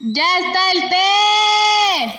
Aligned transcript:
¡Ya 0.00 0.24
está 0.40 0.72
el 0.72 0.90
té! 0.90 2.18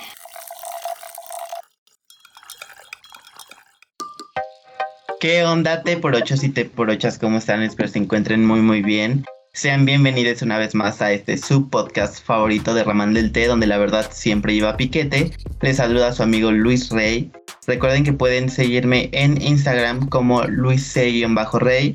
¿Qué 5.20 5.44
onda, 5.44 5.84
té 5.84 5.98
por 5.98 6.16
ochos 6.16 6.46
y 6.46 6.50
té 6.50 6.64
por 6.64 6.90
ochas? 6.90 7.20
¿Cómo 7.20 7.38
están? 7.38 7.64
Espero 7.64 7.90
se 7.90 8.00
encuentren 8.00 8.46
muy, 8.46 8.62
muy 8.62 8.82
bien. 8.82 9.26
Sean 9.54 9.84
bienvenidos 9.86 10.42
una 10.42 10.58
vez 10.58 10.74
más 10.74 11.02
a 11.02 11.12
este 11.12 11.38
subpodcast 11.38 12.24
favorito 12.24 12.74
de 12.74 12.86
Ramán 12.86 13.14
del 13.14 13.34
Té, 13.34 13.48
donde 13.48 13.68
la 13.68 13.78
verdad 13.78 14.10
siempre 14.10 14.54
iba 14.54 14.78
piquete. 14.78 15.32
Les 15.62 15.76
saluda 15.76 16.08
a 16.08 16.14
su 16.14 16.24
amigo 16.24 16.54
Luis 16.54 16.90
Rey. 16.92 17.30
Recuerden 17.68 18.06
que 18.06 18.14
pueden 18.14 18.50
seguirme 18.50 19.10
en 19.12 19.42
Instagram 19.42 20.08
como 20.08 20.46
Luis 20.46 20.96
rey 20.96 21.94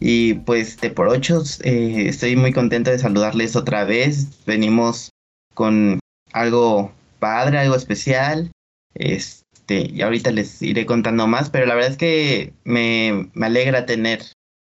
Y 0.00 0.34
pues 0.34 0.76
té 0.78 0.88
por 0.88 1.08
ochos, 1.08 1.60
eh, 1.64 2.08
estoy 2.08 2.34
muy 2.34 2.54
contento 2.54 2.90
de 2.90 2.98
saludarles 2.98 3.56
otra 3.56 3.84
vez. 3.84 4.44
Venimos 4.46 5.12
con 5.58 5.98
algo 6.32 6.92
padre, 7.18 7.58
algo 7.58 7.74
especial. 7.74 8.52
Este, 8.94 9.90
y 9.92 10.02
ahorita 10.02 10.30
les 10.30 10.62
iré 10.62 10.86
contando 10.86 11.26
más, 11.26 11.50
pero 11.50 11.66
la 11.66 11.74
verdad 11.74 11.90
es 11.90 11.96
que 11.96 12.52
me, 12.62 13.28
me 13.34 13.46
alegra 13.46 13.84
tener 13.84 14.22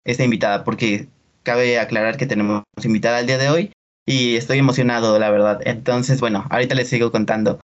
esta 0.05 0.23
invitada 0.23 0.63
porque 0.63 1.07
cabe 1.41 1.79
aclarar 1.79 2.17
que 2.17 2.27
tenemos 2.27 2.62
invitada 2.84 3.20
el 3.20 3.26
día 3.26 3.40
de 3.40 3.49
hoy 3.49 3.71
y 4.05 4.35
estoy 4.35 4.59
emocionado, 4.59 5.17
la 5.17 5.31
verdad. 5.31 5.59
Entonces, 5.66 6.21
bueno, 6.21 6.45
ahorita 6.52 6.76
les 6.76 6.88
sigo 6.88 7.12
contando. 7.12 7.59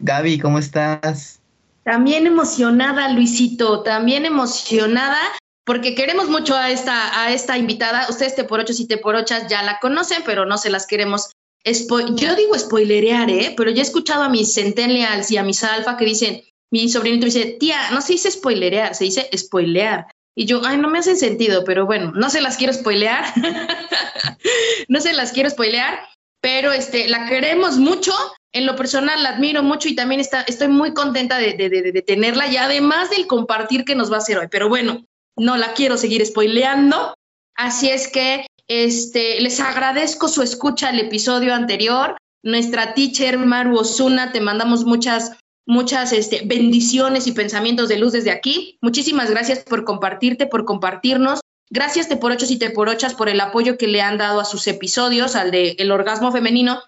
Gaby, 0.00 0.38
¿cómo 0.38 0.58
estás? 0.58 1.40
También 1.84 2.26
emocionada, 2.26 3.08
Luisito, 3.14 3.82
también 3.82 4.26
emocionada 4.26 5.20
porque 5.64 5.94
queremos 5.94 6.28
mucho 6.28 6.54
a 6.54 6.70
esta, 6.70 7.18
a 7.18 7.32
esta 7.32 7.56
invitada. 7.56 8.08
Ustedes 8.10 8.34
te 8.34 8.44
por 8.44 8.60
ocho 8.60 8.74
y 8.76 8.86
te 8.86 8.98
por 8.98 9.14
ochas 9.14 9.48
ya 9.48 9.62
la 9.62 9.78
conocen, 9.80 10.22
pero 10.26 10.44
no 10.44 10.58
se 10.58 10.68
las 10.68 10.86
queremos. 10.86 11.30
Yo 11.64 12.34
digo 12.34 12.58
spoilerear, 12.58 13.30
¿eh? 13.30 13.54
Pero 13.56 13.70
ya 13.70 13.82
he 13.82 13.84
escuchado 13.84 14.22
a 14.24 14.28
mis 14.28 14.54
centennials 14.54 15.30
y 15.30 15.36
a 15.36 15.42
mis 15.42 15.62
alfa 15.62 15.96
que 15.96 16.04
dicen, 16.04 16.42
mi 16.72 16.88
sobrinito 16.88 17.26
dice, 17.26 17.56
tía, 17.60 17.90
no 17.92 18.00
se 18.00 18.14
dice 18.14 18.30
spoilerear, 18.30 18.94
se 18.94 19.04
dice 19.04 19.28
spoilear. 19.36 20.06
Y 20.34 20.46
yo, 20.46 20.62
ay, 20.64 20.78
no 20.78 20.88
me 20.88 20.98
hace 20.98 21.14
sentido, 21.16 21.62
pero 21.64 21.84
bueno, 21.84 22.12
no 22.14 22.30
se 22.30 22.40
las 22.40 22.56
quiero 22.56 22.72
spoilear. 22.72 23.24
no 24.88 25.00
se 25.00 25.12
las 25.12 25.32
quiero 25.32 25.50
spoilear, 25.50 26.00
pero 26.40 26.72
este, 26.72 27.08
la 27.08 27.26
queremos 27.26 27.76
mucho. 27.76 28.12
En 28.54 28.66
lo 28.66 28.74
personal 28.74 29.22
la 29.22 29.30
admiro 29.30 29.62
mucho 29.62 29.88
y 29.88 29.94
también 29.94 30.20
está, 30.20 30.42
estoy 30.42 30.68
muy 30.68 30.92
contenta 30.94 31.38
de, 31.38 31.54
de, 31.54 32.02
tenerla 32.02 32.46
y 32.48 32.56
además 32.56 33.10
del 33.10 33.26
compartir 33.26 33.84
que 33.84 33.94
nos 33.94 34.10
va 34.10 34.16
a 34.16 34.18
hacer 34.18 34.38
hoy. 34.38 34.48
Pero 34.50 34.68
bueno, 34.68 35.04
no 35.36 35.56
la 35.56 35.72
quiero 35.74 35.96
seguir 35.96 36.24
spoileando. 36.24 37.14
Así 37.54 37.90
es 37.90 38.08
que 38.08 38.46
este, 38.68 39.40
les 39.40 39.60
agradezco 39.60 40.28
su 40.28 40.42
escucha 40.42 40.88
al 40.88 40.98
episodio 40.98 41.54
anterior. 41.54 42.16
Nuestra 42.42 42.94
teacher 42.94 43.38
Maru 43.38 43.78
Osuna, 43.78 44.32
te 44.32 44.40
mandamos 44.40 44.84
muchas 44.84 45.32
muchas 45.66 46.12
este, 46.12 46.42
bendiciones 46.44 47.26
y 47.26 47.32
pensamientos 47.32 47.88
de 47.88 47.98
luz 47.98 48.12
desde 48.12 48.30
aquí. 48.30 48.78
Muchísimas 48.80 49.30
gracias 49.30 49.60
por 49.60 49.84
compartirte, 49.84 50.46
por 50.46 50.64
compartirnos. 50.64 51.40
Gracias 51.70 52.08
te 52.08 52.16
por 52.16 52.32
ochos 52.32 52.50
y 52.50 52.58
te 52.58 52.70
por 52.70 52.88
ochas 52.88 53.14
por 53.14 53.28
el 53.28 53.40
apoyo 53.40 53.78
que 53.78 53.86
le 53.86 54.02
han 54.02 54.18
dado 54.18 54.40
a 54.40 54.44
sus 54.44 54.66
episodios, 54.66 55.36
al 55.36 55.50
de 55.50 55.76
el 55.78 55.90
orgasmo 55.90 56.32
femenino 56.32 56.80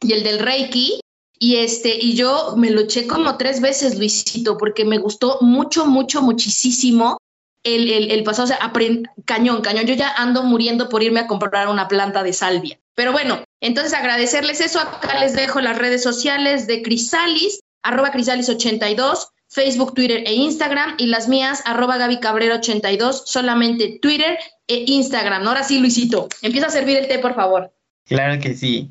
y 0.00 0.12
el 0.12 0.22
del 0.22 0.38
Reiki. 0.38 1.00
Y 1.38 1.56
este, 1.56 1.98
y 2.00 2.14
yo 2.14 2.54
me 2.56 2.70
lo 2.70 2.82
eché 2.82 3.06
como 3.06 3.36
tres 3.36 3.60
veces, 3.60 3.98
Luisito, 3.98 4.56
porque 4.56 4.84
me 4.84 4.98
gustó 4.98 5.38
mucho, 5.40 5.84
mucho, 5.84 6.22
muchísimo 6.22 7.18
el, 7.64 7.90
el, 7.90 8.10
el 8.10 8.22
pasado, 8.22 8.44
o 8.44 8.46
sea, 8.46 8.72
cañón, 9.24 9.62
cañón. 9.62 9.86
Yo 9.86 9.94
ya 9.94 10.12
ando 10.16 10.42
muriendo 10.42 10.88
por 10.88 11.02
irme 11.02 11.20
a 11.20 11.26
comprar 11.26 11.68
una 11.68 11.88
planta 11.88 12.22
de 12.22 12.32
salvia. 12.32 12.78
Pero 12.94 13.12
bueno, 13.12 13.42
entonces 13.60 13.92
agradecerles 13.92 14.60
eso. 14.60 14.78
Acá 14.78 15.18
les 15.18 15.34
dejo 15.34 15.60
las 15.60 15.76
redes 15.76 16.02
sociales 16.02 16.66
de 16.66 16.82
Crisalis 16.82 17.60
arroba 17.84 18.10
crisalis82, 18.12 19.28
Facebook, 19.48 19.94
Twitter 19.94 20.24
e 20.26 20.34
Instagram, 20.34 20.96
y 20.98 21.06
las 21.06 21.28
mías, 21.28 21.62
arroba 21.64 21.98
Gaby 21.98 22.18
Cabrera 22.18 22.56
82, 22.56 23.24
solamente 23.26 24.00
Twitter 24.02 24.38
e 24.66 24.84
Instagram. 24.88 25.46
Ahora 25.46 25.62
sí, 25.62 25.78
Luisito, 25.78 26.28
empieza 26.42 26.66
a 26.66 26.70
servir 26.70 26.96
el 26.96 27.06
té, 27.06 27.20
por 27.20 27.34
favor. 27.34 27.72
Claro 28.06 28.40
que 28.40 28.54
sí. 28.54 28.90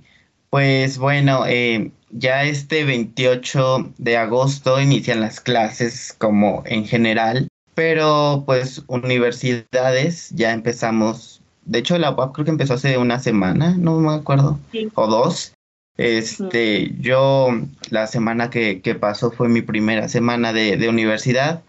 Pues 0.50 1.00
bueno, 1.00 1.46
eh, 1.47 1.92
ya 2.12 2.44
este 2.44 2.86
28 2.86 3.94
de 3.97 4.18
agosto 4.18 4.80
inician 4.80 5.20
las 5.20 5.40
clases 5.40 6.14
como 6.18 6.62
en 6.66 6.86
general, 6.86 7.47
pero 7.75 8.44
pues 8.45 8.84
universidades 8.88 10.29
ya 10.31 10.53
empezamos, 10.53 11.41
de 11.66 11.79
hecho 11.79 11.97
la 11.97 12.11
UAP 12.11 12.34
creo 12.34 12.45
que 12.45 12.51
empezó 12.51 12.75
hace 12.75 12.97
una 12.97 13.19
semana, 13.19 13.75
no 13.78 14.00
me 14.00 14.13
acuerdo, 14.13 14.59
o 14.95 15.07
dos, 15.07 15.53
este, 15.97 16.91
yo 17.00 17.50
la 17.89 18.07
semana 18.07 18.50
que, 18.50 18.81
que, 18.81 18.95
pasó 18.95 19.31
fue 19.31 19.47
mi 19.47 19.61
primera 19.61 20.09
semana 20.09 20.51
de, 20.51 20.78
de, 20.78 20.89
universidad. 20.89 21.63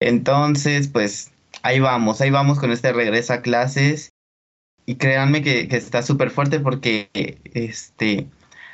Entonces, 0.00 0.88
pues 0.88 1.32
ahí 1.62 1.80
vamos, 1.80 2.20
ahí 2.20 2.30
vamos 2.30 2.58
con 2.58 2.70
este 2.70 2.92
regreso 2.92 3.32
a 3.32 3.42
clases. 3.42 4.10
Y 4.86 4.96
créanme 4.96 5.42
que, 5.42 5.68
que 5.68 5.76
está 5.76 6.02
súper 6.02 6.30
fuerte 6.30 6.60
porque 6.60 7.10
este, 7.54 8.26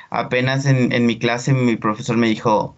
apenas 0.09 0.65
en, 0.65 0.91
en 0.91 1.05
mi 1.05 1.17
clase 1.17 1.53
mi 1.53 1.77
profesor 1.77 2.17
me 2.17 2.27
dijo, 2.27 2.75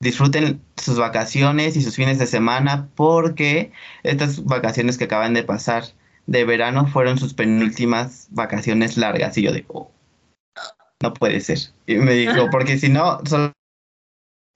disfruten 0.00 0.62
sus 0.76 0.98
vacaciones 0.98 1.76
y 1.76 1.82
sus 1.82 1.96
fines 1.96 2.18
de 2.18 2.26
semana 2.26 2.88
porque 2.94 3.72
estas 4.02 4.44
vacaciones 4.44 4.96
que 4.96 5.04
acaban 5.04 5.34
de 5.34 5.42
pasar 5.42 5.84
de 6.26 6.44
verano 6.44 6.86
fueron 6.86 7.18
sus 7.18 7.34
penúltimas 7.34 8.28
vacaciones 8.30 8.96
largas. 8.96 9.36
Y 9.36 9.42
yo 9.42 9.52
digo, 9.52 9.90
no 11.02 11.12
puede 11.14 11.40
ser. 11.40 11.58
Y 11.86 11.96
me 11.96 12.14
dijo, 12.14 12.48
porque 12.50 12.78
si 12.78 12.88
no, 12.88 13.20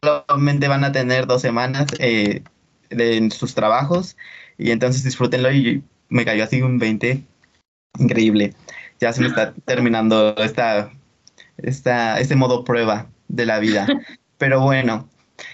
solamente 0.02 0.68
van 0.68 0.84
a 0.84 0.92
tener 0.92 1.26
dos 1.26 1.42
semanas 1.42 1.86
eh, 1.98 2.42
en 2.90 3.30
sus 3.30 3.54
trabajos 3.54 4.16
y 4.56 4.70
entonces 4.70 5.04
disfrútenlo 5.04 5.52
y 5.52 5.82
me 6.08 6.24
cayó 6.24 6.44
así 6.44 6.62
un 6.62 6.78
20. 6.78 7.22
Increíble. 7.98 8.54
Ya 9.00 9.12
se 9.12 9.20
me 9.20 9.28
está 9.28 9.52
terminando 9.64 10.34
esta, 10.38 10.90
esta, 11.58 12.18
este 12.18 12.36
modo 12.36 12.64
prueba 12.64 13.08
de 13.28 13.46
la 13.46 13.58
vida. 13.58 13.86
Pero 14.38 14.60
bueno, 14.60 15.08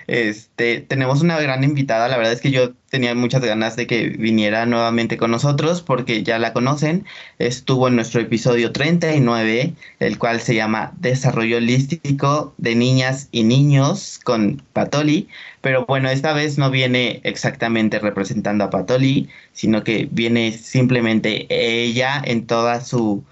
este, 0.06 0.80
tenemos 0.80 1.22
una 1.22 1.40
gran 1.40 1.64
invitada, 1.64 2.08
la 2.08 2.16
verdad 2.16 2.32
es 2.32 2.40
que 2.40 2.50
yo 2.50 2.72
tenía 2.90 3.14
muchas 3.14 3.42
ganas 3.42 3.76
de 3.76 3.86
que 3.86 4.08
viniera 4.08 4.66
nuevamente 4.66 5.16
con 5.16 5.30
nosotros 5.30 5.82
porque 5.82 6.22
ya 6.22 6.38
la 6.38 6.52
conocen, 6.52 7.06
estuvo 7.38 7.88
en 7.88 7.96
nuestro 7.96 8.20
episodio 8.20 8.72
39, 8.72 9.74
el 10.00 10.18
cual 10.18 10.40
se 10.40 10.54
llama 10.54 10.92
Desarrollo 10.98 11.58
Holístico 11.58 12.54
de 12.58 12.74
Niñas 12.74 13.28
y 13.32 13.44
Niños 13.44 14.20
con 14.22 14.62
Patoli, 14.72 15.28
pero 15.60 15.86
bueno, 15.86 16.10
esta 16.10 16.32
vez 16.32 16.58
no 16.58 16.70
viene 16.70 17.20
exactamente 17.24 17.98
representando 17.98 18.64
a 18.64 18.70
Patoli, 18.70 19.28
sino 19.52 19.84
que 19.84 20.08
viene 20.10 20.52
simplemente 20.52 21.46
ella 21.50 22.20
en 22.24 22.46
toda 22.46 22.80
su, 22.80 23.24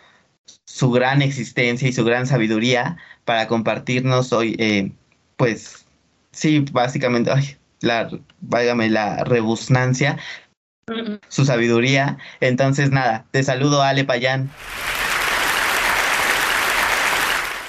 su 0.64 0.90
gran 0.90 1.22
existencia 1.22 1.88
y 1.88 1.92
su 1.92 2.04
gran 2.04 2.26
sabiduría 2.26 2.98
para 3.24 3.48
compartirnos 3.48 4.32
hoy, 4.32 4.56
eh, 4.58 4.92
pues, 5.36 5.87
Sí, 6.38 6.64
básicamente, 6.70 7.32
ay, 7.32 7.56
la, 7.80 8.08
váyame, 8.40 8.88
la 8.88 9.24
rebusnancia, 9.24 10.18
su 11.26 11.44
sabiduría. 11.44 12.16
Entonces, 12.38 12.92
nada, 12.92 13.26
te 13.32 13.42
saludo, 13.42 13.82
Ale 13.82 14.04
Payán. 14.04 14.48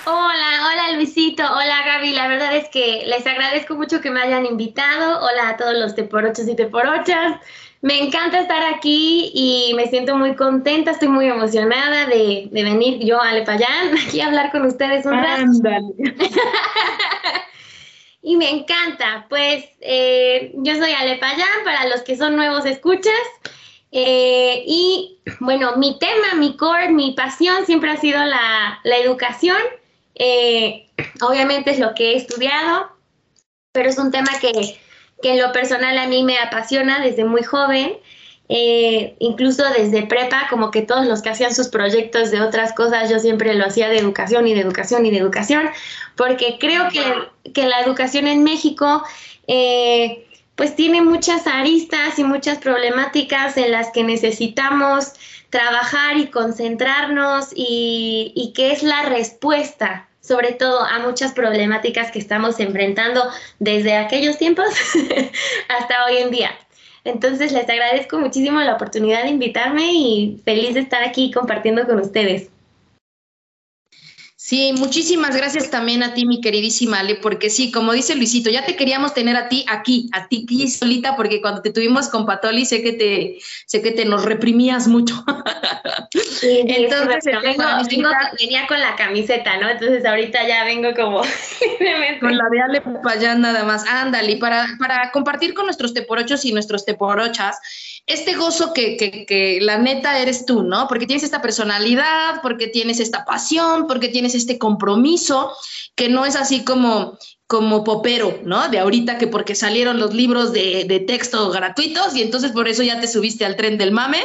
Hola, 0.05 0.67
hola 0.67 0.91
Luisito, 0.93 1.41
hola 1.51 1.81
Gaby, 1.83 2.11
la 2.11 2.27
verdad 2.27 2.55
es 2.55 2.69
que 2.69 3.05
les 3.07 3.25
agradezco 3.25 3.73
mucho 3.73 4.01
que 4.01 4.11
me 4.11 4.21
hayan 4.21 4.45
invitado. 4.45 5.19
Hola 5.19 5.49
a 5.49 5.57
todos 5.57 5.75
los 5.75 5.95
teporochos 5.95 6.47
y 6.47 6.55
teporochas. 6.55 7.39
Me 7.81 7.99
encanta 8.03 8.39
estar 8.39 8.61
aquí 8.75 9.31
y 9.33 9.73
me 9.73 9.87
siento 9.87 10.15
muy 10.15 10.35
contenta, 10.35 10.91
estoy 10.91 11.07
muy 11.07 11.27
emocionada 11.27 12.05
de, 12.05 12.47
venir 12.51 13.03
yo, 13.03 13.19
Ale 13.19 13.41
Payán, 13.41 13.97
aquí 14.07 14.21
a 14.21 14.27
hablar 14.27 14.51
con 14.51 14.67
ustedes 14.67 15.07
un 15.07 15.13
rato. 15.13 15.43
y 18.29 18.37
me 18.37 18.51
encanta. 18.51 19.25
Pues 19.27 19.65
eh, 19.81 20.51
yo 20.53 20.75
soy 20.75 20.91
Ale 20.91 21.17
Payán, 21.17 21.63
para 21.65 21.87
los 21.87 22.03
que 22.03 22.15
son 22.15 22.35
nuevos 22.35 22.63
escuchas. 22.63 23.11
Eh, 23.91 24.63
y 24.67 25.17
bueno, 25.39 25.77
mi 25.77 25.97
tema, 25.97 26.35
mi 26.35 26.55
core, 26.55 26.89
mi 26.89 27.13
pasión 27.13 27.65
siempre 27.65 27.89
ha 27.89 27.97
sido 27.97 28.23
la, 28.23 28.79
educación. 28.83 29.57
Eh, 30.13 30.87
obviamente 31.21 31.71
es 31.71 31.79
lo 31.79 31.95
que 31.95 32.11
he 32.11 32.17
estudiado, 32.17 32.91
pero 33.71 33.89
es 33.89 33.97
un 33.97 34.11
tema 34.11 34.29
que, 34.39 34.77
que 35.23 35.31
en 35.31 35.41
lo 35.41 35.51
personal 35.51 35.97
a 35.97 36.05
mí 36.05 36.23
me 36.23 36.37
apasiona 36.37 36.99
desde 36.99 37.25
muy 37.25 37.41
joven. 37.41 37.97
Eh, 38.51 39.15
incluso 39.19 39.63
desde 39.77 40.07
prepa, 40.07 40.47
como 40.49 40.71
que 40.71 40.81
todos 40.81 41.05
los 41.05 41.21
que 41.21 41.29
hacían 41.29 41.53
sus 41.53 41.67
proyectos 41.67 42.31
de 42.31 42.41
otras 42.41 42.73
cosas, 42.73 43.07
yo 43.07 43.19
siempre 43.19 43.53
lo 43.53 43.65
hacía 43.65 43.89
de 43.89 43.99
educación 43.99 44.47
y 44.47 44.55
de 44.55 44.61
educación 44.61 45.05
y 45.05 45.11
de 45.11 45.19
educación, 45.19 45.69
porque 46.15 46.57
creo 46.59 46.89
que, 46.89 47.51
que 47.51 47.67
la 47.67 47.79
educación 47.81 48.25
en 48.25 48.43
México, 48.43 49.03
eh, 49.45 50.25
pues 50.55 50.75
tiene 50.75 51.01
muchas 51.01 51.45
aristas 51.45 52.17
y 52.17 52.23
muchas 52.23 52.57
problemáticas 52.57 53.55
en 53.55 53.71
las 53.71 53.91
que 53.91 54.03
necesitamos 54.03 55.13
trabajar 55.51 56.17
y 56.17 56.27
concentrarnos 56.27 57.49
y, 57.55 58.33
y 58.35 58.51
que 58.53 58.71
es 58.71 58.81
la 58.83 59.03
respuesta 59.03 60.07
sobre 60.21 60.51
todo 60.51 60.81
a 60.81 60.99
muchas 60.99 61.31
problemáticas 61.31 62.11
que 62.11 62.19
estamos 62.19 62.59
enfrentando 62.59 63.23
desde 63.57 63.95
aquellos 63.95 64.37
tiempos 64.37 64.67
hasta 65.69 66.05
hoy 66.05 66.17
en 66.17 66.29
día. 66.29 66.51
Entonces 67.09 67.51
les 67.51 67.67
agradezco 67.67 68.19
muchísimo 68.19 68.59
la 68.61 68.75
oportunidad 68.75 69.23
de 69.23 69.29
invitarme 69.29 69.91
y 69.93 70.41
feliz 70.45 70.75
de 70.75 70.81
estar 70.81 71.03
aquí 71.03 71.31
compartiendo 71.31 71.85
con 71.85 71.99
ustedes. 71.99 72.49
Sí, 74.49 74.73
muchísimas 74.75 75.37
gracias 75.37 75.69
también 75.69 76.01
a 76.01 76.15
ti, 76.15 76.25
mi 76.25 76.41
queridísima 76.41 77.01
Ale, 77.01 77.13
porque 77.13 77.51
sí, 77.51 77.69
como 77.71 77.93
dice 77.93 78.15
Luisito, 78.15 78.49
ya 78.49 78.65
te 78.65 78.75
queríamos 78.75 79.13
tener 79.13 79.35
a 79.35 79.47
ti 79.47 79.63
aquí, 79.69 80.09
a 80.11 80.27
ti 80.27 80.41
aquí 80.43 80.67
solita, 80.67 81.15
porque 81.15 81.39
cuando 81.39 81.61
te 81.61 81.71
tuvimos 81.71 82.09
con 82.09 82.25
Patoli 82.25 82.65
sé 82.65 82.81
que 82.81 82.93
te, 82.93 83.37
sé 83.67 83.83
que 83.83 83.91
te 83.91 84.05
nos 84.05 84.25
reprimías 84.25 84.87
mucho. 84.87 85.23
Sí, 86.39 86.63
Entonces, 86.65 87.25
venía 88.39 88.65
con 88.67 88.79
la 88.79 88.95
camiseta, 88.95 89.57
¿no? 89.57 89.69
Entonces 89.69 90.05
ahorita 90.05 90.47
ya 90.47 90.63
vengo 90.63 90.93
como 90.95 91.21
con 92.21 92.37
la 92.37 92.43
de 92.49 92.61
Ale 92.61 92.81
Papayán 92.81 93.41
nada 93.41 93.63
más. 93.65 93.85
Ándale, 93.85 94.37
para, 94.37 94.65
para 94.79 95.11
compartir 95.11 95.53
con 95.53 95.65
nuestros 95.65 95.93
teporochos 95.93 96.45
y 96.45 96.53
nuestros 96.53 96.85
teporochas 96.85 97.59
este 98.09 98.35
gozo 98.35 98.73
que, 98.73 99.59
la 99.61 99.77
neta 99.77 100.17
eres 100.17 100.45
tú, 100.45 100.63
¿no? 100.63 100.87
Porque 100.87 101.05
tienes 101.05 101.23
esta 101.23 101.43
personalidad, 101.43 102.41
porque 102.41 102.67
tienes 102.67 102.99
esta 102.99 103.23
pasión, 103.23 103.85
porque 103.87 104.09
tienes 104.09 104.33
este 104.33 104.57
compromiso, 104.57 105.53
que 105.95 106.09
no 106.09 106.25
es 106.25 106.35
así 106.35 106.65
como, 106.65 107.19
como 107.45 107.83
popero, 107.83 108.39
¿no? 108.43 108.67
De 108.67 108.79
ahorita 108.79 109.19
que 109.19 109.27
porque 109.27 109.53
salieron 109.53 109.99
los 109.99 110.15
libros 110.15 110.51
de, 110.51 110.85
de 110.85 110.99
texto 111.01 111.51
gratuitos 111.51 112.15
y 112.15 112.23
entonces 112.23 112.51
por 112.51 112.67
eso 112.67 112.81
ya 112.81 112.99
te 112.99 113.07
subiste 113.07 113.45
al 113.45 113.55
tren 113.55 113.77
del 113.77 113.91
mame. 113.91 114.23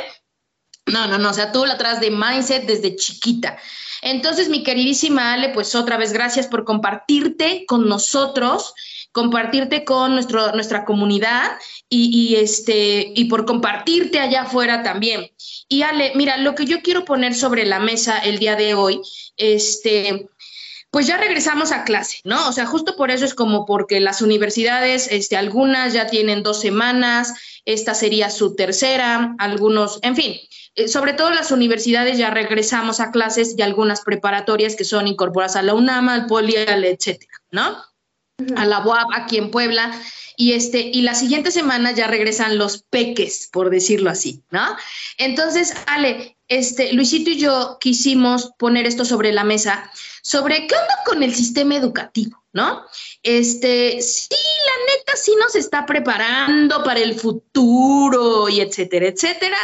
No, 0.86 1.06
no, 1.06 1.18
no, 1.18 1.30
o 1.30 1.34
sea, 1.34 1.52
tú 1.52 1.66
la 1.66 1.76
traes 1.76 2.00
de 2.00 2.10
mindset 2.10 2.64
desde 2.64 2.96
chiquita. 2.96 3.58
Entonces, 4.00 4.48
mi 4.48 4.62
queridísima 4.62 5.34
Ale, 5.34 5.50
pues 5.50 5.74
otra 5.74 5.98
vez 5.98 6.12
gracias 6.12 6.46
por 6.46 6.64
compartirte 6.64 7.64
con 7.66 7.86
nosotros 7.86 8.74
compartirte 9.14 9.84
con 9.84 10.14
nuestro, 10.14 10.50
nuestra 10.52 10.84
comunidad 10.84 11.52
y, 11.88 12.34
este, 12.34 13.12
y 13.14 13.26
por 13.26 13.46
compartirte 13.46 14.18
allá 14.18 14.42
afuera 14.42 14.82
también. 14.82 15.30
Y 15.68 15.82
Ale, 15.82 16.10
mira, 16.16 16.36
lo 16.36 16.56
que 16.56 16.66
yo 16.66 16.82
quiero 16.82 17.04
poner 17.04 17.32
sobre 17.36 17.64
la 17.64 17.78
mesa 17.78 18.18
el 18.18 18.40
día 18.40 18.56
de 18.56 18.74
hoy, 18.74 19.00
este, 19.36 20.28
pues 20.90 21.06
ya 21.06 21.16
regresamos 21.16 21.70
a 21.70 21.84
clase, 21.84 22.18
¿no? 22.24 22.48
O 22.48 22.52
sea, 22.52 22.66
justo 22.66 22.96
por 22.96 23.12
eso 23.12 23.24
es 23.24 23.34
como 23.34 23.66
porque 23.66 24.00
las 24.00 24.20
universidades, 24.20 25.06
este, 25.08 25.36
algunas 25.36 25.92
ya 25.92 26.08
tienen 26.08 26.42
dos 26.42 26.60
semanas, 26.60 27.34
esta 27.64 27.94
sería 27.94 28.30
su 28.30 28.56
tercera, 28.56 29.36
algunos, 29.38 30.00
en 30.02 30.16
fin, 30.16 30.34
eh, 30.74 30.88
sobre 30.88 31.12
todo 31.12 31.30
las 31.30 31.52
universidades 31.52 32.18
ya 32.18 32.30
regresamos 32.30 32.98
a 32.98 33.12
clases 33.12 33.54
y 33.56 33.62
algunas 33.62 34.00
preparatorias 34.00 34.74
que 34.74 34.84
son 34.84 35.06
incorporadas 35.06 35.54
a 35.54 35.62
la 35.62 35.74
UNAM, 35.74 36.08
al 36.08 36.26
POLI, 36.26 36.56
etcétera, 36.56 37.32
¿no? 37.52 37.93
A 38.56 38.66
la 38.66 38.80
UAP 38.80 39.08
aquí 39.14 39.38
en 39.38 39.50
Puebla. 39.50 39.92
Y, 40.36 40.52
este, 40.52 40.80
y 40.80 41.02
la 41.02 41.14
siguiente 41.14 41.52
semana 41.52 41.92
ya 41.92 42.08
regresan 42.08 42.58
los 42.58 42.82
peques, 42.82 43.48
por 43.52 43.70
decirlo 43.70 44.10
así, 44.10 44.42
¿no? 44.50 44.76
Entonces, 45.16 45.74
Ale, 45.86 46.36
este, 46.48 46.92
Luisito 46.92 47.30
y 47.30 47.38
yo 47.38 47.78
quisimos 47.80 48.50
poner 48.58 48.84
esto 48.86 49.04
sobre 49.04 49.32
la 49.32 49.44
mesa, 49.44 49.88
sobre 50.22 50.66
qué 50.66 50.74
onda 50.74 50.94
con 51.06 51.22
el 51.22 51.32
sistema 51.32 51.76
educativo, 51.76 52.42
¿no? 52.52 52.82
Este, 53.22 54.02
sí, 54.02 54.34
la 54.66 54.96
neta 54.96 55.12
sí 55.14 55.32
nos 55.40 55.54
está 55.54 55.86
preparando 55.86 56.82
para 56.82 56.98
el 56.98 57.14
futuro 57.14 58.48
y 58.48 58.60
etcétera, 58.60 59.06
etcétera. 59.06 59.58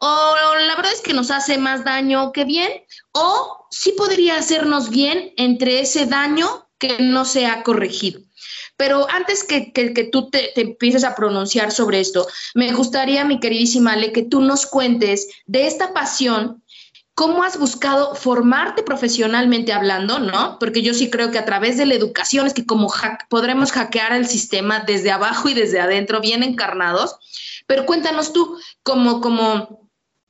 O 0.00 0.34
la 0.66 0.76
verdad 0.76 0.92
es 0.92 1.00
que 1.00 1.14
nos 1.14 1.30
hace 1.30 1.56
más 1.56 1.84
daño 1.84 2.32
que 2.32 2.44
bien, 2.44 2.70
o 3.12 3.66
sí 3.70 3.92
podría 3.92 4.36
hacernos 4.36 4.90
bien 4.90 5.32
entre 5.38 5.80
ese 5.80 6.04
daño 6.04 6.69
que 6.80 6.98
no 6.98 7.24
se 7.24 7.46
ha 7.46 7.62
corregido. 7.62 8.20
Pero 8.76 9.06
antes 9.10 9.44
que, 9.44 10.08
tú 10.10 10.30
te, 10.30 10.58
empieces 10.58 11.04
a 11.04 11.14
pronunciar 11.14 11.70
sobre 11.70 12.00
esto, 12.00 12.26
me 12.54 12.72
gustaría, 12.72 13.24
mi 13.24 13.38
queridísima 13.38 13.92
Ale, 13.92 14.10
que 14.10 14.22
tú 14.22 14.40
nos 14.40 14.66
cuentes 14.66 15.28
de 15.46 15.66
esta 15.66 15.92
pasión, 15.92 16.64
cómo 17.14 17.44
has 17.44 17.58
buscado 17.58 18.14
formarte 18.14 18.82
profesionalmente 18.82 19.74
hablando, 19.74 20.18
¿no? 20.18 20.58
Porque 20.58 20.80
yo 20.80 20.94
sí 20.94 21.10
creo 21.10 21.30
que 21.30 21.38
a 21.38 21.44
través 21.44 21.76
de 21.76 21.84
la 21.84 21.94
educación 21.94 22.46
es 22.46 22.54
que 22.54 22.64
como 22.64 22.90
podremos 23.28 23.72
hackear 23.72 24.14
el 24.14 24.26
sistema 24.26 24.80
desde 24.80 25.10
abajo 25.10 25.50
y 25.50 25.54
desde 25.54 25.80
adentro, 25.80 26.22
bien 26.22 26.42
encarnados. 26.42 27.16
Pero 27.66 27.84
cuéntanos 27.84 28.32
tú, 28.32 28.58
como, 28.82 29.20
como 29.20 29.79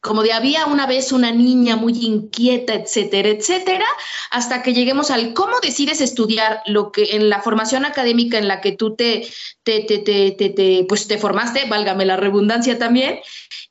como 0.01 0.23
de 0.23 0.33
había 0.33 0.67
una 0.67 0.87
vez 0.87 1.13
una 1.13 1.31
niña 1.31 1.77
muy 1.77 1.93
inquieta, 1.93 2.75
etcétera, 2.75 3.29
etcétera, 3.29 3.87
hasta 4.31 4.63
que 4.63 4.73
lleguemos 4.73 5.11
al 5.11 5.35
cómo 5.35 5.61
decides 5.61 6.01
estudiar 6.01 6.63
lo 6.67 6.91
que 6.91 7.17
en 7.17 7.29
la 7.29 7.43
formación 7.43 7.85
académica 7.85 8.39
en 8.39 8.49
la 8.49 8.61
que 8.61 8.73
tú 8.73 8.97
te, 8.97 9.29
te, 9.63 9.83
te, 9.83 10.01
te, 10.01 10.87
pues 10.89 11.07
te 11.07 11.19
formaste, 11.19 11.67
válgame 11.67 12.07
la 12.07 12.17
redundancia 12.17 12.79
también, 12.79 13.21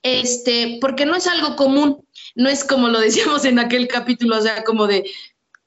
este, 0.03 0.77
porque 0.79 1.05
no 1.05 1.15
es 1.15 1.25
algo 1.25 1.55
común, 1.55 2.05
no 2.35 2.47
es 2.47 2.63
como 2.63 2.89
lo 2.89 2.99
decíamos 2.99 3.45
en 3.45 3.57
aquel 3.57 3.87
capítulo, 3.87 4.37
o 4.37 4.41
sea, 4.41 4.63
como 4.63 4.85
de 4.85 5.09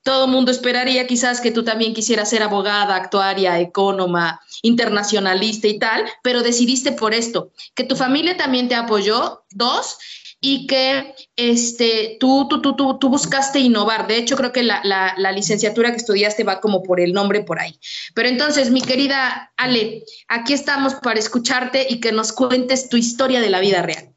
todo 0.05 0.27
mundo 0.27 0.51
esperaría 0.51 1.07
quizás 1.07 1.41
que 1.41 1.53
tú 1.53 1.63
también 1.65 1.95
quisieras 1.95 2.31
ser 2.31 2.43
abogada, 2.43 2.97
actuaria, 2.97 3.61
ecónoma, 3.61 4.41
internacionalista 4.63 5.69
y 5.69 5.79
tal, 5.79 6.05
pero 6.23 6.43
decidiste 6.43 6.93
por 6.93 7.15
esto, 7.15 7.53
que 7.75 7.85
tu 7.85 7.95
familia 7.97 8.37
también 8.37 8.69
te 8.69 8.75
apoyó, 8.75 9.45
dos, 9.51 9.99
y 10.45 10.67
que 10.67 11.15
este, 11.37 12.17
tú, 12.19 12.49
tú, 12.49 12.61
tú, 12.61 12.75
tú, 12.75 12.99
tú 12.99 13.09
buscaste 13.09 13.61
innovar. 13.61 14.09
De 14.09 14.17
hecho, 14.17 14.37
creo 14.37 14.51
que 14.51 14.65
la, 14.65 14.83
la, 14.83 15.33
licenciatura 15.33 15.93
que 15.93 15.99
estudiaste 15.99 16.43
va 16.43 16.61
como 16.61 16.83
por 16.83 17.01
el 17.01 17.13
nombre 17.13 17.43
por 17.43 17.61
ahí. 17.61 17.79
Pero 18.13 18.29
entonces, 18.29 18.71
mi 18.73 18.83
querida 18.83 19.53
Ale, 19.57 20.03
aquí 20.27 20.53
estamos 20.53 20.97
para 20.97 21.21
escucharte 21.21 21.87
y 21.89 22.01
que 22.01 22.11
nos 22.11 22.33
cuentes 22.33 22.89
tu 22.89 22.97
historia 22.97 23.41
de 23.41 23.51
la 23.51 23.61
vida 23.61 23.83
real. 23.83 24.13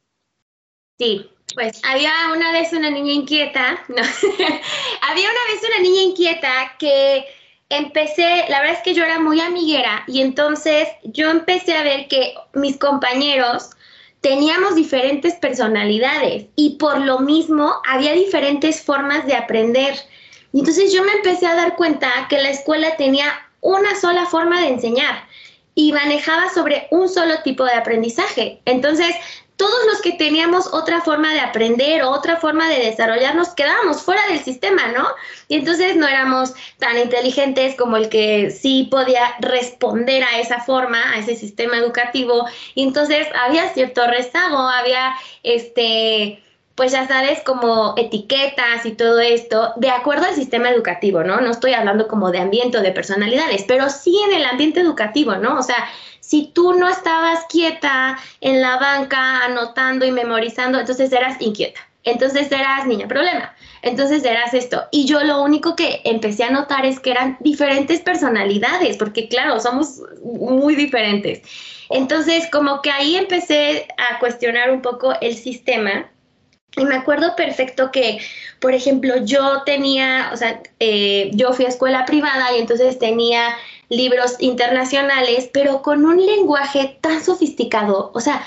Sí, 0.98 1.30
pues 1.54 1.80
había 1.84 2.12
una 2.36 2.52
vez 2.52 2.74
una 2.74 2.90
niña 2.90 3.14
inquieta, 3.14 3.84
no, 3.88 4.02
había 5.02 5.30
una 5.30 5.54
vez 5.54 5.70
una 5.70 5.80
niña 5.80 6.02
inquieta 6.02 6.76
que 6.80 7.24
empecé, 7.70 8.46
la 8.50 8.62
verdad 8.62 8.78
es 8.78 8.84
que 8.84 8.96
yo 8.96 9.04
era 9.04 9.20
muy 9.20 9.40
amiguera 9.42 10.04
y 10.08 10.22
entonces 10.22 10.88
yo 11.04 11.30
empecé 11.30 11.76
a 11.76 11.84
ver 11.84 12.08
que 12.08 12.34
mis 12.54 12.78
compañeros 12.78 13.70
teníamos 14.26 14.74
diferentes 14.74 15.36
personalidades 15.36 16.48
y 16.56 16.78
por 16.78 17.00
lo 17.00 17.20
mismo 17.20 17.76
había 17.88 18.14
diferentes 18.14 18.82
formas 18.82 19.28
de 19.28 19.36
aprender. 19.36 19.94
Y 20.52 20.62
entonces 20.62 20.92
yo 20.92 21.04
me 21.04 21.12
empecé 21.12 21.46
a 21.46 21.54
dar 21.54 21.76
cuenta 21.76 22.10
que 22.28 22.42
la 22.42 22.50
escuela 22.50 22.96
tenía 22.98 23.28
una 23.62 23.94
sola 23.94 24.26
forma 24.26 24.62
de 24.62 24.70
enseñar 24.70 25.28
y 25.76 25.94
manejaba 25.94 26.50
sobre 26.50 26.88
un 26.90 27.08
solo 27.08 27.36
tipo 27.44 27.66
de 27.66 27.74
aprendizaje. 27.74 28.62
Entonces, 28.66 29.16
todos 29.58 29.86
los 29.90 30.02
que 30.02 30.14
teníamos 30.14 30.74
otra 30.74 31.02
forma 31.02 31.34
de 31.34 31.40
aprender 31.40 32.04
o 32.04 32.12
otra 32.12 32.38
forma 32.38 32.70
de 32.70 32.80
desarrollarnos 32.80 33.50
quedábamos 33.50 34.02
fuera 34.02 34.22
del 34.28 34.40
sistema, 34.40 34.88
¿no? 34.88 35.08
Y 35.48 35.56
entonces 35.56 35.96
no 35.96 36.08
éramos 36.08 36.54
tan 36.78 36.98
inteligentes 36.98 37.76
como 37.76 37.98
el 37.98 38.10
que 38.10 38.52
sí 38.52 38.88
podía 38.92 39.36
responder 39.40 40.24
a 40.24 40.40
esa 40.40 40.62
forma, 40.62 41.12
a 41.12 41.20
ese 41.20 41.36
sistema 41.36 41.78
educativo. 41.78 42.46
Y 42.74 42.84
entonces 42.84 43.28
había 43.40 43.70
cierto 43.70 44.06
rezago, 44.08 44.58
había 44.58 45.16
este 45.44 46.42
pues 46.76 46.92
ya 46.92 47.08
sabes, 47.08 47.42
como 47.46 47.94
etiquetas 47.96 48.86
y 48.86 48.92
todo 48.92 49.22
esto, 49.22 49.72
de 49.78 49.90
acuerdo 49.90 50.26
al 50.26 50.36
sistema 50.36 50.70
educativo, 50.70 51.24
¿no? 51.24 51.40
No 51.40 51.52
estoy 51.52 51.72
hablando 51.72 52.10
como 52.10 52.32
de 52.32 52.40
ambiente 52.40 52.78
o 52.78 52.82
de 52.82 52.92
personalidades, 52.92 53.64
pero 53.66 53.90
sí 53.90 54.20
en 54.28 54.34
el 54.34 54.44
ambiente 54.44 54.82
educativo, 54.82 55.38
¿no? 55.38 55.58
O 55.58 55.64
sea, 55.64 55.78
si 56.28 56.48
tú 56.48 56.74
no 56.74 56.90
estabas 56.90 57.46
quieta 57.50 58.18
en 58.42 58.60
la 58.60 58.78
banca 58.78 59.46
anotando 59.46 60.06
y 60.06 60.12
memorizando, 60.12 60.80
entonces 60.80 61.12
eras 61.12 61.40
inquieta. 61.40 61.82
Entonces 62.04 62.52
eras 62.52 62.88
niña 62.88 63.08
problema. 63.08 63.54
Entonces 63.84 64.24
eras 64.26 64.56
esto. 64.56 64.86
Y 64.92 65.06
yo 65.06 65.24
lo 65.24 65.44
único 65.44 65.76
que 65.76 66.02
empecé 66.04 66.44
a 66.44 66.50
notar 66.50 66.84
es 66.84 67.00
que 67.00 67.12
eran 67.12 67.38
diferentes 67.42 68.00
personalidades, 68.02 68.98
porque 68.98 69.28
claro, 69.28 69.60
somos 69.60 70.02
muy 70.24 70.76
diferentes. 70.76 71.44
Entonces, 71.92 72.48
como 72.52 72.82
que 72.82 72.90
ahí 72.90 73.16
empecé 73.16 73.88
a 73.98 74.18
cuestionar 74.18 74.72
un 74.72 74.82
poco 74.82 75.14
el 75.22 75.36
sistema. 75.36 76.10
Y 76.76 76.86
me 76.86 76.96
acuerdo 76.96 77.36
perfecto 77.36 77.92
que, 77.92 78.20
por 78.60 78.74
ejemplo, 78.74 79.24
yo 79.24 79.62
tenía, 79.64 80.32
o 80.34 80.38
sea, 80.38 80.62
eh, 80.80 81.30
yo 81.34 81.54
fui 81.54 81.66
a 81.66 81.70
escuela 81.70 82.06
privada 82.06 82.52
y 82.56 82.60
entonces 82.60 82.98
tenía 82.98 83.56
libros 83.90 84.36
internacionales, 84.40 85.50
pero 85.54 85.82
con 85.82 86.06
un 86.06 86.26
lenguaje 86.26 86.98
tan 87.02 87.24
sofisticado, 87.24 88.12
o 88.14 88.20
sea, 88.20 88.46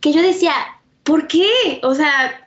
que 0.00 0.12
yo 0.12 0.22
decía, 0.22 0.52
¿por 1.02 1.26
qué? 1.28 1.80
O 1.82 1.94
sea, 1.94 2.44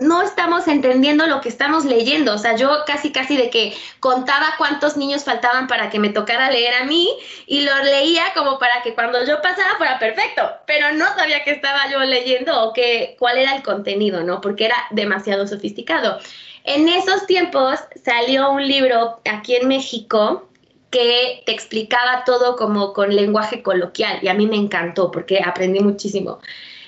no 0.00 0.22
estamos 0.22 0.66
entendiendo 0.66 1.26
lo 1.26 1.40
que 1.40 1.48
estamos 1.48 1.84
leyendo. 1.84 2.34
O 2.34 2.38
sea, 2.38 2.56
yo 2.56 2.70
casi, 2.86 3.12
casi 3.12 3.36
de 3.36 3.50
que 3.50 3.76
contaba 4.00 4.54
cuántos 4.58 4.96
niños 4.96 5.24
faltaban 5.24 5.66
para 5.66 5.88
que 5.90 5.98
me 5.98 6.08
tocara 6.08 6.50
leer 6.50 6.74
a 6.74 6.84
mí 6.84 7.08
y 7.46 7.60
lo 7.60 7.76
leía 7.82 8.24
como 8.34 8.58
para 8.58 8.82
que 8.82 8.94
cuando 8.94 9.24
yo 9.24 9.40
pasara 9.40 9.76
fuera 9.76 9.98
perfecto, 9.98 10.50
pero 10.66 10.92
no 10.92 11.06
sabía 11.16 11.44
que 11.44 11.52
estaba 11.52 11.88
yo 11.90 12.00
leyendo 12.00 12.64
o 12.64 12.72
que, 12.72 13.16
cuál 13.18 13.38
era 13.38 13.54
el 13.54 13.62
contenido, 13.62 14.22
¿no? 14.24 14.40
Porque 14.40 14.66
era 14.66 14.76
demasiado 14.90 15.46
sofisticado. 15.46 16.18
En 16.64 16.88
esos 16.88 17.26
tiempos 17.26 17.78
salió 18.04 18.50
un 18.50 18.66
libro 18.66 19.20
aquí 19.30 19.54
en 19.54 19.68
México 19.68 20.48
que 20.94 21.42
te 21.44 21.50
explicaba 21.50 22.22
todo 22.24 22.54
como 22.54 22.92
con 22.92 23.16
lenguaje 23.16 23.64
coloquial 23.64 24.20
y 24.22 24.28
a 24.28 24.34
mí 24.34 24.46
me 24.46 24.54
encantó 24.54 25.10
porque 25.10 25.40
aprendí 25.44 25.80
muchísimo. 25.80 26.38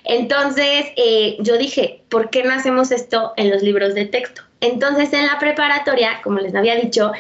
Entonces 0.05 0.87
eh, 0.95 1.37
yo 1.41 1.59
dije, 1.59 2.05
¿por 2.09 2.31
qué 2.31 2.45
no 2.45 2.55
hacemos 2.55 2.93
esto 2.93 3.33
en 3.37 3.51
los 3.51 3.63
libros 3.63 3.95
de 3.95 4.05
texto? 4.05 4.43
Entonces 4.61 5.13
en 5.13 5.27
la 5.27 5.41
preparatoria, 5.41 6.21
como 6.23 6.39
les 6.39 6.55
había 6.55 6.77
dicho, 6.77 7.11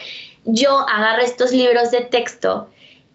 yo 0.44 0.86
agarré 0.88 1.24
estos 1.24 1.50
libros 1.50 1.90
de 1.90 2.02
texto 2.02 2.70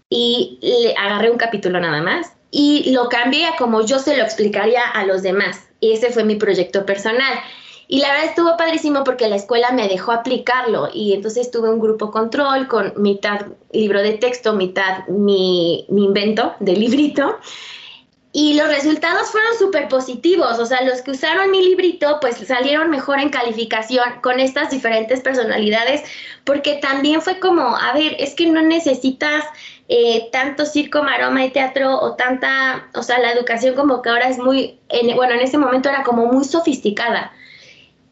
y 0.10 0.60
le 0.62 0.94
agarré 0.98 1.32
un 1.32 1.38
capítulo 1.38 1.80
nada 1.80 2.01
más 2.01 2.34
y 2.51 2.92
lo 2.92 3.08
cambié 3.08 3.46
a 3.46 3.56
como 3.56 3.86
yo 3.86 4.00
se 4.00 4.18
lo 4.18 4.24
explicaría 4.24 4.82
a 4.82 5.06
los 5.06 5.24
demás. 5.24 5.70
Y 5.80 5.94
ese 5.94 6.12
fue 6.12 6.25
mi 6.25 6.36
proyecto 6.36 6.86
personal. 6.86 7.40
Y 7.91 8.00
la 8.00 8.07
verdad 8.07 8.29
estuvo 8.29 8.55
padrísimo 8.55 9.03
porque 9.03 9.27
la 9.27 9.36
escuela 9.36 9.74
me 9.74 9.89
dejó 9.89 10.13
aplicarlo 10.13 10.88
y 10.93 11.12
entonces 11.12 11.51
tuve 11.51 11.69
un 11.69 11.81
grupo 11.81 12.10
control 12.10 12.69
con 12.69 12.93
mitad 12.95 13.48
libro 13.74 14.01
de 14.01 14.13
texto, 14.13 14.53
mitad 14.53 15.05
mi, 15.10 15.86
mi 15.89 16.05
invento 16.05 16.55
de 16.62 16.77
librito 16.77 17.38
y 18.31 18.53
los 18.53 18.69
resultados 18.69 19.29
fueron 19.31 19.57
súper 19.60 19.89
positivos, 19.89 20.57
o 20.57 20.65
sea, 20.65 20.83
los 20.83 21.01
que 21.01 21.12
usaron 21.12 21.51
mi 21.51 21.62
librito 21.67 22.19
pues 22.21 22.38
salieron 22.38 22.89
mejor 22.89 23.19
en 23.19 23.29
calificación 23.29 24.21
con 24.21 24.39
estas 24.39 24.71
diferentes 24.71 25.19
personalidades, 25.19 26.01
porque 26.45 26.75
también 26.75 27.21
fue 27.21 27.39
como, 27.39 27.75
a 27.75 27.91
ver, 27.91 28.15
es 28.19 28.36
que 28.36 28.45
no 28.45 28.62
necesitas 28.62 29.43
eh, 29.89 30.29
tanto 30.31 30.65
circo, 30.65 31.03
maroma 31.03 31.43
y 31.43 31.50
teatro 31.50 32.00
o 32.00 32.15
tanta, 32.15 32.88
o 32.93 33.03
sea, 33.03 33.19
la 33.19 33.33
educación 33.33 33.75
como 33.75 34.01
que 34.01 34.07
ahora 34.07 34.29
es 34.29 34.38
muy, 34.38 34.79
bueno, 35.13 35.33
en 35.33 35.41
ese 35.41 35.57
momento 35.57 35.89
era 35.89 36.03
como 36.03 36.27
muy 36.27 36.45
sofisticada. 36.45 37.33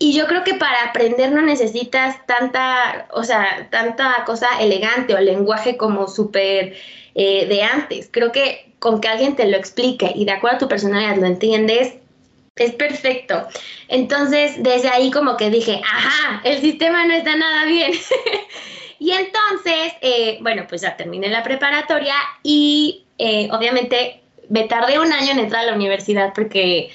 Y 0.01 0.13
yo 0.13 0.27
creo 0.27 0.45
que 0.45 0.53
para 0.53 0.85
aprender 0.85 1.31
no 1.33 1.41
necesitas 1.41 2.25
tanta, 2.25 3.07
o 3.11 3.23
sea, 3.23 3.67
tanta 3.69 4.23
cosa 4.25 4.47
elegante 4.61 5.13
o 5.13 5.19
lenguaje 5.19 5.75
como 5.75 6.07
súper 6.07 6.77
eh, 7.15 7.45
de 7.47 7.63
antes. 7.63 8.07
Creo 8.09 8.31
que 8.31 8.71
con 8.79 9.01
que 9.01 9.09
alguien 9.09 9.35
te 9.35 9.45
lo 9.45 9.57
explique 9.57 10.13
y 10.15 10.23
de 10.23 10.31
acuerdo 10.31 10.55
a 10.55 10.59
tu 10.59 10.67
personalidad 10.69 11.17
lo 11.17 11.25
entiendes, 11.25 11.95
es 12.55 12.71
perfecto. 12.73 13.45
Entonces, 13.89 14.63
desde 14.63 14.87
ahí 14.87 15.11
como 15.11 15.35
que 15.35 15.49
dije, 15.49 15.81
ajá, 15.83 16.41
el 16.45 16.61
sistema 16.61 17.05
no 17.05 17.13
está 17.13 17.35
nada 17.35 17.65
bien. 17.65 17.91
y 18.99 19.11
entonces, 19.11 19.93
eh, 20.01 20.37
bueno, 20.41 20.65
pues 20.67 20.81
ya 20.81 20.95
terminé 20.95 21.27
la 21.27 21.43
preparatoria 21.43 22.15
y 22.41 23.03
eh, 23.17 23.49
obviamente 23.51 24.21
me 24.49 24.63
tardé 24.63 24.97
un 24.97 25.11
año 25.11 25.31
en 25.31 25.39
entrar 25.39 25.63
a 25.63 25.67
la 25.67 25.75
universidad 25.75 26.33
porque 26.33 26.89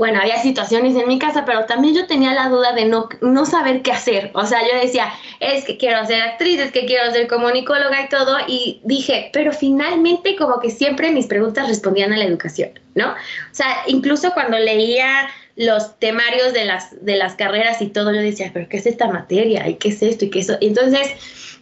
bueno, 0.00 0.18
había 0.18 0.40
situaciones 0.40 0.96
en 0.96 1.06
mi 1.06 1.18
casa, 1.18 1.44
pero 1.44 1.66
también 1.66 1.94
yo 1.94 2.06
tenía 2.06 2.32
la 2.32 2.48
duda 2.48 2.72
de 2.72 2.86
no, 2.86 3.10
no 3.20 3.44
saber 3.44 3.82
qué 3.82 3.92
hacer. 3.92 4.30
O 4.32 4.46
sea, 4.46 4.60
yo 4.62 4.80
decía, 4.80 5.12
es 5.40 5.66
que 5.66 5.76
quiero 5.76 6.06
ser 6.06 6.22
actriz, 6.22 6.58
es 6.58 6.72
que 6.72 6.86
quiero 6.86 7.12
ser 7.12 7.26
comunicóloga 7.26 8.02
y 8.02 8.08
todo. 8.08 8.38
Y 8.48 8.80
dije, 8.84 9.28
pero 9.34 9.52
finalmente 9.52 10.36
como 10.36 10.58
que 10.58 10.70
siempre 10.70 11.10
mis 11.10 11.26
preguntas 11.26 11.68
respondían 11.68 12.14
a 12.14 12.16
la 12.16 12.24
educación, 12.24 12.70
¿no? 12.94 13.10
O 13.10 13.14
sea, 13.52 13.82
incluso 13.88 14.32
cuando 14.32 14.58
leía 14.58 15.28
los 15.56 15.98
temarios 15.98 16.54
de 16.54 16.64
las, 16.64 17.04
de 17.04 17.16
las 17.16 17.34
carreras 17.34 17.82
y 17.82 17.88
todo, 17.88 18.14
yo 18.14 18.22
decía, 18.22 18.52
pero 18.54 18.70
¿qué 18.70 18.78
es 18.78 18.86
esta 18.86 19.06
materia? 19.08 19.68
¿Y 19.68 19.74
qué 19.74 19.90
es 19.90 20.02
esto? 20.02 20.24
¿Y 20.24 20.30
qué 20.30 20.38
eso? 20.38 20.56
Y 20.62 20.68
entonces, 20.68 21.10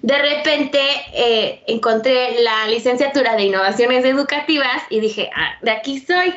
de 0.02 0.16
repente, 0.16 0.78
eh, 1.12 1.64
encontré 1.66 2.40
la 2.40 2.68
licenciatura 2.68 3.34
de 3.34 3.46
innovaciones 3.46 4.04
educativas 4.04 4.80
y 4.90 5.00
dije, 5.00 5.28
ah, 5.34 5.58
de 5.60 5.72
aquí 5.72 5.98
soy. 5.98 6.32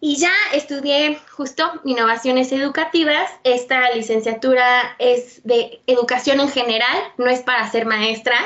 Y 0.00 0.16
ya 0.16 0.32
estudié 0.52 1.18
justo 1.36 1.64
innovaciones 1.84 2.52
educativas. 2.52 3.30
Esta 3.44 3.90
licenciatura 3.92 4.94
es 4.98 5.40
de 5.44 5.80
educación 5.86 6.40
en 6.40 6.50
general, 6.50 6.96
no 7.16 7.26
es 7.28 7.40
para 7.40 7.70
ser 7.70 7.86
maestra. 7.86 8.36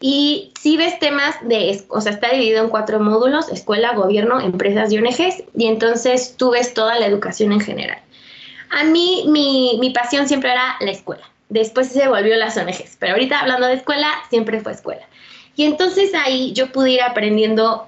Y 0.00 0.52
si 0.60 0.76
ves 0.76 0.98
temas 0.98 1.36
de, 1.42 1.80
o 1.88 2.00
sea, 2.00 2.12
está 2.12 2.30
dividido 2.30 2.64
en 2.64 2.70
cuatro 2.70 2.98
módulos, 2.98 3.48
escuela, 3.50 3.94
gobierno, 3.94 4.40
empresas 4.40 4.92
y 4.92 4.98
ONGs, 4.98 5.44
y 5.56 5.66
entonces 5.66 6.34
tú 6.36 6.50
ves 6.50 6.74
toda 6.74 6.98
la 6.98 7.06
educación 7.06 7.52
en 7.52 7.60
general. 7.60 7.98
A 8.70 8.82
mí 8.82 9.24
mi, 9.28 9.78
mi 9.80 9.90
pasión 9.90 10.26
siempre 10.26 10.50
era 10.50 10.76
la 10.80 10.90
escuela, 10.90 11.22
después 11.50 11.88
se 11.88 12.08
volvió 12.08 12.34
las 12.34 12.56
ONGs, 12.56 12.96
pero 12.98 13.12
ahorita 13.12 13.38
hablando 13.38 13.68
de 13.68 13.74
escuela, 13.74 14.08
siempre 14.28 14.60
fue 14.60 14.72
escuela. 14.72 15.06
Y 15.54 15.66
entonces 15.66 16.12
ahí 16.14 16.52
yo 16.52 16.72
pude 16.72 16.90
ir 16.90 17.02
aprendiendo 17.02 17.86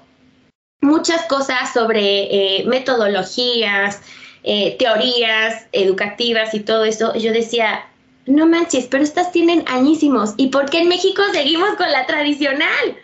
muchas 0.81 1.25
cosas 1.25 1.73
sobre 1.73 2.59
eh, 2.59 2.65
metodologías, 2.65 4.01
eh, 4.43 4.75
teorías 4.77 5.65
educativas 5.71 6.53
y 6.53 6.59
todo 6.59 6.85
eso. 6.85 7.13
Yo 7.15 7.33
decía, 7.33 7.85
no 8.25 8.47
manches, 8.47 8.87
pero 8.87 9.03
estas 9.03 9.31
tienen 9.31 9.63
añísimos. 9.67 10.33
¿Y 10.37 10.47
por 10.47 10.69
qué 10.69 10.79
en 10.79 10.87
México 10.87 11.21
seguimos 11.33 11.69
con 11.75 11.91
la 11.91 12.05
tradicional? 12.05 12.97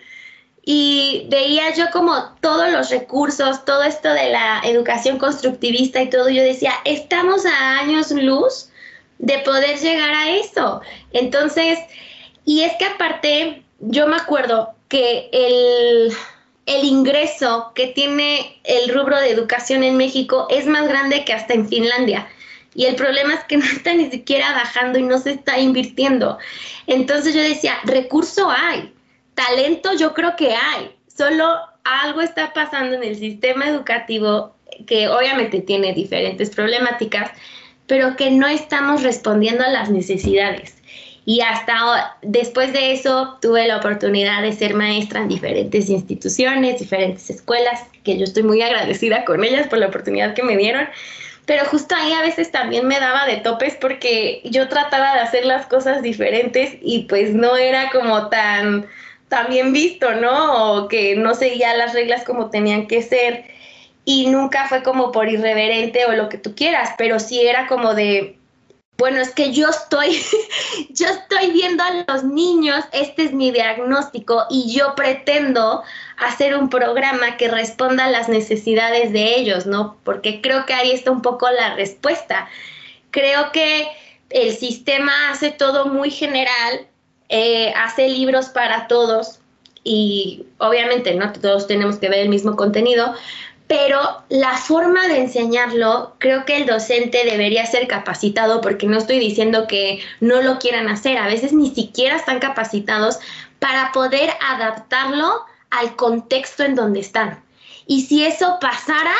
Y 0.63 1.25
veía 1.29 1.73
yo 1.73 1.85
como 1.91 2.35
todos 2.39 2.71
los 2.71 2.91
recursos, 2.91 3.65
todo 3.65 3.83
esto 3.83 4.13
de 4.13 4.29
la 4.29 4.61
educación 4.63 5.17
constructivista 5.17 6.01
y 6.01 6.09
todo, 6.09 6.29
yo 6.29 6.43
decía, 6.43 6.73
estamos 6.85 7.45
a 7.45 7.79
años 7.79 8.11
luz 8.11 8.69
de 9.17 9.39
poder 9.39 9.79
llegar 9.79 10.13
a 10.13 10.29
eso. 10.31 10.81
Entonces, 11.13 11.79
y 12.45 12.61
es 12.61 12.73
que 12.77 12.85
aparte, 12.85 13.63
yo 13.79 14.07
me 14.07 14.17
acuerdo 14.17 14.73
que 14.87 15.29
el, 15.31 16.13
el 16.65 16.85
ingreso 16.85 17.71
que 17.75 17.87
tiene 17.87 18.59
el 18.63 18.93
rubro 18.93 19.19
de 19.19 19.31
educación 19.31 19.83
en 19.83 19.97
México 19.97 20.47
es 20.49 20.65
más 20.67 20.87
grande 20.87 21.25
que 21.25 21.33
hasta 21.33 21.53
en 21.53 21.67
Finlandia. 21.67 22.27
Y 22.73 22.85
el 22.85 22.95
problema 22.95 23.33
es 23.33 23.43
que 23.45 23.57
no 23.57 23.65
está 23.65 23.93
ni 23.93 24.09
siquiera 24.09 24.53
bajando 24.53 24.99
y 24.99 25.03
no 25.03 25.17
se 25.17 25.31
está 25.31 25.59
invirtiendo. 25.59 26.37
Entonces 26.87 27.33
yo 27.33 27.41
decía, 27.41 27.77
recurso 27.83 28.49
hay, 28.49 28.93
talento 29.33 29.93
yo 29.97 30.13
creo 30.13 30.35
que 30.35 30.53
hay, 30.53 30.95
solo 31.07 31.59
algo 31.83 32.21
está 32.21 32.53
pasando 32.53 32.95
en 32.95 33.03
el 33.03 33.15
sistema 33.15 33.67
educativo 33.67 34.55
que 34.85 35.07
obviamente 35.07 35.61
tiene 35.61 35.93
diferentes 35.93 36.49
problemáticas, 36.51 37.31
pero 37.87 38.15
que 38.15 38.31
no 38.31 38.47
estamos 38.47 39.03
respondiendo 39.03 39.63
a 39.63 39.69
las 39.69 39.89
necesidades. 39.89 40.80
Y 41.23 41.41
hasta 41.41 42.17
después 42.23 42.73
de 42.73 42.93
eso 42.93 43.37
tuve 43.41 43.67
la 43.67 43.77
oportunidad 43.77 44.41
de 44.41 44.53
ser 44.53 44.73
maestra 44.73 45.21
en 45.21 45.27
diferentes 45.27 45.89
instituciones, 45.89 46.79
diferentes 46.79 47.29
escuelas, 47.29 47.83
que 48.03 48.17
yo 48.17 48.23
estoy 48.23 48.43
muy 48.43 48.61
agradecida 48.61 49.23
con 49.23 49.43
ellas 49.43 49.67
por 49.67 49.77
la 49.77 49.87
oportunidad 49.87 50.33
que 50.33 50.43
me 50.43 50.57
dieron. 50.57 50.87
Pero 51.45 51.65
justo 51.65 51.95
ahí 51.95 52.13
a 52.13 52.21
veces 52.21 52.51
también 52.51 52.87
me 52.87 52.99
daba 52.99 53.25
de 53.25 53.37
topes 53.37 53.75
porque 53.79 54.41
yo 54.45 54.67
trataba 54.67 55.13
de 55.13 55.19
hacer 55.21 55.45
las 55.45 55.67
cosas 55.67 56.01
diferentes 56.01 56.77
y 56.81 57.03
pues 57.03 57.33
no 57.33 57.55
era 57.55 57.91
como 57.91 58.29
tan, 58.29 58.87
tan 59.27 59.49
bien 59.49 59.73
visto, 59.73 60.13
¿no? 60.15 60.73
O 60.73 60.87
que 60.87 61.15
no 61.15 61.35
seguía 61.35 61.75
las 61.75 61.93
reglas 61.93 62.23
como 62.23 62.49
tenían 62.49 62.87
que 62.87 63.01
ser. 63.03 63.45
Y 64.05 64.27
nunca 64.27 64.67
fue 64.67 64.81
como 64.81 65.11
por 65.11 65.29
irreverente 65.29 66.05
o 66.05 66.13
lo 66.13 66.29
que 66.29 66.39
tú 66.39 66.55
quieras, 66.55 66.91
pero 66.97 67.19
sí 67.19 67.41
era 67.45 67.67
como 67.67 67.93
de, 67.93 68.37
bueno, 69.01 69.19
es 69.19 69.31
que 69.31 69.51
yo 69.51 69.67
estoy, 69.67 70.23
yo 70.91 71.07
estoy 71.07 71.49
viendo 71.49 71.83
a 71.83 72.05
los 72.07 72.23
niños, 72.23 72.85
este 72.91 73.23
es 73.23 73.33
mi 73.33 73.49
diagnóstico 73.49 74.45
y 74.47 74.71
yo 74.71 74.93
pretendo 74.93 75.81
hacer 76.17 76.55
un 76.55 76.69
programa 76.69 77.35
que 77.35 77.47
responda 77.47 78.05
a 78.05 78.11
las 78.11 78.29
necesidades 78.29 79.11
de 79.11 79.39
ellos, 79.39 79.65
¿no? 79.65 79.97
Porque 80.03 80.39
creo 80.39 80.67
que 80.67 80.75
ahí 80.75 80.91
está 80.91 81.09
un 81.09 81.23
poco 81.23 81.49
la 81.49 81.73
respuesta. 81.73 82.47
Creo 83.09 83.51
que 83.51 83.87
el 84.29 84.55
sistema 84.55 85.31
hace 85.31 85.49
todo 85.49 85.87
muy 85.87 86.11
general, 86.11 86.85
eh, 87.29 87.73
hace 87.75 88.07
libros 88.07 88.49
para 88.49 88.85
todos 88.85 89.39
y 89.83 90.45
obviamente 90.59 91.15
no 91.15 91.33
todos 91.33 91.65
tenemos 91.65 91.97
que 91.97 92.07
ver 92.07 92.19
el 92.19 92.29
mismo 92.29 92.55
contenido, 92.55 93.15
pero 93.71 94.21
la 94.27 94.57
forma 94.57 95.07
de 95.07 95.19
enseñarlo, 95.19 96.13
creo 96.17 96.43
que 96.43 96.57
el 96.57 96.65
docente 96.65 97.23
debería 97.23 97.65
ser 97.65 97.87
capacitado, 97.87 98.59
porque 98.59 98.85
no 98.85 98.97
estoy 98.97 99.17
diciendo 99.17 99.65
que 99.65 100.01
no 100.19 100.41
lo 100.41 100.59
quieran 100.59 100.89
hacer, 100.89 101.17
a 101.17 101.27
veces 101.27 101.53
ni 101.53 101.73
siquiera 101.73 102.17
están 102.17 102.39
capacitados 102.39 103.19
para 103.59 103.93
poder 103.93 104.29
adaptarlo 104.41 105.45
al 105.69 105.95
contexto 105.95 106.63
en 106.63 106.75
donde 106.75 106.99
están. 106.99 107.41
Y 107.87 108.01
si 108.01 108.25
eso 108.25 108.57
pasara, 108.59 109.15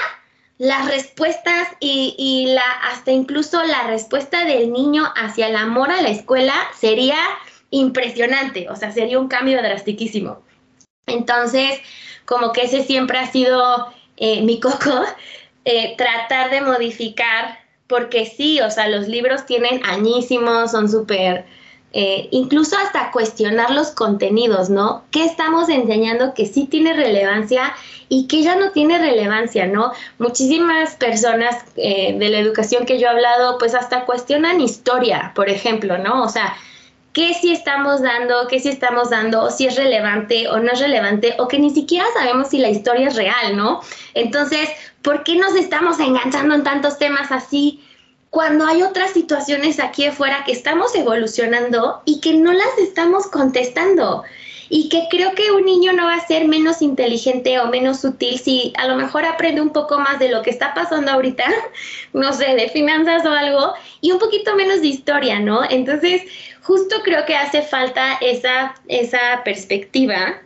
las 0.58 0.86
respuestas 0.86 1.70
y, 1.80 2.14
y, 2.18 2.54
la, 2.54 2.70
hasta 2.92 3.12
incluso 3.12 3.64
la 3.64 3.84
respuesta 3.84 4.44
del 4.44 4.74
niño 4.74 5.14
hacia 5.16 5.48
el 5.48 5.56
amor 5.56 5.92
a 5.92 6.02
la 6.02 6.10
escuela 6.10 6.56
sería 6.78 7.20
impresionante, 7.70 8.70
o 8.70 8.76
sea, 8.76 8.92
sería 8.92 9.18
un 9.18 9.30
cambio 9.30 9.62
drastiquísimo. 9.62 10.44
Entonces, 11.06 11.80
como 12.26 12.52
que 12.52 12.64
ese 12.64 12.84
siempre 12.84 13.18
ha 13.18 13.32
sido 13.32 13.94
eh, 14.22 14.44
mi 14.44 14.60
coco, 14.60 15.02
eh, 15.66 15.96
tratar 15.98 16.52
de 16.52 16.62
modificar 16.62 17.60
porque 17.88 18.26
sí, 18.26 18.62
o 18.62 18.70
sea, 18.70 18.88
los 18.88 19.08
libros 19.08 19.46
tienen 19.46 19.82
añísimos, 19.84 20.72
son 20.72 20.90
súper, 20.90 21.44
eh, 21.92 22.30
incluso 22.32 22.78
hasta 22.78 23.12
cuestionar 23.12 23.72
los 23.72 23.90
contenidos, 23.90 24.70
¿no? 24.70 25.04
¿Qué 25.12 25.26
estamos 25.26 25.68
enseñando 25.68 26.34
que 26.34 26.46
sí 26.46 26.68
tiene 26.68 26.94
relevancia 26.94 27.74
y 28.08 28.28
que 28.28 28.44
ya 28.44 28.56
no 28.56 28.72
tiene 28.72 28.98
relevancia, 28.98 29.66
¿no? 29.66 29.92
Muchísimas 30.20 30.96
personas 30.96 31.56
de 31.76 32.28
la 32.30 32.40
educación 32.40 32.86
que 32.86 33.00
yo 33.00 33.08
he 33.08 33.10
hablado, 33.10 33.58
pues 33.58 33.74
hasta 33.74 34.06
cuestionan 34.06 34.62
historia, 34.62 35.32
por 35.36 35.50
ejemplo, 35.50 35.98
¿no? 35.98 36.24
O 36.24 36.30
sea, 36.30 36.56
qué 37.14 37.34
sí 37.34 37.52
estamos 37.52 38.02
dando, 38.02 38.48
qué 38.48 38.60
sí 38.60 38.70
estamos 38.70 39.10
dando, 39.10 39.50
si 39.50 39.68
es 39.68 39.76
relevante 39.76 40.48
o 40.48 40.60
no 40.60 40.72
es 40.72 40.80
relevante, 40.80 41.36
o 41.40 41.48
que 41.48 41.60
ni 41.60 41.70
siquiera 41.72 42.06
sabemos 42.14 42.50
si 42.50 42.58
la 42.58 42.70
historia 42.70 43.08
es 43.08 43.16
real, 43.16 43.58
¿no? 43.58 43.82
Entonces, 44.14 44.70
¿por 45.02 45.24
qué 45.24 45.36
nos 45.36 45.56
estamos 45.56 46.00
enganchando 46.00 46.56
en 46.56 46.64
tantos 46.64 46.98
temas 46.98 47.32
así? 47.32 47.82
cuando 48.32 48.66
hay 48.66 48.82
otras 48.82 49.12
situaciones 49.12 49.80
aquí 49.80 50.06
afuera 50.06 50.44
que 50.46 50.54
estamos 50.54 50.96
evolucionando 50.96 52.02
y 52.06 52.22
que 52.22 52.34
no 52.34 52.54
las 52.54 52.78
estamos 52.80 53.28
contestando. 53.28 54.24
Y 54.70 54.88
que 54.88 55.08
creo 55.12 55.36
que 55.36 55.52
un 55.52 55.66
niño 55.66 55.92
no 55.92 56.06
va 56.06 56.16
a 56.16 56.26
ser 56.26 56.48
menos 56.48 56.82
inteligente 56.82 57.60
o 57.60 57.68
menos 57.68 58.00
sutil 58.00 58.40
si 58.40 58.72
a 58.78 58.88
lo 58.88 58.96
mejor 58.96 59.26
aprende 59.26 59.60
un 59.60 59.72
poco 59.72 60.00
más 60.00 60.18
de 60.18 60.30
lo 60.30 60.42
que 60.44 60.50
está 60.50 60.74
pasando 60.74 61.12
ahorita, 61.12 61.44
no 62.14 62.32
sé, 62.32 62.56
de 62.56 62.70
finanzas 62.70 63.26
o 63.26 63.32
algo, 63.32 63.74
y 64.00 64.14
un 64.14 64.20
poquito 64.20 64.56
menos 64.56 64.80
de 64.80 64.88
historia, 64.88 65.42
¿no? 65.42 65.70
Entonces, 65.70 66.22
justo 66.62 67.02
creo 67.04 67.26
que 67.26 67.36
hace 67.36 67.62
falta 67.62 68.18
esa, 68.22 68.76
esa 68.88 69.42
perspectiva 69.44 70.42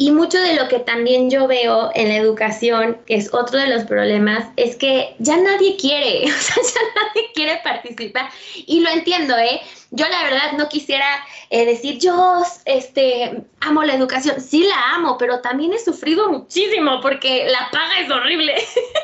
y 0.00 0.12
mucho 0.12 0.40
de 0.40 0.54
lo 0.54 0.68
que 0.68 0.78
también 0.78 1.28
yo 1.28 1.48
veo 1.48 1.90
en 1.92 2.08
la 2.08 2.16
educación, 2.16 2.98
que 3.04 3.16
es 3.16 3.34
otro 3.34 3.58
de 3.58 3.66
los 3.66 3.82
problemas, 3.82 4.46
es 4.56 4.76
que 4.76 5.16
ya 5.18 5.36
nadie 5.36 5.76
quiere, 5.76 6.24
o 6.32 6.38
sea, 6.38 6.62
ya 6.62 6.80
nadie 6.94 7.32
quiere 7.34 7.60
participar. 7.64 8.30
Y 8.54 8.78
lo 8.78 8.90
entiendo, 8.90 9.36
¿eh? 9.36 9.60
Yo 9.90 10.06
la 10.08 10.22
verdad 10.22 10.52
no 10.56 10.68
quisiera 10.68 11.04
eh, 11.50 11.66
decir, 11.66 11.98
yo 11.98 12.42
este, 12.64 13.42
amo 13.58 13.82
la 13.82 13.94
educación. 13.94 14.40
Sí 14.40 14.62
la 14.62 14.94
amo, 14.94 15.18
pero 15.18 15.40
también 15.40 15.72
he 15.72 15.80
sufrido 15.80 16.30
muchísimo 16.30 17.00
porque 17.00 17.48
la 17.50 17.68
paga 17.72 17.98
es 17.98 18.08
horrible. 18.08 18.54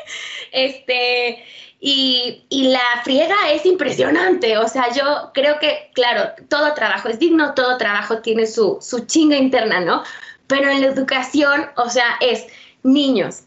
este, 0.53 1.43
y, 1.87 2.43
la 2.49 3.01
friega 3.03 3.35
es 3.51 3.63
impresionante. 3.63 4.57
O 4.57 4.67
sea, 4.67 4.91
yo 4.91 5.29
creo 5.35 5.59
que, 5.59 5.91
claro, 5.93 6.31
todo 6.49 6.73
trabajo 6.73 7.09
es 7.09 7.19
digno, 7.19 7.53
todo 7.53 7.77
trabajo 7.77 8.21
tiene 8.23 8.47
su, 8.47 8.79
su 8.81 9.05
chinga 9.05 9.37
interna, 9.37 9.81
¿no? 9.81 10.03
Pero 10.47 10.71
en 10.71 10.81
la 10.81 10.87
educación, 10.87 11.67
o 11.77 11.87
sea, 11.87 12.17
es 12.21 12.47
niños, 12.81 13.41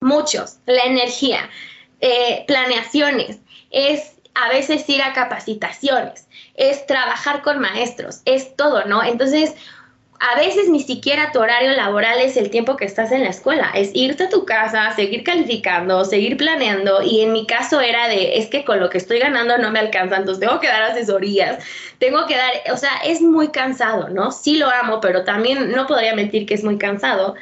muchos, 0.00 0.60
la 0.64 0.84
energía, 0.84 1.50
eh, 2.00 2.44
planeaciones, 2.46 3.38
es 3.70 4.14
a 4.34 4.48
veces 4.48 4.88
ir 4.88 5.02
a 5.02 5.12
capacitaciones, 5.12 6.26
es 6.54 6.86
trabajar 6.86 7.42
con 7.42 7.58
maestros, 7.58 8.22
es 8.24 8.56
todo, 8.56 8.86
¿no? 8.86 9.02
Entonces, 9.02 9.54
a 10.30 10.38
veces 10.38 10.68
ni 10.68 10.80
siquiera 10.80 11.32
tu 11.32 11.40
horario 11.40 11.72
laboral 11.72 12.20
es 12.20 12.36
el 12.36 12.48
tiempo 12.48 12.76
que 12.76 12.84
estás 12.84 13.10
en 13.10 13.24
la 13.24 13.30
escuela, 13.30 13.72
es 13.74 13.90
irte 13.92 14.24
a 14.24 14.28
tu 14.28 14.44
casa, 14.44 14.94
seguir 14.94 15.24
calificando, 15.24 16.04
seguir 16.04 16.36
planeando. 16.36 17.02
Y 17.02 17.22
en 17.22 17.32
mi 17.32 17.44
caso 17.44 17.80
era 17.80 18.06
de, 18.06 18.38
es 18.38 18.46
que 18.46 18.64
con 18.64 18.78
lo 18.78 18.88
que 18.88 18.98
estoy 18.98 19.18
ganando 19.18 19.58
no 19.58 19.72
me 19.72 19.80
alcanza, 19.80 20.16
entonces 20.16 20.46
tengo 20.46 20.60
que 20.60 20.68
dar 20.68 20.84
asesorías, 20.84 21.64
tengo 21.98 22.24
que 22.26 22.36
dar, 22.36 22.52
o 22.72 22.76
sea, 22.76 22.92
es 23.04 23.20
muy 23.20 23.48
cansado, 23.48 24.10
¿no? 24.10 24.30
Sí 24.30 24.58
lo 24.58 24.70
amo, 24.70 25.00
pero 25.00 25.24
también 25.24 25.72
no 25.72 25.88
podría 25.88 26.14
mentir 26.14 26.46
que 26.46 26.54
es 26.54 26.62
muy 26.62 26.78
cansado, 26.78 27.34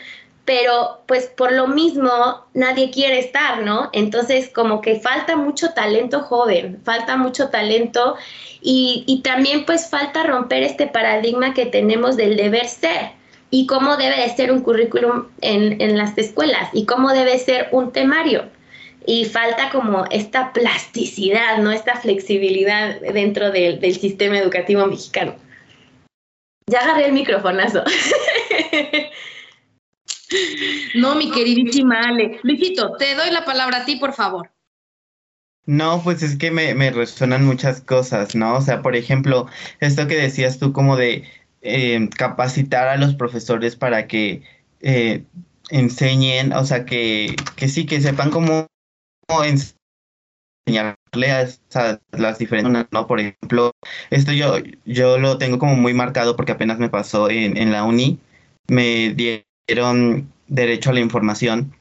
pero 0.45 1.03
pues 1.07 1.27
por 1.27 1.53
lo 1.53 1.69
mismo 1.69 2.11
nadie 2.55 2.91
quiere 2.91 3.19
estar, 3.19 3.63
¿no? 3.63 3.91
Entonces 3.93 4.49
como 4.49 4.81
que 4.81 4.99
falta 4.99 5.37
mucho 5.37 5.71
talento 5.71 6.21
joven, 6.21 6.81
falta 6.85 7.17
mucho 7.17 7.51
talento 7.51 8.17
y, 8.63 9.21
también 9.25 9.65
pues 9.65 9.89
falta 9.89 10.23
romper 10.23 10.63
este 10.63 10.87
paradigma 10.87 11.55
que 11.55 11.67
tenemos 11.67 12.17
del 12.17 12.37
deber 12.37 12.67
ser 12.67 13.13
y 13.51 13.67
cómo 13.67 13.97
debe 13.97 14.21
de 14.21 14.29
ser 14.31 14.53
un 14.53 14.63
currículum 14.63 15.27
en, 15.41 15.97
las 15.97 16.17
escuelas 16.17 16.69
y 16.73 16.87
cómo 16.87 17.13
debe 17.13 17.39
ser 17.39 17.69
un 17.73 17.93
temario. 17.93 18.45
Y 19.07 19.25
falta 19.25 19.71
como 19.71 20.05
esta 20.11 20.53
plasticidad, 20.53 21.59
¿no? 21.59 21.73
Esta 21.73 21.97
flexibilidad 21.97 23.01
dentro 23.01 23.51
del, 23.51 23.81
del 23.81 23.95
sistema 23.95 24.39
educativo 24.39 24.87
mexicano. 24.87 25.35
Ya 26.67 26.81
agarré 26.81 27.07
el 27.07 27.13
microfonazo. 27.13 27.83
No, 30.95 31.15
mi 31.15 31.31
queridísima 31.31 32.01
Ale. 32.01 32.41
Luisito, 32.43 32.97
te 32.97 33.15
doy 33.15 33.31
la 33.31 33.45
palabra 33.45 33.79
a 33.79 33.85
ti, 33.85 33.97
por 33.97 34.13
favor. 34.13 34.51
No, 35.67 36.01
pues 36.03 36.23
es 36.23 36.37
que 36.37 36.51
me, 36.51 36.75
me 36.75 36.91
resuenan 36.91 37.45
muchas 37.45 37.81
cosas, 37.81 38.35
¿no? 38.35 38.57
O 38.57 38.63
sea, 38.63 38.83
por 38.83 38.97
ejemplo, 38.97 39.47
esto 39.81 40.07
que 40.07 40.17
decías 40.17 40.59
tú 40.59 40.73
como 40.73 40.97
de 40.97 41.25
eh, 41.63 42.09
capacitar 42.17 42.89
a 42.89 42.97
los 42.97 43.15
profesores 43.15 43.77
para 43.77 44.07
que 44.07 44.43
eh, 44.81 45.25
enseñen, 45.71 46.53
o 46.53 46.65
sea, 46.65 46.85
que, 46.85 47.37
que 47.57 47.69
sí, 47.69 47.87
que 47.87 48.01
sepan 48.01 48.31
cómo, 48.31 48.67
enseñarle 49.45 51.31
a, 51.31 51.47
las 52.13 52.39
diferentes, 52.39 52.87
¿no? 52.91 53.07
Por 53.07 53.21
ejemplo, 53.21 53.73
esto 54.11 54.33
yo, 54.33 54.57
yo 54.85 55.19
lo 55.19 55.39
tengo 55.39 55.59
como 55.59 55.77
muy 55.77 55.95
marcado 55.95 56.37
porque 56.37 56.53
apenas 56.53 56.79
me 56.79 56.89
pasó 56.89 57.31
en, 57.31 57.57
en 57.57 57.73
la 57.73 57.85
uni, 57.85 58.19
me 58.67 59.11
dieron 59.15 59.50
derecho 60.49 60.91
a 60.91 60.93
la 60.93 61.01
información 61.01 61.75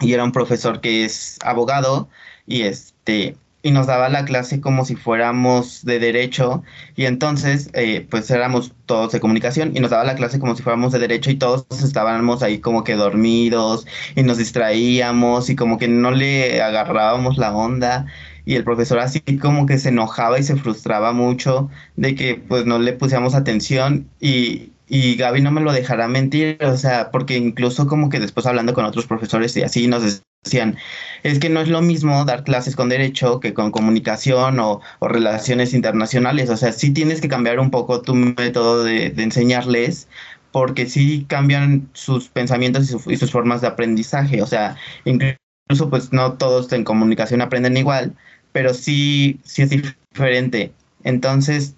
y 0.00 0.12
era 0.12 0.24
un 0.24 0.32
profesor 0.32 0.80
que 0.80 1.04
es 1.04 1.38
abogado 1.42 2.08
y 2.46 2.62
este 2.62 3.36
y 3.62 3.70
nos 3.70 3.86
daba 3.86 4.10
la 4.10 4.26
clase 4.26 4.60
como 4.60 4.84
si 4.84 4.94
fuéramos 4.94 5.86
de 5.86 5.98
derecho 5.98 6.62
y 6.96 7.06
entonces 7.06 7.70
eh, 7.72 8.06
pues 8.10 8.30
éramos 8.30 8.72
todos 8.84 9.12
de 9.12 9.20
comunicación 9.20 9.72
y 9.74 9.80
nos 9.80 9.90
daba 9.90 10.04
la 10.04 10.16
clase 10.16 10.38
como 10.38 10.54
si 10.54 10.62
fuéramos 10.62 10.92
de 10.92 10.98
derecho 10.98 11.30
y 11.30 11.36
todos 11.36 11.64
estábamos 11.82 12.42
ahí 12.42 12.58
como 12.58 12.84
que 12.84 12.94
dormidos 12.94 13.86
y 14.16 14.22
nos 14.22 14.36
distraíamos 14.36 15.48
y 15.48 15.56
como 15.56 15.78
que 15.78 15.88
no 15.88 16.10
le 16.10 16.60
agarrábamos 16.60 17.38
la 17.38 17.54
onda 17.56 18.04
y 18.44 18.56
el 18.56 18.64
profesor 18.64 18.98
así 18.98 19.20
como 19.40 19.64
que 19.64 19.78
se 19.78 19.88
enojaba 19.88 20.38
y 20.38 20.42
se 20.42 20.56
frustraba 20.56 21.14
mucho 21.14 21.70
de 21.96 22.14
que 22.14 22.34
pues 22.34 22.66
no 22.66 22.78
le 22.78 22.92
pusiéramos 22.92 23.34
atención 23.34 24.10
y, 24.20 24.73
y 24.88 25.16
Gaby 25.16 25.40
no 25.40 25.50
me 25.50 25.60
lo 25.60 25.72
dejará 25.72 26.08
mentir, 26.08 26.58
o 26.62 26.76
sea, 26.76 27.10
porque 27.10 27.36
incluso 27.36 27.86
como 27.86 28.08
que 28.10 28.20
después 28.20 28.46
hablando 28.46 28.74
con 28.74 28.84
otros 28.84 29.06
profesores 29.06 29.56
y 29.56 29.62
así 29.62 29.86
nos 29.86 30.22
decían, 30.44 30.76
es 31.22 31.38
que 31.38 31.48
no 31.48 31.60
es 31.60 31.68
lo 31.68 31.80
mismo 31.80 32.24
dar 32.24 32.44
clases 32.44 32.76
con 32.76 32.88
derecho 32.90 33.40
que 33.40 33.54
con 33.54 33.70
comunicación 33.70 34.60
o, 34.60 34.80
relaciones 35.00 35.72
internacionales, 35.74 36.50
o 36.50 36.56
sea, 36.56 36.72
sí 36.72 36.92
tienes 36.92 37.20
que 37.20 37.28
cambiar 37.28 37.60
un 37.60 37.70
poco 37.70 38.02
tu 38.02 38.14
método 38.14 38.84
de, 38.84 39.06
enseñarles 39.16 40.08
porque 40.52 40.86
sí 40.86 41.24
cambian 41.28 41.88
sus 41.94 42.28
pensamientos 42.28 42.94
y, 43.06 43.16
sus 43.16 43.30
formas 43.30 43.60
de 43.60 43.68
aprendizaje, 43.68 44.42
o 44.42 44.46
sea, 44.46 44.76
incluso 45.04 45.90
pues 45.90 46.12
no 46.12 46.34
todos 46.34 46.70
en 46.72 46.84
comunicación 46.84 47.40
aprenden 47.40 47.76
igual, 47.76 48.14
pero 48.52 48.74
sí, 48.74 49.40
sí 49.44 49.62
es 49.62 49.70
diferente. 49.70 50.72
Entonces, 51.02 51.74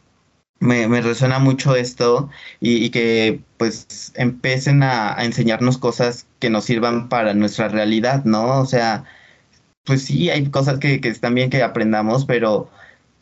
me, 0.60 0.88
me 0.88 1.00
resuena 1.02 1.38
mucho 1.38 1.76
esto 1.76 2.30
y, 2.60 2.90
que 2.90 3.40
pues 3.58 4.12
empiecen 4.16 4.82
a, 4.82 5.16
enseñarnos 5.24 5.78
cosas 5.78 6.26
que 6.38 6.50
nos 6.50 6.64
sirvan 6.64 7.08
para 7.08 7.34
nuestra 7.34 7.68
realidad, 7.68 8.24
¿no? 8.24 8.60
O 8.60 8.66
sea, 8.66 9.04
pues 9.84 10.02
sí, 10.04 10.30
hay 10.30 10.50
cosas 10.50 10.78
que, 10.78 11.00
que 11.00 11.08
están 11.08 11.34
bien 11.34 11.50
que 11.50 11.62
aprendamos, 11.62 12.26
pero 12.26 12.70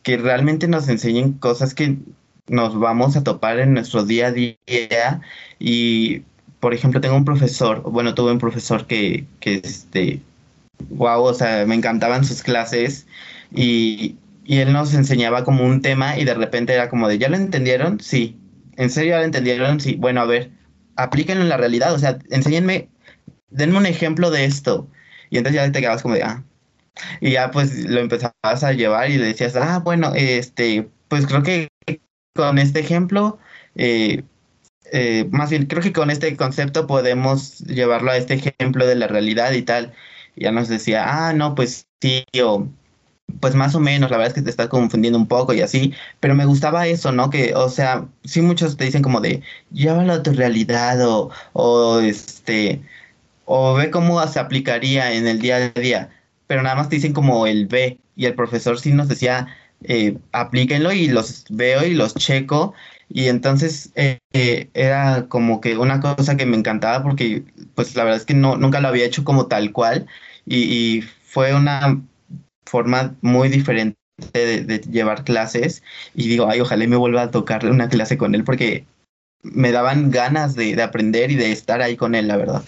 que 0.03 0.17
realmente 0.17 0.67
nos 0.67 0.87
enseñen 0.89 1.33
cosas 1.33 1.73
que 1.73 1.97
nos 2.47 2.79
vamos 2.79 3.15
a 3.17 3.23
topar 3.23 3.59
en 3.59 3.73
nuestro 3.73 4.05
día 4.05 4.27
a 4.27 4.31
día 4.31 5.21
y 5.59 6.21
por 6.59 6.73
ejemplo 6.73 7.01
tengo 7.01 7.15
un 7.15 7.25
profesor, 7.25 7.81
bueno 7.83 8.13
tuve 8.15 8.31
un 8.31 8.39
profesor 8.39 8.87
que, 8.87 9.25
que 9.39 9.61
este, 9.63 10.21
wow, 10.89 11.23
o 11.23 11.33
sea, 11.33 11.65
me 11.65 11.75
encantaban 11.75 12.25
sus 12.25 12.43
clases 12.43 13.07
y, 13.53 14.17
y 14.45 14.59
él 14.59 14.71
nos 14.71 14.93
enseñaba 14.93 15.43
como 15.43 15.65
un 15.65 15.81
tema 15.81 16.17
y 16.17 16.23
de 16.23 16.35
repente 16.35 16.73
era 16.73 16.89
como 16.89 17.07
de, 17.07 17.17
¿ya 17.17 17.29
lo 17.29 17.35
entendieron? 17.35 17.99
Sí. 17.99 18.39
¿En 18.77 18.89
serio 18.89 19.11
ya 19.11 19.19
lo 19.19 19.25
entendieron? 19.25 19.79
Sí. 19.79 19.95
Bueno, 19.95 20.21
a 20.21 20.25
ver, 20.25 20.51
aplíquenlo 20.95 21.43
en 21.43 21.49
la 21.49 21.57
realidad, 21.57 21.93
o 21.93 21.99
sea, 21.99 22.19
enséñenme, 22.29 22.89
denme 23.49 23.77
un 23.77 23.85
ejemplo 23.85 24.31
de 24.31 24.45
esto. 24.45 24.87
Y 25.29 25.37
entonces 25.37 25.61
ya 25.61 25.71
te 25.71 25.81
quedabas 25.81 26.03
como 26.03 26.15
de, 26.15 26.23
ah. 26.23 26.43
Y 27.19 27.31
ya 27.31 27.51
pues 27.51 27.85
lo 27.85 27.99
empezabas 27.99 28.63
a 28.63 28.71
llevar 28.73 29.09
y 29.09 29.17
le 29.17 29.25
decías, 29.25 29.55
ah, 29.55 29.79
bueno, 29.83 30.13
este, 30.15 30.89
pues 31.09 31.25
creo 31.27 31.43
que 31.43 31.69
con 32.35 32.59
este 32.59 32.79
ejemplo, 32.81 33.39
eh, 33.75 34.23
eh, 34.91 35.27
más 35.31 35.49
bien, 35.49 35.65
creo 35.65 35.81
que 35.81 35.93
con 35.93 36.11
este 36.11 36.35
concepto 36.37 36.87
podemos 36.87 37.59
llevarlo 37.59 38.11
a 38.11 38.17
este 38.17 38.35
ejemplo 38.35 38.85
de 38.85 38.95
la 38.95 39.07
realidad 39.07 39.51
y 39.53 39.63
tal. 39.63 39.93
Y 40.35 40.43
ya 40.43 40.51
nos 40.51 40.67
decía, 40.69 41.05
ah, 41.07 41.33
no, 41.33 41.55
pues 41.55 41.87
sí, 42.01 42.23
o 42.43 42.67
pues 43.39 43.55
más 43.55 43.75
o 43.75 43.79
menos, 43.79 44.11
la 44.11 44.17
verdad 44.17 44.29
es 44.29 44.33
que 44.35 44.41
te 44.41 44.49
estás 44.49 44.67
confundiendo 44.67 45.19
un 45.19 45.27
poco 45.27 45.53
y 45.53 45.61
así, 45.61 45.93
pero 46.19 46.35
me 46.35 46.45
gustaba 46.45 46.87
eso, 46.87 47.11
¿no? 47.11 47.29
Que, 47.29 47.53
o 47.55 47.69
sea, 47.69 48.05
sí 48.23 48.41
muchos 48.41 48.77
te 48.77 48.85
dicen 48.85 49.01
como 49.03 49.21
de, 49.21 49.41
llévalo 49.71 50.13
a 50.13 50.23
tu 50.23 50.31
realidad 50.33 51.05
o, 51.07 51.31
o 51.53 51.99
este, 51.99 52.81
o 53.45 53.75
ve 53.75 53.91
cómo 53.91 54.25
se 54.27 54.39
aplicaría 54.39 55.13
en 55.13 55.27
el 55.27 55.39
día 55.39 55.57
a 55.57 55.79
día, 55.79 56.09
pero 56.47 56.61
nada 56.63 56.75
más 56.75 56.89
te 56.89 56.97
dicen 56.97 57.13
como 57.13 57.47
el 57.47 57.67
ve, 57.67 57.99
y 58.15 58.25
el 58.25 58.35
profesor 58.35 58.79
sí 58.79 58.91
nos 58.91 59.07
decía, 59.07 59.47
eh, 59.83 60.17
aplíquenlo 60.31 60.91
y 60.91 61.07
los 61.07 61.45
veo 61.49 61.85
y 61.85 61.93
los 61.93 62.15
checo. 62.15 62.73
Y 63.09 63.27
entonces 63.27 63.91
eh, 63.95 64.19
era 64.73 65.27
como 65.27 65.61
que 65.61 65.77
una 65.77 65.99
cosa 65.99 66.37
que 66.37 66.45
me 66.45 66.57
encantaba 66.57 67.03
porque 67.03 67.43
pues 67.75 67.95
la 67.95 68.03
verdad 68.03 68.19
es 68.19 68.25
que 68.25 68.33
no, 68.33 68.57
nunca 68.57 68.81
lo 68.81 68.87
había 68.87 69.05
hecho 69.05 69.23
como 69.23 69.47
tal 69.47 69.71
cual 69.71 70.07
y, 70.45 71.03
fue 71.23 71.53
una 71.53 72.01
forma 72.65 73.15
muy 73.21 73.49
diferente 73.49 73.97
de, 74.33 74.81
llevar 74.89 75.23
clases 75.23 75.83
y 76.13 76.27
digo, 76.27 76.47
ay, 76.49 76.61
ojalá 76.61 76.87
me 76.87 76.95
vuelva 76.95 77.23
a 77.23 77.31
tocar 77.31 77.65
una 77.65 77.89
clase 77.89 78.17
con 78.17 78.35
él 78.35 78.43
porque 78.43 78.85
me 79.43 79.71
daban 79.71 80.11
ganas 80.11 80.55
de, 80.55 80.75
de 80.75 80.83
aprender 80.83 81.31
y 81.31 81.35
de 81.35 81.51
estar 81.51 81.81
ahí 81.81 81.95
con 81.95 82.15
él, 82.15 82.27
la 82.27 82.37
verdad. 82.37 82.63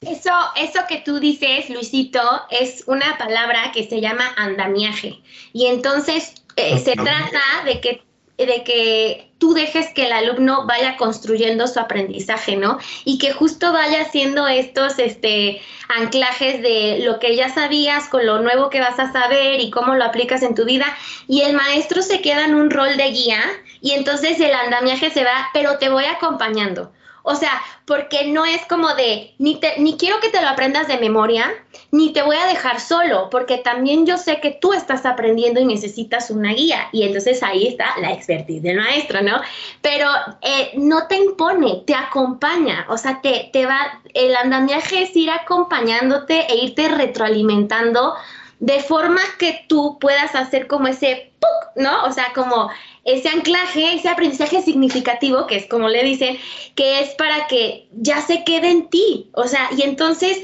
Eso, 0.00 0.32
eso 0.56 0.80
que 0.88 0.98
tú 0.98 1.18
dices, 1.18 1.70
Luisito, 1.70 2.20
es 2.50 2.84
una 2.86 3.16
palabra 3.16 3.72
que 3.72 3.88
se 3.88 4.00
llama 4.00 4.34
andamiaje. 4.36 5.20
Y 5.52 5.66
entonces 5.66 6.34
eh, 6.56 6.78
se 6.78 6.94
trata 6.94 7.40
de 7.64 7.80
que, 7.80 8.03
de 8.36 8.64
que 8.64 9.30
tú 9.38 9.54
dejes 9.54 9.92
que 9.94 10.06
el 10.06 10.12
alumno 10.12 10.66
vaya 10.66 10.96
construyendo 10.96 11.66
su 11.66 11.78
aprendizaje, 11.78 12.56
¿no? 12.56 12.78
Y 13.04 13.18
que 13.18 13.32
justo 13.32 13.72
vaya 13.72 14.02
haciendo 14.02 14.48
estos 14.48 14.98
este, 14.98 15.60
anclajes 15.88 16.60
de 16.62 17.00
lo 17.04 17.18
que 17.18 17.36
ya 17.36 17.48
sabías 17.48 18.08
con 18.08 18.26
lo 18.26 18.40
nuevo 18.40 18.70
que 18.70 18.80
vas 18.80 18.98
a 18.98 19.12
saber 19.12 19.60
y 19.60 19.70
cómo 19.70 19.94
lo 19.94 20.04
aplicas 20.04 20.42
en 20.42 20.54
tu 20.54 20.64
vida. 20.64 20.86
Y 21.28 21.42
el 21.42 21.54
maestro 21.54 22.02
se 22.02 22.20
queda 22.20 22.44
en 22.44 22.54
un 22.54 22.70
rol 22.70 22.96
de 22.96 23.10
guía 23.10 23.42
y 23.80 23.92
entonces 23.92 24.40
el 24.40 24.54
andamiaje 24.54 25.10
se 25.10 25.24
va, 25.24 25.48
pero 25.52 25.78
te 25.78 25.88
voy 25.88 26.04
acompañando. 26.06 26.90
O 27.26 27.34
sea, 27.34 27.62
porque 27.86 28.26
no 28.26 28.44
es 28.44 28.66
como 28.66 28.94
de, 28.94 29.34
ni, 29.38 29.58
te, 29.58 29.80
ni 29.80 29.96
quiero 29.96 30.20
que 30.20 30.28
te 30.28 30.42
lo 30.42 30.48
aprendas 30.48 30.88
de 30.88 30.98
memoria, 30.98 31.50
ni 31.90 32.12
te 32.12 32.20
voy 32.20 32.36
a 32.36 32.44
dejar 32.44 32.80
solo, 32.80 33.30
porque 33.30 33.56
también 33.56 34.04
yo 34.04 34.18
sé 34.18 34.40
que 34.40 34.50
tú 34.50 34.74
estás 34.74 35.06
aprendiendo 35.06 35.58
y 35.58 35.64
necesitas 35.64 36.30
una 36.30 36.52
guía. 36.52 36.88
Y 36.92 37.02
entonces 37.02 37.42
ahí 37.42 37.66
está 37.66 37.86
la 37.98 38.12
expertise 38.12 38.62
del 38.62 38.76
maestro, 38.76 39.22
¿no? 39.22 39.40
Pero 39.80 40.06
eh, 40.42 40.72
no 40.74 41.06
te 41.06 41.16
impone, 41.16 41.82
te 41.86 41.94
acompaña. 41.94 42.84
O 42.90 42.98
sea, 42.98 43.22
te, 43.22 43.48
te 43.54 43.64
va, 43.64 44.02
el 44.12 44.36
andamiaje 44.36 45.04
es 45.04 45.16
ir 45.16 45.30
acompañándote 45.30 46.40
e 46.52 46.56
irte 46.56 46.88
retroalimentando 46.88 48.16
de 48.60 48.80
forma 48.80 49.20
que 49.38 49.64
tú 49.68 49.98
puedas 49.98 50.34
hacer 50.34 50.66
como 50.66 50.88
ese, 50.88 51.32
¿no? 51.76 52.04
O 52.04 52.12
sea, 52.12 52.32
como 52.34 52.70
ese 53.04 53.28
anclaje, 53.28 53.94
ese 53.94 54.08
aprendizaje 54.08 54.62
significativo, 54.62 55.46
que 55.46 55.56
es 55.56 55.66
como 55.66 55.88
le 55.88 56.02
dicen, 56.02 56.38
que 56.74 57.00
es 57.00 57.10
para 57.14 57.46
que 57.46 57.88
ya 57.92 58.20
se 58.22 58.44
quede 58.44 58.70
en 58.70 58.88
ti. 58.88 59.28
O 59.32 59.46
sea, 59.46 59.68
y 59.76 59.82
entonces 59.82 60.38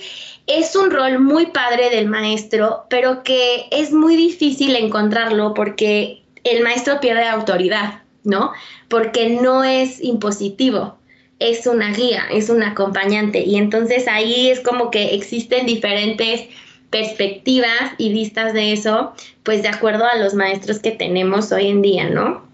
es 0.46 0.74
un 0.76 0.90
rol 0.90 1.20
muy 1.20 1.46
padre 1.46 1.90
del 1.90 2.06
maestro, 2.06 2.84
pero 2.88 3.22
que 3.22 3.66
es 3.70 3.92
muy 3.92 4.16
difícil 4.16 4.76
encontrarlo 4.76 5.54
porque 5.54 6.22
el 6.44 6.62
maestro 6.62 7.00
pierde 7.00 7.26
autoridad, 7.26 8.02
¿no? 8.24 8.52
Porque 8.88 9.30
no 9.30 9.64
es 9.64 10.02
impositivo, 10.02 10.98
es 11.38 11.66
una 11.66 11.92
guía, 11.92 12.24
es 12.30 12.50
un 12.50 12.62
acompañante. 12.62 13.40
Y 13.40 13.56
entonces 13.56 14.08
ahí 14.08 14.50
es 14.50 14.60
como 14.60 14.90
que 14.90 15.14
existen 15.14 15.66
diferentes 15.66 16.48
perspectivas 16.90 17.92
y 17.98 18.12
vistas 18.12 18.52
de 18.52 18.72
eso, 18.72 19.14
pues 19.42 19.62
de 19.62 19.68
acuerdo 19.68 20.04
a 20.04 20.16
los 20.16 20.34
maestros 20.34 20.80
que 20.80 20.90
tenemos 20.90 21.52
hoy 21.52 21.68
en 21.68 21.82
día, 21.82 22.10
¿no? 22.10 22.44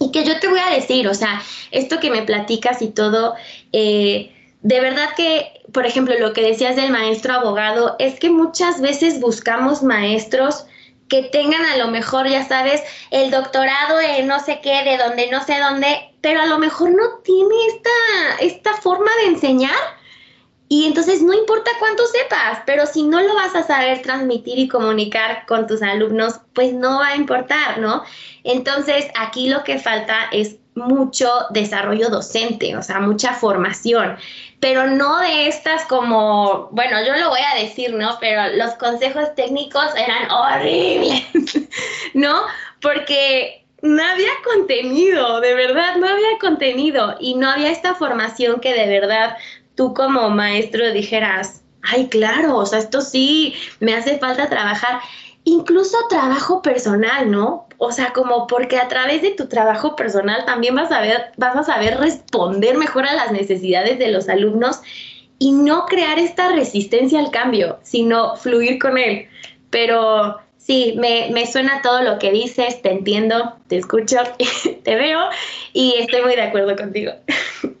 Y 0.00 0.12
que 0.12 0.24
yo 0.24 0.38
te 0.38 0.48
voy 0.48 0.60
a 0.60 0.74
decir, 0.74 1.08
o 1.08 1.14
sea, 1.14 1.42
esto 1.70 1.98
que 1.98 2.10
me 2.10 2.22
platicas 2.22 2.82
y 2.82 2.88
todo, 2.88 3.34
eh, 3.72 4.32
de 4.62 4.80
verdad 4.80 5.10
que, 5.16 5.62
por 5.72 5.86
ejemplo, 5.86 6.14
lo 6.18 6.32
que 6.32 6.42
decías 6.42 6.76
del 6.76 6.90
maestro 6.90 7.34
abogado, 7.34 7.96
es 7.98 8.18
que 8.18 8.30
muchas 8.30 8.80
veces 8.80 9.20
buscamos 9.20 9.82
maestros 9.82 10.66
que 11.08 11.22
tengan 11.22 11.64
a 11.64 11.76
lo 11.76 11.88
mejor, 11.88 12.28
ya 12.28 12.46
sabes, 12.46 12.82
el 13.10 13.30
doctorado 13.30 13.96
de 13.96 14.22
no 14.24 14.40
sé 14.40 14.60
qué, 14.62 14.84
de 14.84 14.98
donde 14.98 15.30
no 15.30 15.42
sé 15.44 15.58
dónde, 15.58 16.10
pero 16.20 16.42
a 16.42 16.46
lo 16.46 16.58
mejor 16.58 16.90
no 16.90 17.18
tiene 17.24 17.54
esta, 17.68 18.44
esta 18.44 18.74
forma 18.74 19.10
de 19.22 19.30
enseñar 19.30 19.97
y 20.68 20.84
entonces 20.84 21.22
no 21.22 21.32
importa 21.32 21.70
cuánto 21.78 22.04
sepas, 22.06 22.60
pero 22.66 22.84
si 22.84 23.02
no 23.02 23.20
lo 23.22 23.34
vas 23.34 23.54
a 23.54 23.62
saber 23.62 24.02
transmitir 24.02 24.58
y 24.58 24.68
comunicar 24.68 25.46
con 25.46 25.66
tus 25.66 25.80
alumnos, 25.82 26.40
pues 26.54 26.74
no 26.74 26.98
va 26.98 27.08
a 27.08 27.16
importar, 27.16 27.78
¿no? 27.78 28.02
Entonces 28.44 29.06
aquí 29.18 29.48
lo 29.48 29.64
que 29.64 29.78
falta 29.78 30.28
es 30.30 30.56
mucho 30.74 31.30
desarrollo 31.50 32.10
docente, 32.10 32.76
o 32.76 32.82
sea, 32.82 33.00
mucha 33.00 33.32
formación, 33.32 34.16
pero 34.60 34.86
no 34.86 35.18
de 35.20 35.48
estas 35.48 35.84
como, 35.86 36.68
bueno, 36.70 37.04
yo 37.04 37.16
lo 37.16 37.30
voy 37.30 37.40
a 37.40 37.60
decir, 37.60 37.94
¿no? 37.94 38.18
Pero 38.20 38.48
los 38.56 38.74
consejos 38.74 39.34
técnicos 39.34 39.86
eran 39.96 40.30
horribles, 40.30 41.24
¿no? 42.14 42.42
Porque 42.80 43.64
no 43.82 44.02
había 44.02 44.30
contenido, 44.44 45.40
de 45.40 45.54
verdad, 45.54 45.96
no 45.96 46.08
había 46.08 46.38
contenido 46.40 47.16
y 47.20 47.34
no 47.34 47.48
había 47.48 47.70
esta 47.70 47.94
formación 47.94 48.60
que 48.60 48.74
de 48.74 48.86
verdad 48.88 49.36
tú 49.78 49.94
como 49.94 50.28
maestro 50.28 50.92
dijeras, 50.92 51.62
ay, 51.82 52.08
claro, 52.08 52.56
o 52.56 52.66
sea, 52.66 52.80
esto 52.80 53.00
sí, 53.00 53.54
me 53.78 53.94
hace 53.94 54.18
falta 54.18 54.48
trabajar, 54.48 54.98
incluso 55.44 55.96
trabajo 56.10 56.62
personal, 56.62 57.30
¿no? 57.30 57.68
O 57.76 57.92
sea, 57.92 58.12
como 58.12 58.48
porque 58.48 58.76
a 58.76 58.88
través 58.88 59.22
de 59.22 59.30
tu 59.30 59.46
trabajo 59.46 59.94
personal 59.94 60.44
también 60.44 60.74
vas 60.74 60.90
a, 60.90 61.00
ver, 61.00 61.30
vas 61.36 61.54
a 61.54 61.62
saber 61.62 61.96
responder 61.96 62.76
mejor 62.76 63.06
a 63.06 63.14
las 63.14 63.30
necesidades 63.30 64.00
de 64.00 64.08
los 64.08 64.28
alumnos 64.28 64.80
y 65.38 65.52
no 65.52 65.86
crear 65.86 66.18
esta 66.18 66.48
resistencia 66.48 67.20
al 67.20 67.30
cambio, 67.30 67.78
sino 67.84 68.34
fluir 68.34 68.80
con 68.80 68.98
él. 68.98 69.28
Pero 69.70 70.38
sí, 70.56 70.96
me, 70.98 71.30
me 71.30 71.46
suena 71.46 71.82
todo 71.82 72.02
lo 72.02 72.18
que 72.18 72.32
dices, 72.32 72.82
te 72.82 72.90
entiendo, 72.90 73.54
te 73.68 73.76
escucho, 73.76 74.16
te 74.82 74.96
veo 74.96 75.20
y 75.72 75.94
estoy 75.98 76.22
muy 76.22 76.34
de 76.34 76.42
acuerdo 76.42 76.74
contigo. 76.74 77.12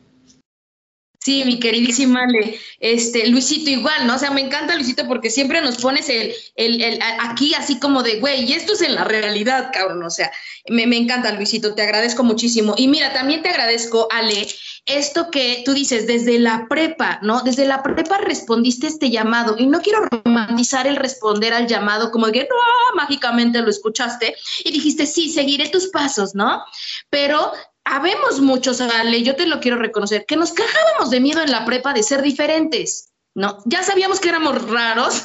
Sí, 1.20 1.42
mi 1.44 1.58
queridísima 1.58 2.26
Le, 2.26 2.60
este, 2.78 3.26
Luisito 3.26 3.70
igual, 3.70 4.06
¿no? 4.06 4.14
O 4.14 4.18
sea, 4.18 4.30
me 4.30 4.40
encanta 4.40 4.76
Luisito 4.76 5.06
porque 5.08 5.30
siempre 5.30 5.60
nos 5.60 5.78
pones 5.78 6.08
el, 6.08 6.32
el, 6.54 6.80
el 6.80 7.00
aquí 7.20 7.54
así 7.54 7.80
como 7.80 8.04
de, 8.04 8.20
güey, 8.20 8.44
y 8.44 8.52
esto 8.52 8.74
es 8.74 8.82
en 8.82 8.94
la 8.94 9.04
realidad, 9.04 9.70
cabrón, 9.72 10.02
o 10.04 10.10
sea, 10.10 10.30
me, 10.68 10.86
me, 10.86 10.96
encanta 10.96 11.32
Luisito, 11.32 11.74
te 11.74 11.82
agradezco 11.82 12.22
muchísimo. 12.22 12.74
Y 12.76 12.86
mira, 12.86 13.12
también 13.12 13.42
te 13.42 13.48
agradezco, 13.48 14.06
Ale, 14.12 14.46
esto 14.86 15.30
que 15.30 15.62
tú 15.64 15.74
dices, 15.74 16.06
desde 16.06 16.38
la 16.38 16.66
prepa, 16.68 17.18
¿no? 17.20 17.42
Desde 17.42 17.66
la 17.66 17.82
prepa 17.82 18.18
respondiste 18.18 18.86
este 18.86 19.10
llamado 19.10 19.56
y 19.58 19.66
no 19.66 19.80
quiero 19.82 20.06
romantizar 20.24 20.86
el 20.86 20.96
responder 20.96 21.52
al 21.52 21.66
llamado 21.66 22.12
como 22.12 22.26
que, 22.28 22.42
no, 22.42 22.96
mágicamente 22.96 23.60
lo 23.60 23.70
escuchaste 23.70 24.36
y 24.64 24.70
dijiste, 24.70 25.04
sí, 25.04 25.30
seguiré 25.30 25.68
tus 25.68 25.88
pasos, 25.88 26.34
¿no? 26.34 26.62
Pero 27.10 27.52
habemos 27.88 28.40
muchos, 28.40 28.80
Ale, 28.80 29.22
yo 29.22 29.34
te 29.34 29.46
lo 29.46 29.60
quiero 29.60 29.78
reconocer, 29.78 30.26
que 30.26 30.36
nos 30.36 30.52
cajábamos 30.52 31.10
de 31.10 31.20
miedo 31.20 31.42
en 31.42 31.50
la 31.50 31.64
prepa 31.64 31.92
de 31.92 32.02
ser 32.02 32.22
diferentes. 32.22 33.08
¿no? 33.34 33.58
Ya 33.66 33.84
sabíamos 33.84 34.18
que 34.18 34.30
éramos 34.30 34.68
raros, 34.68 35.22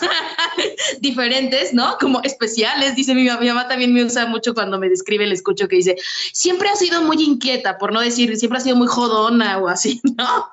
diferentes, 1.00 1.74
¿no? 1.74 1.98
Como 2.00 2.22
especiales, 2.22 2.96
dice 2.96 3.16
mi, 3.16 3.24
mi, 3.24 3.48
mamá 3.48 3.68
también 3.68 3.92
me 3.92 4.04
usa 4.04 4.28
mucho 4.28 4.54
cuando 4.54 4.78
me 4.78 4.88
describe 4.88 5.24
el 5.24 5.32
escucho 5.32 5.68
que 5.68 5.78
dice, 5.78 5.96
siempre 6.32 6.70
ha 6.70 6.76
sido 6.76 7.02
muy 7.02 7.24
inquieta, 7.24 7.80
por 7.80 7.92
no 7.92 8.02
decir, 8.02 8.38
siempre 8.38 8.60
ha 8.60 8.62
sido 8.62 8.76
muy 8.76 8.88
jodona 8.88 9.58
o 9.58 9.68
así, 9.68 10.00
¿no? 10.18 10.48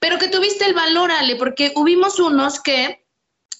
Pero 0.00 0.18
que 0.18 0.28
tuviste 0.28 0.66
el 0.66 0.74
valor, 0.74 1.10
Ale, 1.10 1.34
porque 1.34 1.72
hubimos 1.74 2.20
unos 2.20 2.60
que 2.60 2.99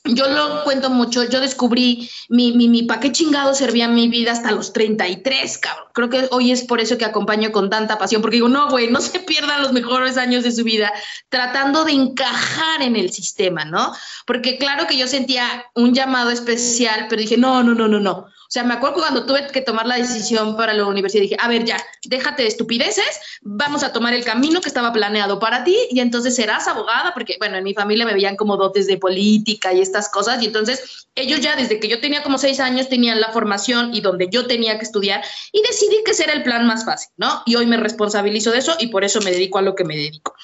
yo 0.04 0.28
lo 0.28 0.64
cuento 0.64 0.88
mucho, 0.90 1.24
yo 1.24 1.40
descubrí 1.40 2.08
mi, 2.28 2.52
mi, 2.52 2.68
mi 2.68 2.84
para 2.84 3.00
qué 3.00 3.12
chingado 3.12 3.54
servía 3.54 3.86
mi 3.86 4.08
vida 4.08 4.32
hasta 4.32 4.50
los 4.50 4.72
33, 4.72 5.58
cabrón. 5.58 5.88
Creo 5.92 6.08
que 6.08 6.28
hoy 6.30 6.52
es 6.52 6.64
por 6.64 6.80
eso 6.80 6.96
que 6.96 7.04
acompaño 7.04 7.52
con 7.52 7.68
tanta 7.68 7.98
pasión, 7.98 8.22
porque 8.22 8.36
digo, 8.36 8.48
no, 8.48 8.70
güey, 8.70 8.90
no 8.90 9.00
se 9.00 9.20
pierdan 9.20 9.62
los 9.62 9.72
mejores 9.72 10.16
años 10.16 10.42
de 10.42 10.52
su 10.52 10.64
vida 10.64 10.92
tratando 11.28 11.84
de 11.84 11.92
encajar 11.92 12.82
en 12.82 12.96
el 12.96 13.12
sistema, 13.12 13.64
¿no? 13.64 13.92
Porque 14.26 14.58
claro 14.58 14.86
que 14.86 14.96
yo 14.96 15.06
sentía 15.06 15.66
un 15.74 15.94
llamado 15.94 16.30
especial, 16.30 17.06
pero 17.08 17.20
dije, 17.20 17.36
no, 17.36 17.62
no, 17.62 17.74
no, 17.74 17.86
no, 17.86 18.00
no. 18.00 18.26
O 18.50 18.52
sea, 18.52 18.64
me 18.64 18.74
acuerdo 18.74 18.96
cuando 18.96 19.26
tuve 19.26 19.46
que 19.46 19.60
tomar 19.60 19.86
la 19.86 19.94
decisión 19.94 20.56
para 20.56 20.74
la 20.74 20.84
universidad, 20.84 21.22
dije, 21.22 21.36
a 21.38 21.46
ver, 21.46 21.64
ya, 21.64 21.76
déjate 22.02 22.42
de 22.42 22.48
estupideces, 22.48 23.20
vamos 23.42 23.84
a 23.84 23.92
tomar 23.92 24.12
el 24.12 24.24
camino 24.24 24.60
que 24.60 24.66
estaba 24.66 24.92
planeado 24.92 25.38
para 25.38 25.62
ti 25.62 25.76
y 25.88 26.00
entonces 26.00 26.34
serás 26.34 26.66
abogada, 26.66 27.14
porque, 27.14 27.36
bueno, 27.38 27.58
en 27.58 27.62
mi 27.62 27.74
familia 27.74 28.04
me 28.04 28.12
veían 28.12 28.34
como 28.34 28.56
dotes 28.56 28.88
de 28.88 28.98
política 28.98 29.72
y 29.72 29.80
estas 29.80 30.08
cosas, 30.08 30.42
y 30.42 30.46
entonces 30.46 31.06
ellos 31.14 31.38
ya 31.38 31.54
desde 31.54 31.78
que 31.78 31.86
yo 31.86 32.00
tenía 32.00 32.24
como 32.24 32.38
seis 32.38 32.58
años 32.58 32.88
tenían 32.88 33.20
la 33.20 33.30
formación 33.30 33.94
y 33.94 34.00
donde 34.00 34.28
yo 34.28 34.48
tenía 34.48 34.80
que 34.80 34.84
estudiar 34.84 35.22
y 35.52 35.62
decidí 35.62 36.02
que 36.04 36.10
ese 36.10 36.24
era 36.24 36.32
el 36.32 36.42
plan 36.42 36.66
más 36.66 36.84
fácil, 36.84 37.10
¿no? 37.18 37.44
Y 37.46 37.54
hoy 37.54 37.66
me 37.66 37.76
responsabilizo 37.76 38.50
de 38.50 38.58
eso 38.58 38.74
y 38.80 38.88
por 38.88 39.04
eso 39.04 39.20
me 39.20 39.30
dedico 39.30 39.58
a 39.58 39.62
lo 39.62 39.76
que 39.76 39.84
me 39.84 39.94
dedico. 39.94 40.34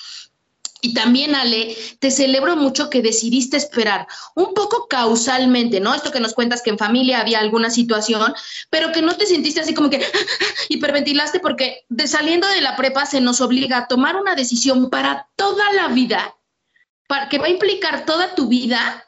Y 0.86 0.94
también, 0.94 1.34
Ale, 1.34 1.76
te 1.98 2.12
celebro 2.12 2.54
mucho 2.54 2.90
que 2.90 3.02
decidiste 3.02 3.56
esperar 3.56 4.06
un 4.36 4.54
poco 4.54 4.86
causalmente, 4.86 5.80
¿no? 5.80 5.92
Esto 5.92 6.12
que 6.12 6.20
nos 6.20 6.32
cuentas 6.32 6.62
que 6.62 6.70
en 6.70 6.78
familia 6.78 7.18
había 7.18 7.40
alguna 7.40 7.70
situación, 7.70 8.32
pero 8.70 8.92
que 8.92 9.02
no 9.02 9.16
te 9.16 9.26
sentiste 9.26 9.60
así 9.60 9.74
como 9.74 9.90
que 9.90 10.00
hiperventilaste 10.68 11.40
porque 11.40 11.84
de 11.88 12.06
saliendo 12.06 12.46
de 12.46 12.60
la 12.60 12.76
prepa 12.76 13.04
se 13.04 13.20
nos 13.20 13.40
obliga 13.40 13.78
a 13.78 13.88
tomar 13.88 14.14
una 14.14 14.36
decisión 14.36 14.88
para 14.88 15.28
toda 15.34 15.72
la 15.72 15.88
vida, 15.88 16.36
para, 17.08 17.28
que 17.28 17.38
va 17.38 17.46
a 17.46 17.50
implicar 17.50 18.06
toda 18.06 18.36
tu 18.36 18.46
vida 18.46 19.04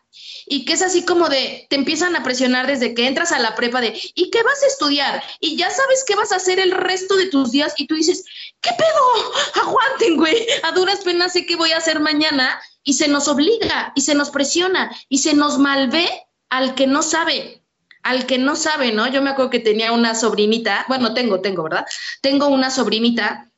y 0.46 0.64
que 0.64 0.72
es 0.72 0.82
así 0.82 1.04
como 1.04 1.28
de, 1.28 1.68
te 1.70 1.76
empiezan 1.76 2.16
a 2.16 2.24
presionar 2.24 2.66
desde 2.66 2.92
que 2.92 3.06
entras 3.06 3.30
a 3.30 3.38
la 3.38 3.54
prepa 3.54 3.80
de, 3.80 3.96
¿y 4.14 4.30
qué 4.30 4.42
vas 4.42 4.62
a 4.64 4.66
estudiar? 4.66 5.22
Y 5.38 5.56
ya 5.56 5.70
sabes 5.70 6.04
qué 6.04 6.16
vas 6.16 6.32
a 6.32 6.36
hacer 6.36 6.58
el 6.58 6.72
resto 6.72 7.16
de 7.16 7.26
tus 7.26 7.52
días 7.52 7.74
y 7.76 7.86
tú 7.86 7.94
dices, 7.94 8.24
¿qué 8.60 8.70
pedo? 8.76 9.64
Aguanten, 9.66 10.16
güey, 10.16 10.46
a 10.62 10.72
duras 10.72 11.00
penas 11.00 11.32
sé 11.32 11.46
qué 11.46 11.56
voy 11.56 11.72
a 11.72 11.78
hacer 11.78 12.00
mañana 12.00 12.60
y 12.84 12.94
se 12.94 13.08
nos 13.08 13.28
obliga 13.28 13.92
y 13.94 14.02
se 14.02 14.14
nos 14.14 14.30
presiona 14.30 14.90
y 15.08 15.18
se 15.18 15.34
nos 15.34 15.58
malvé 15.58 16.08
al 16.48 16.74
que 16.74 16.86
no 16.86 17.02
sabe 17.02 17.62
al 18.02 18.24
que 18.26 18.38
no 18.38 18.56
sabe, 18.56 18.92
¿no? 18.92 19.06
Yo 19.08 19.20
me 19.20 19.30
acuerdo 19.30 19.50
que 19.50 19.60
tenía 19.60 19.92
una 19.92 20.14
sobrinita, 20.14 20.86
bueno, 20.88 21.12
tengo, 21.12 21.40
tengo, 21.40 21.64
¿verdad? 21.64 21.84
Tengo 22.22 22.48
una 22.48 22.70
sobrinita 22.70 23.50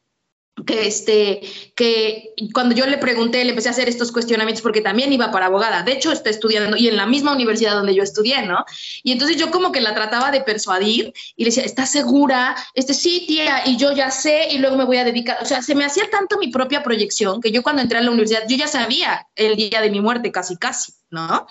que 0.65 0.87
este 0.87 1.41
que 1.75 2.35
cuando 2.53 2.75
yo 2.75 2.87
le 2.87 2.99
pregunté 2.99 3.45
le 3.45 3.51
empecé 3.51 3.69
a 3.69 3.73
hacer 3.73 3.89
estos 3.89 4.13
cuestionamientos 4.13 4.63
porque 4.63 4.81
también 4.81 5.13
iba 5.13 5.31
para 5.31 5.47
abogada. 5.47 5.83
De 5.83 5.93
hecho 5.93 6.13
está 6.13 6.31
estudiando 6.31 6.77
y 6.77 6.89
en 6.89 6.97
la 6.97 7.07
misma 7.07 7.33
universidad 7.33 7.75
donde 7.75 7.95
yo 7.95 8.03
estudié 8.03 8.43
no 8.47 8.65
y 9.03 9.13
entonces 9.13 9.37
yo 9.37 9.51
como 9.51 9.73
que 9.73 9.81
la 9.81 9.95
trataba 9.95 10.31
de 10.31 10.41
persuadir 10.41 11.13
y 11.37 11.45
le 11.45 11.51
decía 11.51 11.65
estás 11.65 11.91
segura 11.91 12.57
este 12.75 12.95
sí 12.95 13.25
tía 13.27 13.63
y 13.67 13.77
yo 13.77 13.93
ya 13.93 14.11
sé 14.11 14.49
y 14.51 14.59
luego 14.59 14.77
me 14.77 14.85
voy 14.85 14.99
a 14.99 15.05
dedicar 15.05 15.39
o 15.43 15.45
sea 15.45 15.63
se 15.63 15.75
me 15.75 15.85
hacía 15.85 16.09
tanto 16.11 16.39
mi 16.39 16.49
propia 16.49 16.83
proyección 16.83 17.41
que 17.41 17.51
yo 17.51 17.63
cuando 17.63 17.83
entré 17.83 17.99
a 17.99 18.03
la 18.03 18.11
universidad 18.11 18.43
yo 18.49 18.57
ya 18.57 18.67
sabía 18.67 19.27
el 19.37 19.57
día 19.57 19.81
de 19.81 19.91
mi 19.91 20.01
muerte 20.01 20.33
casi 20.33 20.57
casi 20.57 20.93
no 21.11 21.47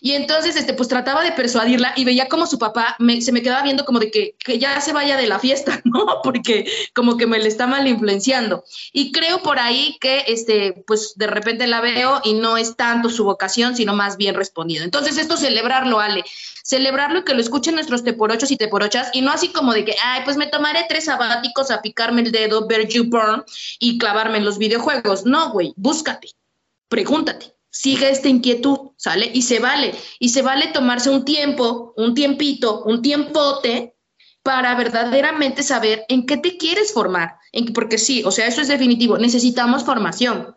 y 0.00 0.12
entonces, 0.12 0.56
este, 0.56 0.72
pues 0.72 0.88
trataba 0.88 1.22
de 1.22 1.32
persuadirla 1.32 1.92
y 1.94 2.04
veía 2.04 2.28
como 2.28 2.46
su 2.46 2.58
papá 2.58 2.96
se 3.20 3.32
me 3.32 3.42
quedaba 3.42 3.62
viendo 3.62 3.84
como 3.84 3.98
de 3.98 4.10
que, 4.10 4.34
que, 4.42 4.58
ya 4.58 4.80
se 4.80 4.92
vaya 4.92 5.16
de 5.16 5.26
la 5.26 5.38
fiesta, 5.38 5.80
¿no? 5.84 6.20
Porque 6.22 6.70
como 6.94 7.16
que 7.16 7.26
me 7.26 7.38
le 7.38 7.48
está 7.48 7.66
mal 7.66 7.86
influenciando. 7.86 8.64
Y 8.92 9.12
creo 9.12 9.42
por 9.42 9.58
ahí 9.58 9.98
que, 10.00 10.24
este, 10.26 10.82
pues 10.86 11.14
de 11.16 11.26
repente 11.26 11.66
la 11.66 11.80
veo 11.80 12.20
y 12.24 12.34
no 12.34 12.56
es 12.56 12.76
tanto 12.76 13.10
su 13.10 13.24
vocación, 13.24 13.76
sino 13.76 13.94
más 13.94 14.16
bien 14.16 14.34
respondido. 14.34 14.84
Entonces, 14.84 15.18
esto 15.18 15.36
celebrarlo, 15.36 16.00
Ale. 16.00 16.24
Celebrarlo 16.64 17.20
y 17.20 17.24
que 17.24 17.34
lo 17.34 17.40
escuchen 17.40 17.74
nuestros 17.74 18.02
teporochos 18.02 18.50
y 18.50 18.56
teporochas 18.56 19.10
y 19.12 19.22
no 19.22 19.32
así 19.32 19.48
como 19.48 19.72
de 19.72 19.84
que, 19.84 19.96
ay, 20.02 20.22
pues 20.24 20.36
me 20.36 20.46
tomaré 20.46 20.86
tres 20.88 21.06
sabáticos 21.06 21.70
a 21.70 21.82
picarme 21.82 22.22
el 22.22 22.32
dedo, 22.32 22.66
ver 22.66 22.88
YouPorn 22.88 23.44
y 23.78 23.98
clavarme 23.98 24.38
en 24.38 24.44
los 24.44 24.58
videojuegos. 24.58 25.24
No, 25.26 25.50
güey, 25.50 25.74
búscate, 25.76 26.30
pregúntate 26.88 27.59
sigue 27.70 28.10
esta 28.10 28.28
inquietud, 28.28 28.90
¿sale? 28.96 29.30
Y 29.32 29.42
se 29.42 29.60
vale, 29.60 29.94
y 30.18 30.30
se 30.30 30.42
vale 30.42 30.68
tomarse 30.68 31.10
un 31.10 31.24
tiempo, 31.24 31.94
un 31.96 32.14
tiempito, 32.14 32.82
un 32.84 33.02
tiempote 33.02 33.96
para 34.42 34.74
verdaderamente 34.74 35.62
saber 35.62 36.04
en 36.08 36.26
qué 36.26 36.36
te 36.36 36.56
quieres 36.56 36.92
formar, 36.92 37.36
en, 37.52 37.72
porque 37.72 37.98
sí, 37.98 38.22
o 38.24 38.30
sea, 38.30 38.46
eso 38.46 38.60
es 38.60 38.68
definitivo, 38.68 39.18
necesitamos 39.18 39.84
formación. 39.84 40.56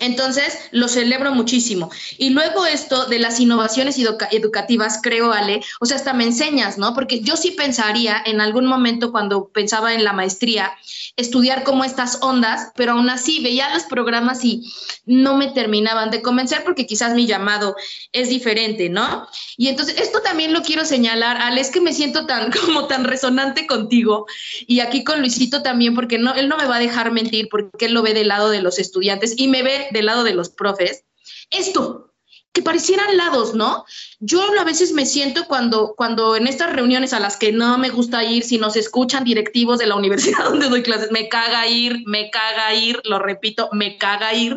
Entonces, 0.00 0.58
lo 0.72 0.88
celebro 0.88 1.34
muchísimo. 1.34 1.90
Y 2.18 2.30
luego 2.30 2.66
esto 2.66 3.06
de 3.06 3.18
las 3.18 3.40
innovaciones 3.40 3.98
educativas, 3.98 5.00
creo, 5.02 5.32
Ale, 5.32 5.62
o 5.80 5.86
sea, 5.86 5.96
hasta 5.96 6.12
me 6.12 6.24
enseñas, 6.24 6.78
¿no? 6.78 6.94
Porque 6.94 7.20
yo 7.20 7.36
sí 7.36 7.52
pensaría 7.52 8.22
en 8.24 8.40
algún 8.40 8.66
momento 8.66 9.12
cuando 9.12 9.48
pensaba 9.48 9.94
en 9.94 10.04
la 10.04 10.12
maestría, 10.12 10.72
estudiar 11.16 11.64
como 11.64 11.84
estas 11.84 12.18
ondas, 12.22 12.72
pero 12.76 12.92
aún 12.92 13.08
así 13.08 13.42
veía 13.42 13.72
los 13.72 13.84
programas 13.84 14.44
y 14.44 14.62
no 15.06 15.36
me 15.36 15.48
terminaban 15.48 16.10
de 16.10 16.20
convencer 16.20 16.62
porque 16.64 16.86
quizás 16.86 17.14
mi 17.14 17.26
llamado 17.26 17.76
es 18.12 18.28
diferente, 18.28 18.88
¿no? 18.88 19.26
Y 19.56 19.68
entonces, 19.68 19.98
esto 19.98 20.20
también 20.20 20.52
lo 20.52 20.62
quiero 20.62 20.84
señalar, 20.84 21.38
Ale, 21.38 21.60
es 21.60 21.70
que 21.70 21.80
me 21.80 21.92
siento 21.92 22.26
tan 22.26 22.50
como 22.66 22.86
tan 22.86 23.04
resonante 23.04 23.66
contigo 23.66 24.26
y 24.66 24.80
aquí 24.80 25.04
con 25.04 25.20
Luisito 25.20 25.62
también, 25.62 25.94
porque 25.94 26.18
no, 26.18 26.34
él 26.34 26.48
no 26.48 26.56
me 26.56 26.66
va 26.66 26.76
a 26.76 26.80
dejar 26.80 27.12
mentir 27.12 27.48
porque 27.50 27.86
él 27.86 27.94
lo 27.94 28.02
ve 28.02 28.14
del 28.14 28.28
lado 28.28 28.50
de 28.50 28.60
los 28.60 28.78
estudiantes 28.78 29.34
y 29.36 29.48
me 29.48 29.62
ve 29.62 29.85
del 29.90 30.06
lado 30.06 30.24
de 30.24 30.34
los 30.34 30.50
profes, 30.50 31.04
esto, 31.50 32.06
que 32.56 32.62
parecieran 32.62 33.18
lados, 33.18 33.54
¿no? 33.54 33.84
Yo 34.18 34.42
a 34.58 34.64
veces 34.64 34.92
me 34.92 35.04
siento 35.04 35.44
cuando, 35.46 35.94
cuando 35.94 36.36
en 36.36 36.46
estas 36.46 36.72
reuniones 36.72 37.12
a 37.12 37.20
las 37.20 37.36
que 37.36 37.52
no 37.52 37.76
me 37.76 37.90
gusta 37.90 38.24
ir, 38.24 38.44
si 38.44 38.56
nos 38.56 38.76
escuchan 38.76 39.24
directivos 39.24 39.78
de 39.78 39.86
la 39.86 39.94
universidad 39.94 40.44
donde 40.48 40.70
doy 40.70 40.82
clases, 40.82 41.12
me 41.12 41.28
caga 41.28 41.66
ir, 41.66 42.02
me 42.06 42.30
caga 42.30 42.72
ir, 42.72 42.98
lo 43.04 43.18
repito, 43.18 43.68
me 43.72 43.98
caga 43.98 44.32
ir, 44.32 44.56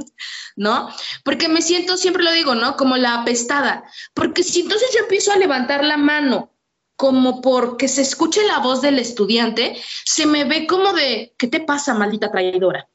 ¿no? 0.56 0.90
Porque 1.26 1.50
me 1.50 1.62
siento, 1.62 1.98
siempre 1.98 2.24
lo 2.24 2.32
digo, 2.32 2.56
¿no? 2.56 2.78
Como 2.78 2.96
la 2.96 3.16
apestada, 3.16 3.84
porque 4.14 4.44
si 4.44 4.62
entonces 4.62 4.90
yo 4.94 5.00
empiezo 5.02 5.34
a 5.34 5.38
levantar 5.38 5.84
la 5.84 5.98
mano 5.98 6.54
como 6.96 7.42
porque 7.42 7.90
se 7.90 8.02
escuche 8.02 8.46
la 8.46 8.60
voz 8.60 8.82
del 8.82 8.98
estudiante, 8.98 9.76
se 10.06 10.26
me 10.26 10.46
ve 10.46 10.68
como 10.68 10.94
de, 10.94 11.34
¿qué 11.38 11.48
te 11.48 11.60
pasa, 11.60 11.94
maldita 11.94 12.32
traidora? 12.32 12.88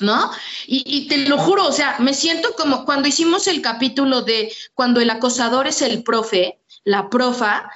¿No? 0.00 0.30
Y, 0.66 1.08
te 1.08 1.18
lo 1.18 1.38
juro, 1.38 1.66
o 1.66 1.72
sea, 1.72 1.96
me 1.98 2.14
siento 2.14 2.54
como 2.56 2.84
cuando 2.84 3.08
hicimos 3.08 3.46
el 3.46 3.62
capítulo 3.62 4.22
de 4.22 4.52
cuando 4.74 5.00
el 5.00 5.10
acosador 5.10 5.66
es 5.66 5.82
el 5.82 6.02
profe, 6.02 6.60
la 6.84 7.08
profa, 7.10 7.70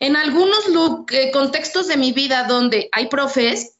en 0.00 0.16
algunos 0.16 0.60
eh, 1.10 1.30
contextos 1.32 1.88
de 1.88 1.96
mi 1.96 2.12
vida 2.12 2.44
donde 2.44 2.88
hay 2.92 3.06
profes, 3.06 3.78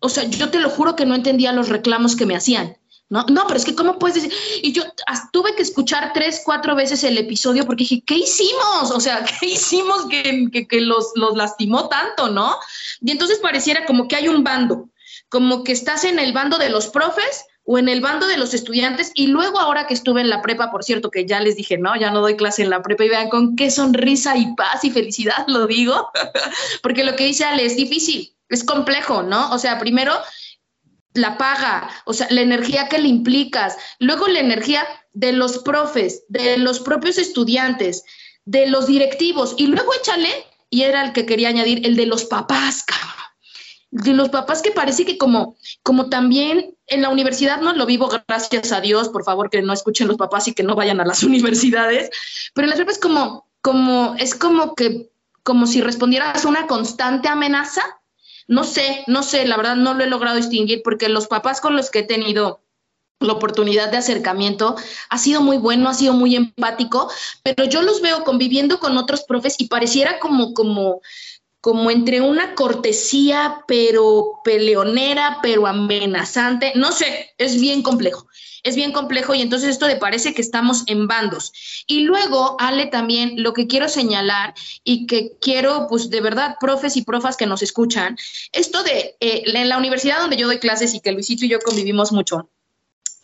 o 0.00 0.08
sea, 0.08 0.24
yo 0.24 0.50
te 0.50 0.60
lo 0.60 0.70
juro 0.70 0.96
que 0.96 1.06
no 1.06 1.14
entendía 1.14 1.52
los 1.52 1.68
reclamos 1.68 2.16
que 2.16 2.26
me 2.26 2.36
hacían. 2.36 2.76
No, 3.12 3.26
no, 3.28 3.46
pero 3.46 3.58
es 3.58 3.66
que 3.66 3.74
¿cómo 3.74 3.98
puedes 3.98 4.14
decir? 4.14 4.32
Y 4.62 4.72
yo 4.72 4.84
tuve 5.32 5.54
que 5.54 5.60
escuchar 5.60 6.12
tres, 6.14 6.40
cuatro 6.46 6.74
veces 6.74 7.04
el 7.04 7.18
episodio 7.18 7.66
porque 7.66 7.84
dije, 7.84 8.02
¿qué 8.06 8.14
hicimos? 8.14 8.90
O 8.90 9.00
sea, 9.00 9.22
¿qué 9.40 9.48
hicimos 9.48 10.06
que, 10.06 10.66
que, 10.66 10.80
los, 10.80 11.12
los 11.14 11.36
lastimó 11.36 11.90
tanto, 11.90 12.30
no? 12.30 12.56
Y 13.02 13.10
entonces 13.10 13.38
pareciera 13.40 13.84
como 13.84 14.08
que 14.08 14.16
hay 14.16 14.28
un 14.28 14.42
bando, 14.42 14.88
como 15.32 15.64
que 15.64 15.72
estás 15.72 16.04
en 16.04 16.18
el 16.18 16.34
bando 16.34 16.58
de 16.58 16.68
los 16.68 16.88
profes 16.88 17.46
o 17.64 17.78
en 17.78 17.88
el 17.88 18.02
bando 18.02 18.26
de 18.26 18.36
los 18.36 18.52
estudiantes 18.52 19.12
y 19.14 19.28
luego 19.28 19.58
ahora 19.58 19.86
que 19.86 19.94
estuve 19.94 20.20
en 20.20 20.28
la 20.28 20.42
prepa, 20.42 20.70
por 20.70 20.84
cierto, 20.84 21.10
que 21.10 21.24
ya 21.24 21.40
les 21.40 21.56
dije, 21.56 21.78
no, 21.78 21.98
ya 21.98 22.10
no 22.10 22.20
doy 22.20 22.36
clase 22.36 22.60
en 22.62 22.68
la 22.68 22.82
prepa 22.82 23.06
y 23.06 23.08
vean 23.08 23.30
con 23.30 23.56
qué 23.56 23.70
sonrisa 23.70 24.36
y 24.36 24.54
paz 24.54 24.84
y 24.84 24.90
felicidad 24.90 25.46
lo 25.46 25.66
digo, 25.66 26.10
porque 26.82 27.02
lo 27.02 27.16
que 27.16 27.24
dice 27.24 27.46
Ale 27.46 27.64
es 27.64 27.76
difícil, 27.76 28.36
es 28.50 28.62
complejo, 28.62 29.22
¿no? 29.22 29.50
O 29.52 29.58
sea, 29.58 29.78
primero 29.78 30.12
la 31.14 31.38
paga, 31.38 31.88
o 32.04 32.12
sea, 32.12 32.26
la 32.28 32.42
energía 32.42 32.90
que 32.90 32.98
le 32.98 33.08
implicas, 33.08 33.78
luego 34.00 34.28
la 34.28 34.40
energía 34.40 34.86
de 35.14 35.32
los 35.32 35.60
profes, 35.60 36.24
de 36.28 36.58
los 36.58 36.78
propios 36.78 37.16
estudiantes, 37.16 38.04
de 38.44 38.66
los 38.66 38.86
directivos 38.86 39.54
y 39.56 39.68
luego 39.68 39.94
échale, 39.94 40.28
y 40.68 40.82
era 40.82 41.02
el 41.02 41.14
que 41.14 41.24
quería 41.24 41.48
añadir, 41.48 41.86
el 41.86 41.96
de 41.96 42.04
los 42.04 42.26
papás, 42.26 42.82
cabrón 42.84 43.21
de 43.92 44.14
los 44.14 44.30
papás 44.30 44.62
que 44.62 44.70
parece 44.70 45.04
que 45.04 45.18
como, 45.18 45.54
como 45.82 46.08
también 46.08 46.74
en 46.86 47.02
la 47.02 47.10
universidad 47.10 47.60
no 47.60 47.74
lo 47.74 47.84
vivo, 47.84 48.08
gracias 48.26 48.72
a 48.72 48.80
Dios, 48.80 49.10
por 49.10 49.22
favor 49.22 49.50
que 49.50 49.60
no 49.60 49.74
escuchen 49.74 50.08
los 50.08 50.16
papás 50.16 50.48
y 50.48 50.54
que 50.54 50.62
no 50.62 50.74
vayan 50.74 51.00
a 51.00 51.04
las 51.04 51.22
universidades, 51.22 52.10
pero 52.54 52.66
en 52.66 52.70
las 52.70 52.80
es 52.80 52.98
como, 52.98 53.46
como, 53.60 54.14
es 54.18 54.34
como 54.34 54.74
que, 54.74 55.10
como 55.42 55.66
si 55.66 55.82
respondieras 55.82 56.44
a 56.44 56.48
una 56.48 56.66
constante 56.66 57.28
amenaza. 57.28 57.82
No 58.48 58.64
sé, 58.64 59.04
no 59.06 59.22
sé, 59.22 59.46
la 59.46 59.56
verdad 59.56 59.76
no 59.76 59.94
lo 59.94 60.02
he 60.02 60.08
logrado 60.08 60.36
distinguir 60.36 60.82
porque 60.82 61.08
los 61.08 61.28
papás 61.28 61.60
con 61.60 61.76
los 61.76 61.90
que 61.90 62.00
he 62.00 62.02
tenido 62.02 62.62
la 63.20 63.34
oportunidad 63.34 63.90
de 63.90 63.98
acercamiento 63.98 64.76
ha 65.08 65.18
sido 65.18 65.40
muy 65.40 65.58
bueno, 65.58 65.88
ha 65.88 65.94
sido 65.94 66.12
muy 66.12 66.34
empático, 66.34 67.10
pero 67.42 67.64
yo 67.64 67.82
los 67.82 68.00
veo 68.00 68.24
conviviendo 68.24 68.80
con 68.80 68.96
otros 68.96 69.22
profes 69.22 69.56
y 69.58 69.68
pareciera 69.68 70.18
como, 70.18 70.54
como, 70.54 71.00
como 71.62 71.92
entre 71.92 72.20
una 72.20 72.56
cortesía, 72.56 73.62
pero 73.68 74.40
peleonera, 74.42 75.38
pero 75.42 75.68
amenazante. 75.68 76.72
No 76.74 76.90
sé, 76.90 77.30
es 77.38 77.60
bien 77.60 77.82
complejo. 77.82 78.26
Es 78.64 78.74
bien 78.74 78.90
complejo 78.90 79.32
y 79.32 79.42
entonces 79.42 79.70
esto 79.70 79.86
le 79.86 79.94
parece 79.94 80.34
que 80.34 80.42
estamos 80.42 80.82
en 80.88 81.06
bandos. 81.06 81.52
Y 81.86 82.00
luego, 82.00 82.56
Ale, 82.58 82.86
también 82.86 83.44
lo 83.44 83.52
que 83.52 83.68
quiero 83.68 83.88
señalar 83.88 84.54
y 84.82 85.06
que 85.06 85.36
quiero, 85.40 85.86
pues 85.88 86.10
de 86.10 86.20
verdad, 86.20 86.56
profes 86.60 86.96
y 86.96 87.02
profas 87.02 87.36
que 87.36 87.46
nos 87.46 87.62
escuchan, 87.62 88.16
esto 88.50 88.82
de 88.82 89.16
eh, 89.20 89.44
en 89.46 89.68
la 89.68 89.78
universidad 89.78 90.18
donde 90.18 90.36
yo 90.36 90.48
doy 90.48 90.58
clases 90.58 90.94
y 90.94 91.00
que 91.00 91.12
Luisito 91.12 91.44
y 91.44 91.48
yo 91.48 91.60
convivimos 91.60 92.10
mucho, 92.10 92.50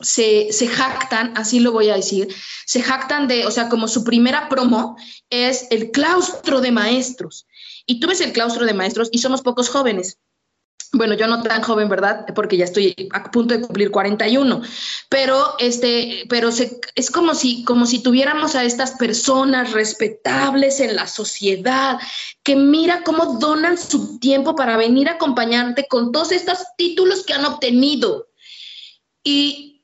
se, 0.00 0.52
se, 0.52 0.68
jactan, 0.68 1.36
así 1.36 1.58
lo 1.58 1.72
voy 1.72 1.88
a 1.88 1.96
decir, 1.96 2.28
se 2.66 2.82
jactan 2.82 3.26
de, 3.26 3.46
o 3.46 3.50
sea, 3.50 3.68
como 3.68 3.88
su 3.88 4.04
primera 4.04 4.48
promo 4.48 4.96
es 5.28 5.66
el 5.70 5.90
claustro 5.90 6.60
de 6.60 6.70
maestros. 6.70 7.47
Y 7.88 8.00
tú 8.00 8.06
ves 8.06 8.20
el 8.20 8.34
claustro 8.34 8.66
de 8.66 8.74
maestros 8.74 9.08
y 9.10 9.18
somos 9.18 9.40
pocos 9.40 9.70
jóvenes. 9.70 10.18
Bueno, 10.92 11.14
yo 11.14 11.26
no 11.26 11.42
tan 11.42 11.62
joven, 11.62 11.88
¿verdad? 11.88 12.26
Porque 12.34 12.58
ya 12.58 12.64
estoy 12.64 12.94
a 13.12 13.30
punto 13.30 13.54
de 13.54 13.62
cumplir 13.62 13.90
41, 13.90 14.62
pero 15.08 15.54
este, 15.58 16.24
pero 16.28 16.50
es 16.50 17.10
como 17.10 17.34
si, 17.34 17.64
como 17.64 17.86
si 17.86 18.02
tuviéramos 18.02 18.54
a 18.54 18.64
estas 18.64 18.92
personas 18.92 19.72
respetables 19.72 20.80
en 20.80 20.96
la 20.96 21.06
sociedad, 21.06 21.98
que 22.42 22.56
mira 22.56 23.02
cómo 23.04 23.38
donan 23.38 23.78
su 23.78 24.18
tiempo 24.18 24.54
para 24.54 24.76
venir 24.76 25.08
a 25.08 25.14
acompañarte 25.14 25.86
con 25.88 26.12
todos 26.12 26.30
estos 26.32 26.58
títulos 26.76 27.24
que 27.24 27.32
han 27.32 27.46
obtenido. 27.46 28.28
Y 29.22 29.82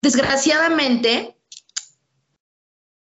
desgraciadamente, 0.00 1.36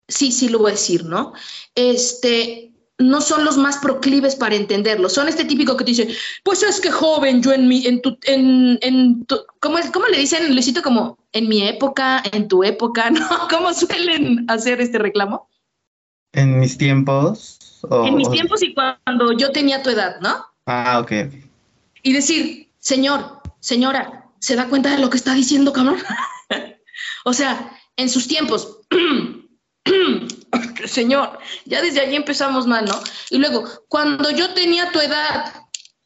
sí, 0.07 0.31
sí 0.31 0.47
lo 0.47 0.59
voy 0.59 0.71
a 0.71 0.75
decir, 0.75 1.03
¿no? 1.03 1.33
Este, 1.75 2.68
no 2.99 3.21
son 3.21 3.45
los 3.45 3.57
más 3.57 3.77
proclives 3.77 4.35
para 4.35 4.55
entenderlo. 4.55 5.09
Son 5.09 5.27
este 5.27 5.45
típico 5.45 5.77
que 5.77 5.85
te 5.85 5.91
dice, 5.91 6.15
pues 6.43 6.61
es 6.63 6.79
que 6.81 6.91
joven, 6.91 7.41
yo 7.41 7.53
en 7.53 7.67
mi, 7.67 7.87
en 7.87 8.01
tu, 8.01 8.17
en, 8.23 8.77
en 8.81 9.25
tu, 9.25 9.37
¿cómo, 9.61 9.77
es, 9.77 9.89
¿cómo 9.89 10.05
le 10.07 10.19
dicen, 10.19 10.53
Luisito? 10.53 10.81
Como 10.81 11.17
en 11.31 11.47
mi 11.47 11.65
época, 11.67 12.21
en 12.31 12.47
tu 12.47 12.63
época, 12.63 13.09
¿no? 13.11 13.27
¿Cómo 13.49 13.73
suelen 13.73 14.45
hacer 14.49 14.81
este 14.81 14.99
reclamo? 14.99 15.49
En 16.33 16.59
mis 16.59 16.77
tiempos. 16.77 17.57
en 17.89 18.15
mis 18.15 18.29
tiempos 18.29 18.61
y 18.61 18.73
cuando 18.73 19.31
yo 19.31 19.51
tenía 19.51 19.81
tu 19.81 19.89
edad, 19.89 20.19
¿no? 20.19 20.45
Ah, 20.65 20.99
ok. 20.99 21.11
Y 22.03 22.13
decir, 22.13 22.69
señor, 22.79 23.41
señora, 23.61 24.25
¿se 24.39 24.55
da 24.55 24.67
cuenta 24.67 24.91
de 24.91 24.99
lo 24.99 25.09
que 25.09 25.17
está 25.17 25.33
diciendo, 25.33 25.71
cabrón? 25.73 25.97
o 27.25 27.33
sea, 27.33 27.71
en 27.95 28.09
sus 28.09 28.27
tiempos, 28.27 28.79
señor, 30.87 31.37
ya 31.65 31.81
desde 31.81 32.01
allí 32.01 32.15
empezamos 32.15 32.67
mal, 32.67 32.85
¿no? 32.85 32.99
Y 33.29 33.37
luego, 33.37 33.63
cuando 33.87 34.29
yo 34.31 34.53
tenía 34.53 34.91
tu 34.91 34.99
edad, 34.99 35.53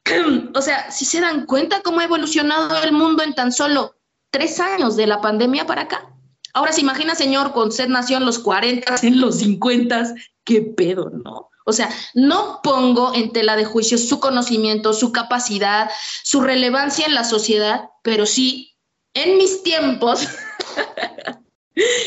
o 0.56 0.62
sea, 0.62 0.92
si 0.92 1.06
se 1.06 1.22
dan 1.22 1.46
cuenta 1.46 1.82
cómo 1.82 2.00
ha 2.00 2.06
evolucionado 2.06 2.82
el 2.84 2.92
mundo 2.92 3.24
en 3.24 3.34
tan 3.34 3.52
solo 3.52 3.96
tres 4.32 4.60
años 4.60 4.96
de 4.96 5.08
la 5.08 5.22
pandemia 5.22 5.66
para 5.66 5.84
acá. 5.84 6.10
Ahora 6.54 6.72
se 6.72 6.82
imagina, 6.82 7.16
señor, 7.16 7.52
con 7.54 7.70
usted 7.70 7.88
nació 7.88 8.18
en 8.18 8.26
los 8.26 8.40
40, 8.40 8.96
en 9.02 9.20
los 9.20 9.40
50, 9.40 10.16
qué 10.44 10.62
pedo, 10.62 11.10
¿no? 11.10 11.50
O 11.66 11.74
sea, 11.74 11.90
no 12.14 12.60
pongo 12.62 13.14
en 13.16 13.32
tela 13.32 13.56
de 13.56 13.66
juicio 13.66 13.98
su 13.98 14.20
conocimiento, 14.20 14.94
su 14.94 15.12
capacidad, 15.12 15.90
su 16.24 16.42
relevancia 16.42 17.06
en 17.06 17.14
la 17.14 17.24
sociedad, 17.24 17.90
pero 18.04 18.26
sí, 18.26 18.76
en 19.14 19.38
mis 19.38 19.64
tiempos, 19.64 20.28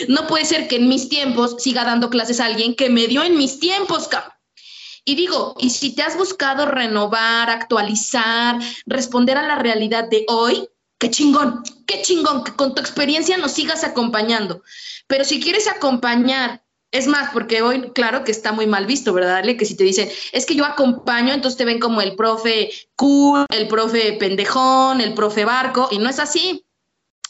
no 0.08 0.26
puede 0.26 0.44
ser 0.44 0.68
que 0.68 0.76
en 0.76 0.88
mis 0.88 1.08
tiempos 1.08 1.56
siga 1.58 1.84
dando 1.84 2.10
clases 2.10 2.40
a 2.40 2.46
alguien 2.46 2.74
que 2.74 2.90
me 2.90 3.06
dio 3.06 3.22
en 3.22 3.36
mis 3.36 3.58
tiempos, 3.58 4.08
cabrón. 4.08 4.32
Y 5.04 5.14
digo, 5.14 5.54
y 5.58 5.70
si 5.70 5.94
te 5.94 6.02
has 6.02 6.16
buscado 6.16 6.66
renovar, 6.66 7.48
actualizar, 7.48 8.58
responder 8.86 9.38
a 9.38 9.46
la 9.46 9.56
realidad 9.56 10.08
de 10.08 10.24
hoy, 10.28 10.68
qué 10.98 11.10
chingón, 11.10 11.62
qué 11.86 12.02
chingón, 12.02 12.42
que 12.42 12.52
con 12.54 12.74
tu 12.74 12.80
experiencia 12.80 13.36
nos 13.36 13.52
sigas 13.52 13.84
acompañando. 13.84 14.62
Pero 15.06 15.24
si 15.24 15.40
quieres 15.40 15.68
acompañar 15.68 16.64
es 16.92 17.06
más, 17.06 17.30
porque 17.32 17.62
hoy, 17.62 17.90
claro 17.94 18.24
que 18.24 18.32
está 18.32 18.52
muy 18.52 18.66
mal 18.66 18.86
visto, 18.86 19.12
¿verdad? 19.12 19.44
Que 19.44 19.64
si 19.64 19.76
te 19.76 19.84
dicen, 19.84 20.08
es 20.32 20.46
que 20.46 20.54
yo 20.54 20.64
acompaño, 20.64 21.34
entonces 21.34 21.58
te 21.58 21.64
ven 21.64 21.78
como 21.78 22.00
el 22.00 22.16
profe 22.16 22.70
cool, 22.94 23.44
el 23.50 23.68
profe 23.68 24.14
pendejón, 24.14 25.00
el 25.00 25.14
profe 25.14 25.44
barco, 25.44 25.88
y 25.90 25.98
no 25.98 26.08
es 26.08 26.18
así, 26.18 26.64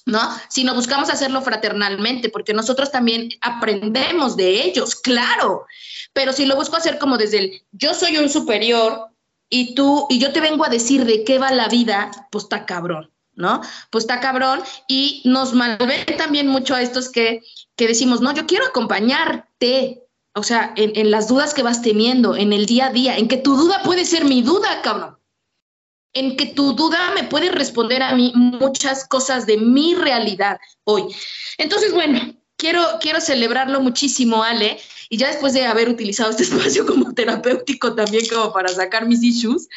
¿no? 0.06 0.20
Sino 0.48 0.74
buscamos 0.74 1.10
hacerlo 1.10 1.42
fraternalmente, 1.42 2.30
porque 2.30 2.54
nosotros 2.54 2.90
también 2.90 3.28
aprendemos 3.42 4.36
de 4.36 4.64
ellos, 4.64 4.94
claro. 4.96 5.66
Pero 6.14 6.32
si 6.32 6.46
lo 6.46 6.56
busco 6.56 6.76
hacer 6.76 6.98
como 6.98 7.18
desde 7.18 7.38
el, 7.38 7.62
yo 7.72 7.92
soy 7.92 8.16
un 8.16 8.30
superior 8.30 9.10
y 9.50 9.74
tú, 9.74 10.06
y 10.08 10.18
yo 10.18 10.32
te 10.32 10.40
vengo 10.40 10.64
a 10.64 10.70
decir 10.70 11.04
de 11.04 11.24
qué 11.24 11.38
va 11.38 11.50
la 11.50 11.68
vida, 11.68 12.10
pues 12.30 12.44
está 12.44 12.64
cabrón. 12.64 13.10
¿no? 13.34 13.60
Pues 13.90 14.04
está 14.04 14.18
cabrón 14.18 14.62
y 14.88 15.20
nos 15.26 15.52
malven 15.52 16.06
también 16.16 16.48
mucho 16.48 16.74
a 16.74 16.80
estos 16.80 17.10
que 17.10 17.42
que 17.76 17.86
decimos, 17.86 18.20
no, 18.20 18.34
yo 18.34 18.46
quiero 18.46 18.66
acompañarte, 18.66 20.02
o 20.34 20.42
sea, 20.42 20.72
en, 20.76 21.10
las 21.10 21.28
dudas 21.28 21.54
que 21.54 21.62
vas 21.62 21.82
teniendo, 21.82 22.34
en 22.34 22.52
el 22.52 22.66
día 22.66 22.86
a 22.86 22.92
día, 22.92 23.16
en 23.16 23.28
que 23.28 23.36
tu 23.36 23.54
duda 23.54 23.82
puede 23.84 24.04
ser 24.04 24.24
mi 24.24 24.42
duda, 24.42 24.80
cabrón. 24.82 25.15
En 26.12 26.36
que 26.36 26.46
tu 26.46 26.72
duda 26.72 27.12
me 27.14 27.24
puede 27.24 27.50
responder 27.50 28.02
a 28.02 28.14
mí 28.14 28.32
muchas 28.34 29.06
cosas 29.06 29.46
de 29.46 29.58
mi 29.58 29.94
realidad 29.94 30.58
hoy. 30.84 31.04
Entonces, 31.58 31.92
bueno, 31.92 32.34
quiero, 32.56 32.82
quiero 33.00 33.20
celebrarlo 33.20 33.80
muchísimo, 33.80 34.42
Ale, 34.42 34.78
y 35.08 35.18
ya 35.18 35.28
después 35.28 35.52
de 35.52 35.66
haber 35.66 35.88
utilizado 35.88 36.30
este 36.30 36.42
espacio 36.44 36.86
como 36.86 37.12
terapéutico 37.12 37.94
también 37.94 38.26
como 38.28 38.52
para 38.52 38.68
sacar 38.68 39.06
mis 39.06 39.22
issues, 39.22 39.68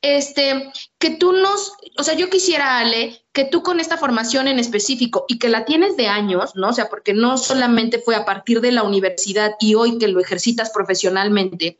este, 0.00 0.70
que 0.98 1.10
tú 1.10 1.32
nos, 1.32 1.72
o 1.96 2.04
sea, 2.04 2.14
yo 2.14 2.30
quisiera, 2.30 2.78
Ale, 2.78 3.24
que 3.32 3.44
tú 3.44 3.62
con 3.62 3.80
esta 3.80 3.96
formación 3.96 4.46
en 4.46 4.58
específico 4.58 5.24
y 5.28 5.38
que 5.38 5.48
la 5.48 5.64
tienes 5.64 5.96
de 5.96 6.06
años, 6.06 6.52
¿no? 6.54 6.68
O 6.68 6.72
sea, 6.72 6.88
porque 6.88 7.14
no 7.14 7.36
solamente 7.36 7.98
fue 7.98 8.14
a 8.14 8.24
partir 8.24 8.60
de 8.60 8.72
la 8.72 8.84
universidad 8.84 9.52
y 9.60 9.74
hoy 9.74 9.98
que 9.98 10.08
lo 10.08 10.20
ejercitas 10.20 10.70
profesionalmente, 10.70 11.78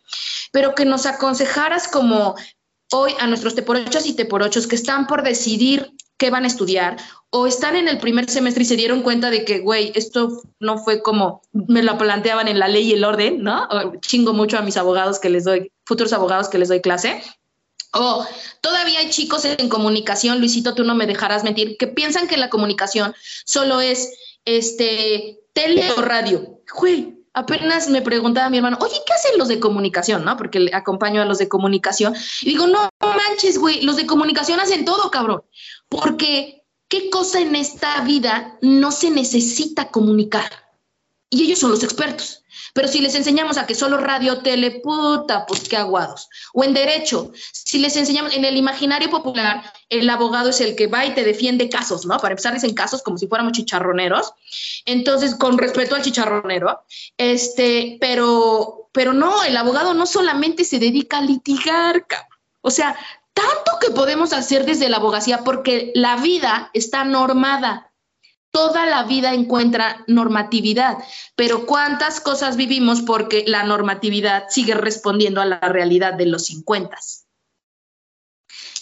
pero 0.51 0.75
que 0.75 0.85
nos 0.85 1.07
aconsejaras 1.07 1.87
como 1.87 2.35
hoy 2.93 3.13
a 3.19 3.27
nuestros 3.27 3.55
teporochos 3.55 4.07
y 4.07 4.15
teporochos 4.15 4.67
que 4.67 4.77
están 4.77 5.07
por 5.07 5.23
decidir 5.23 5.93
qué 6.17 6.31
van 6.31 6.45
a 6.45 6.49
estudiar 6.49 6.97
o 7.31 7.47
están 7.47 7.77
en 7.77 7.89
el 7.89 7.99
primer 7.99 8.29
semestre 8.29 8.63
y 8.63 8.67
se 8.67 8.77
dieron 8.77 9.03
cuenta 9.03 9.31
de 9.31 9.45
que, 9.45 9.61
güey, 9.61 9.93
esto 9.95 10.43
no 10.59 10.79
fue 10.79 11.03
como 11.03 11.43
me 11.53 11.83
lo 11.83 11.97
planteaban 11.99 12.49
en 12.49 12.59
la 12.59 12.69
ley 12.69 12.91
y 12.91 12.95
el 12.95 13.05
orden, 13.05 13.43
¿no? 13.43 13.69
chingo 14.01 14.33
mucho 14.33 14.59
a 14.59 14.63
mis 14.63 14.77
abogados 14.77 15.19
que 15.19 15.31
les 15.31 15.45
doy, 15.45 15.71
futuros 15.85 16.13
abogados 16.13 16.49
que 16.49 16.59
les 16.59 16.69
doy 16.69 16.81
clase, 16.81 17.23
Oh, 17.93 18.27
todavía 18.61 18.99
hay 18.99 19.11
chicos 19.11 19.45
en 19.47 19.69
comunicación, 19.69 20.41
Luisito, 20.41 20.75
tú 20.75 20.85
no 20.85 20.95
me 20.95 21.07
dejarás 21.07 21.43
mentir, 21.43 21.77
que 21.79 21.87
piensan 21.87 22.29
que 22.29 22.37
la 22.37 22.51
comunicación 22.51 23.15
solo 23.47 23.81
es 23.81 24.13
este 24.45 25.39
tele 25.55 25.91
o 25.93 26.03
radio. 26.03 26.61
Güey, 26.79 27.18
apenas 27.39 27.89
me 27.89 28.03
preguntaba 28.03 28.51
mi 28.51 28.59
hermano, 28.59 28.79
oye, 28.81 28.97
¿qué 29.07 29.13
hacen 29.13 29.39
los 29.39 29.49
de 29.49 29.61
comunicación? 29.61 30.25
¿No? 30.25 30.37
Porque 30.37 30.61
le 30.61 30.75
acompaño 30.75 31.23
a 31.23 31.25
los 31.25 31.39
de 31.39 31.49
comunicación. 31.49 32.15
Y 32.43 32.51
digo, 32.51 32.67
no 32.67 32.89
manches, 33.01 33.59
güey, 33.59 33.83
los 33.83 33.97
de 33.97 34.07
comunicación 34.07 34.61
hacen 34.61 34.85
todo, 34.85 35.11
cabrón. 35.11 35.43
Porque, 35.89 36.65
¿qué 36.89 37.11
cosa 37.11 37.41
en 37.41 37.55
esta 37.55 38.01
vida 38.03 38.59
no 38.61 38.93
se 38.93 39.11
necesita 39.11 39.91
comunicar? 39.91 40.51
Y 41.31 41.45
ellos 41.45 41.59
son 41.59 41.71
los 41.71 41.83
expertos. 41.83 42.43
Pero 42.75 42.89
si 42.89 43.01
les 43.01 43.15
enseñamos 43.15 43.59
a 43.59 43.67
que 43.67 43.75
solo 43.75 43.99
radio, 43.99 44.39
tele, 44.39 44.81
puta, 44.83 45.47
pues 45.47 45.69
qué 45.69 45.77
aguados. 45.77 46.29
O 46.53 46.65
en 46.65 46.75
derecho, 46.75 47.33
si 47.53 47.79
les 47.79 47.97
enseñamos, 47.97 48.35
en 48.35 48.45
el 48.45 48.57
imaginario 48.57 49.11
popular, 49.11 49.73
el 49.89 50.09
abogado 50.11 50.51
es 50.51 50.61
el 50.61 50.77
que 50.77 50.87
va 50.87 51.07
y 51.07 51.15
te 51.15 51.25
defiende 51.25 51.69
casos, 51.69 52.07
¿no? 52.07 52.19
Para 52.19 52.33
empezar, 52.33 52.55
dicen 52.55 52.75
casos 52.75 53.03
como 53.03 53.19
si 53.19 53.27
fuéramos 53.27 53.53
chicharroneros. 53.53 54.33
Entonces, 54.87 55.35
con 55.35 55.59
respeto 55.59 55.95
al 55.95 56.03
chicharronero, 56.03 56.85
este, 57.17 57.99
pero, 58.01 58.91
pero 58.93 59.13
no, 59.13 59.43
el 59.45 59.57
abogado 59.57 59.95
no 59.95 60.07
solamente 60.07 60.65
se 60.65 60.79
dedica 60.79 61.19
a 61.19 61.23
litigar, 61.23 62.05
o 62.61 62.71
sea, 62.71 62.97
tanto 63.33 63.79
que 63.81 63.91
podemos 63.91 64.33
hacer 64.33 64.67
desde 64.67 64.89
la 64.89 64.97
abogacía 64.97 65.45
porque 65.45 65.93
la 65.95 66.17
vida 66.17 66.71
está 66.75 67.05
normada 67.05 67.88
toda 68.51 68.87
la 68.87 69.05
vida 69.05 69.35
encuentra 69.35 70.05
normatividad, 70.07 70.99
pero 71.37 71.67
¿cuántas 71.67 72.21
cosas 72.21 72.57
vivimos 72.57 73.03
porque 73.03 73.45
la 73.47 73.63
normatividad 73.65 74.45
sigue 74.49 74.75
respondiendo 74.75 75.41
a 75.41 75.47
la 75.47 75.61
realidad 75.61 76.15
de 76.15 76.27
los 76.27 76.47
50? 76.47 76.97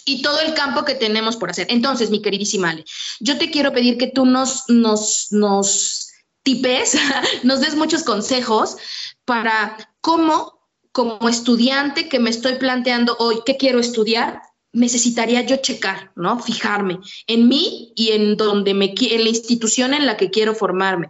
Y 0.05 0.21
todo 0.21 0.39
el 0.39 0.53
campo 0.53 0.85
que 0.85 0.95
tenemos 0.95 1.35
por 1.35 1.49
hacer. 1.49 1.67
Entonces, 1.69 2.09
mi 2.09 2.21
queridísima 2.21 2.69
Ale, 2.69 2.85
yo 3.19 3.37
te 3.37 3.51
quiero 3.51 3.73
pedir 3.73 3.97
que 3.97 4.07
tú 4.07 4.25
nos, 4.25 4.63
nos, 4.69 5.27
nos 5.31 6.07
tipes, 6.43 6.97
nos 7.43 7.59
des 7.59 7.75
muchos 7.75 8.03
consejos 8.03 8.77
para 9.25 9.77
cómo, 9.99 10.61
como 10.93 11.27
estudiante 11.27 12.07
que 12.07 12.19
me 12.19 12.29
estoy 12.29 12.55
planteando 12.55 13.17
hoy, 13.19 13.39
¿qué 13.45 13.57
quiero 13.57 13.79
estudiar? 13.79 14.41
Necesitaría 14.77 15.41
yo 15.41 15.57
checar, 15.57 16.11
¿no? 16.15 16.39
Fijarme 16.39 16.99
en 17.25 17.47
mí 17.47 17.93
y 17.95 18.11
en 18.11 18.37
donde 18.37 18.73
me 18.73 18.93
en 18.97 19.23
la 19.23 19.29
institución 19.29 19.93
en 19.93 20.05
la 20.05 20.17
que 20.17 20.29
quiero 20.29 20.55
formarme. 20.55 21.09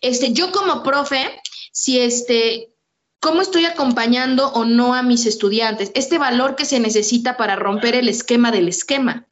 Este, 0.00 0.32
yo 0.32 0.52
como 0.52 0.82
profe, 0.82 1.40
si 1.72 1.98
este 1.98 2.70
cómo 3.20 3.40
estoy 3.40 3.64
acompañando 3.64 4.48
o 4.52 4.64
no 4.64 4.94
a 4.94 5.02
mis 5.02 5.26
estudiantes, 5.26 5.90
este 5.94 6.18
valor 6.18 6.54
que 6.54 6.64
se 6.64 6.78
necesita 6.78 7.36
para 7.36 7.56
romper 7.56 7.96
el 7.96 8.08
esquema 8.08 8.52
del 8.52 8.68
esquema. 8.68 9.26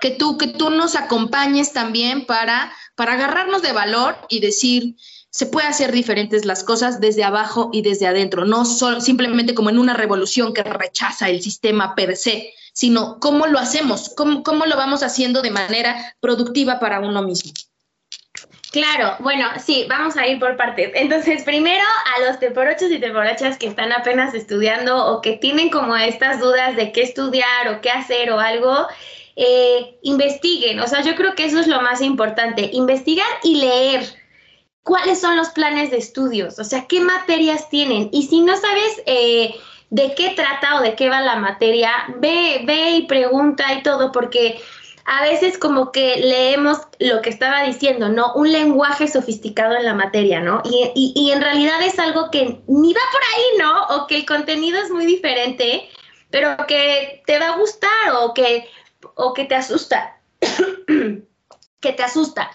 Que 0.00 0.10
tú 0.10 0.36
que 0.36 0.48
tú 0.48 0.70
nos 0.70 0.94
acompañes 0.96 1.72
también 1.72 2.26
para 2.26 2.72
para 2.94 3.14
agarrarnos 3.14 3.62
de 3.62 3.72
valor 3.72 4.16
y 4.28 4.40
decir, 4.40 4.96
se 5.34 5.46
puede 5.46 5.66
hacer 5.66 5.90
diferentes 5.90 6.44
las 6.44 6.62
cosas 6.62 7.00
desde 7.00 7.24
abajo 7.24 7.70
y 7.72 7.82
desde 7.82 8.06
adentro, 8.06 8.44
no 8.44 8.64
solo, 8.64 9.00
simplemente 9.00 9.52
como 9.52 9.68
en 9.68 9.80
una 9.80 9.92
revolución 9.92 10.54
que 10.54 10.62
rechaza 10.62 11.28
el 11.28 11.42
sistema 11.42 11.96
per 11.96 12.16
se, 12.16 12.54
sino 12.72 13.18
cómo 13.18 13.48
lo 13.48 13.58
hacemos, 13.58 14.14
cómo, 14.16 14.44
cómo 14.44 14.64
lo 14.64 14.76
vamos 14.76 15.02
haciendo 15.02 15.42
de 15.42 15.50
manera 15.50 16.14
productiva 16.20 16.78
para 16.78 17.00
uno 17.00 17.20
mismo. 17.22 17.52
Claro, 18.70 19.16
bueno, 19.18 19.48
sí, 19.58 19.86
vamos 19.88 20.16
a 20.16 20.24
ir 20.28 20.38
por 20.38 20.56
partes. 20.56 20.92
Entonces, 20.94 21.42
primero 21.42 21.84
a 22.14 22.28
los 22.28 22.38
teporochos 22.38 22.92
y 22.92 23.00
teporochas 23.00 23.58
que 23.58 23.66
están 23.66 23.92
apenas 23.92 24.34
estudiando 24.34 25.04
o 25.04 25.20
que 25.20 25.32
tienen 25.32 25.68
como 25.68 25.96
estas 25.96 26.38
dudas 26.38 26.76
de 26.76 26.92
qué 26.92 27.02
estudiar 27.02 27.68
o 27.70 27.80
qué 27.80 27.90
hacer 27.90 28.30
o 28.30 28.38
algo, 28.38 28.86
eh, 29.34 29.98
investiguen. 30.02 30.78
O 30.78 30.86
sea, 30.86 31.02
yo 31.02 31.16
creo 31.16 31.34
que 31.34 31.44
eso 31.44 31.58
es 31.58 31.66
lo 31.66 31.80
más 31.80 32.00
importante, 32.02 32.70
investigar 32.72 33.26
y 33.42 33.56
leer 33.56 34.23
cuáles 34.84 35.20
son 35.20 35.36
los 35.36 35.48
planes 35.48 35.90
de 35.90 35.96
estudios, 35.96 36.58
o 36.58 36.64
sea, 36.64 36.86
qué 36.86 37.00
materias 37.00 37.68
tienen. 37.70 38.10
Y 38.12 38.28
si 38.28 38.42
no 38.42 38.56
sabes 38.56 39.02
eh, 39.06 39.54
de 39.90 40.14
qué 40.14 40.30
trata 40.36 40.76
o 40.76 40.82
de 40.82 40.94
qué 40.94 41.08
va 41.08 41.20
la 41.22 41.36
materia, 41.36 41.90
ve, 42.18 42.60
ve 42.64 42.90
y 42.90 43.06
pregunta 43.06 43.72
y 43.72 43.82
todo, 43.82 44.12
porque 44.12 44.60
a 45.06 45.22
veces 45.22 45.58
como 45.58 45.90
que 45.90 46.16
leemos 46.18 46.78
lo 46.98 47.22
que 47.22 47.30
estaba 47.30 47.62
diciendo, 47.64 48.08
¿no? 48.10 48.32
Un 48.34 48.52
lenguaje 48.52 49.08
sofisticado 49.08 49.74
en 49.74 49.84
la 49.84 49.94
materia, 49.94 50.40
¿no? 50.40 50.62
Y, 50.64 51.12
y, 51.14 51.30
en 51.30 51.40
realidad 51.40 51.82
es 51.82 51.98
algo 51.98 52.30
que 52.30 52.62
ni 52.66 52.92
va 52.92 53.00
por 53.12 53.20
ahí, 53.34 53.58
¿no? 53.58 53.84
O 53.96 54.06
que 54.06 54.16
el 54.16 54.26
contenido 54.26 54.78
es 54.82 54.90
muy 54.90 55.04
diferente, 55.06 55.88
pero 56.30 56.56
que 56.66 57.22
te 57.26 57.38
va 57.38 57.48
a 57.48 57.56
gustar 57.56 58.12
o 58.18 58.32
que, 58.34 58.68
o 59.14 59.34
que 59.34 59.44
te 59.44 59.54
asusta. 59.54 60.18
que 61.80 61.92
te 61.92 62.02
asusta, 62.02 62.50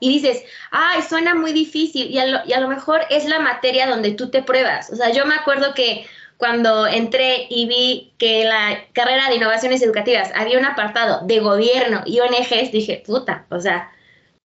Y 0.00 0.08
dices, 0.08 0.42
ay, 0.70 1.02
suena 1.02 1.34
muy 1.34 1.52
difícil 1.52 2.10
y 2.10 2.18
a, 2.18 2.60
lo, 2.60 2.68
mejor 2.68 3.02
es 3.10 3.24
la 3.26 3.40
materia 3.40 3.86
donde 3.86 4.12
tú 4.12 4.30
te 4.30 4.42
pruebas. 4.42 4.90
O 4.92 4.96
sea, 4.96 5.10
yo 5.12 5.26
me 5.26 5.34
acuerdo 5.34 5.74
que 5.74 6.06
cuando 6.36 6.86
entré 6.86 7.46
y 7.48 7.66
vi 7.66 8.12
que 8.18 8.44
la 8.44 8.84
carrera 8.92 9.28
de 9.28 9.36
innovaciones 9.36 9.82
educativas 9.82 10.30
había 10.34 10.58
un 10.58 10.64
apartado 10.64 11.20
de 11.26 11.40
gobierno 11.40 12.02
y 12.04 12.20
ONGs, 12.20 12.72
dije, 12.72 13.02
puta, 13.06 13.46
o 13.50 13.60
sea, 13.60 13.90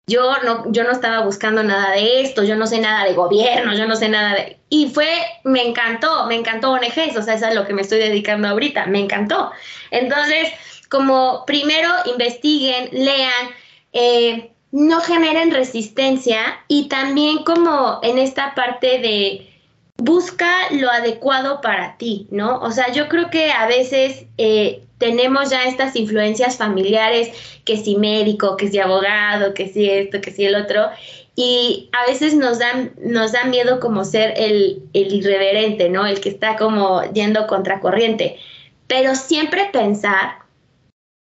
yo 0.09 0.37
no, 0.45 0.71
yo 0.71 0.85
no 0.85 0.93
estaba 0.93 1.25
buscando 1.25 1.63
nada 1.65 1.91
de 1.91 2.23
esto, 2.23 2.45
yo 2.45 2.55
no 2.55 2.67
sé 2.67 2.79
nada 2.79 3.05
de 3.05 3.15
gobierno, 3.15 3.75
yo 3.75 3.87
no 3.87 3.97
sé 3.97 4.09
nada 4.09 4.35
de... 4.35 4.59
Y 4.69 4.89
fue, 4.91 5.09
me 5.43 5.67
encantó, 5.67 6.27
me 6.27 6.37
encantó 6.37 6.73
ONGs, 6.73 7.17
o 7.17 7.23
sea, 7.23 7.35
eso 7.35 7.49
es 7.49 7.55
lo 7.55 7.67
que 7.67 7.75
me 7.75 7.83
estoy 7.83 7.99
dedicando 7.99 8.49
ahorita, 8.49 8.87
me 8.87 9.01
encantó. 9.01 9.51
Entonces, 9.91 10.53
como 10.89 11.45
primero 11.45 11.91
investiguen, 12.07 12.89
lean, 12.93 13.51
eh, 13.93 14.53
no 14.73 15.01
generen 15.01 15.53
resistencia 15.53 16.41
y 16.69 16.89
también 16.89 17.45
como 17.45 18.01
en 18.03 18.19
esta 18.19 18.55
parte 18.55 18.99
de 18.99 19.51
busca 19.97 20.51
lo 20.73 20.91
adecuado 20.91 21.61
para 21.61 21.97
ti, 21.97 22.27
¿no? 22.31 22.59
O 22.61 22.71
sea, 22.71 22.93
yo 22.93 23.09
creo 23.09 23.31
que 23.31 23.51
a 23.53 23.67
veces 23.67 24.27
eh, 24.37 24.83
tenemos 24.99 25.51
ya 25.51 25.65
estas 25.65 25.97
influencias 25.97 26.57
familiares, 26.57 27.31
que 27.65 27.77
si 27.77 27.97
médico, 27.97 28.57
que 28.57 28.69
si 28.69 28.79
abogado, 28.79 29.55
que 29.55 29.69
si 29.69 29.89
esto, 29.89 30.21
que 30.21 30.31
si 30.31 30.45
el 30.45 30.55
otro, 30.55 30.89
y 31.35 31.91
a 31.93 32.11
veces 32.11 32.35
nos 32.35 32.59
dan, 32.59 32.93
nos 32.99 33.33
da 33.33 33.45
miedo 33.45 33.81
como 33.81 34.05
ser 34.05 34.35
el, 34.37 34.83
el 34.95 35.13
irreverente, 35.13 35.89
¿no? 35.89 36.07
El 36.07 36.21
que 36.21 36.31
está 36.31 36.57
como 36.57 37.03
yendo 37.13 37.47
contracorriente. 37.47 38.39
Pero 38.87 39.15
siempre 39.15 39.69
pensar 39.73 40.46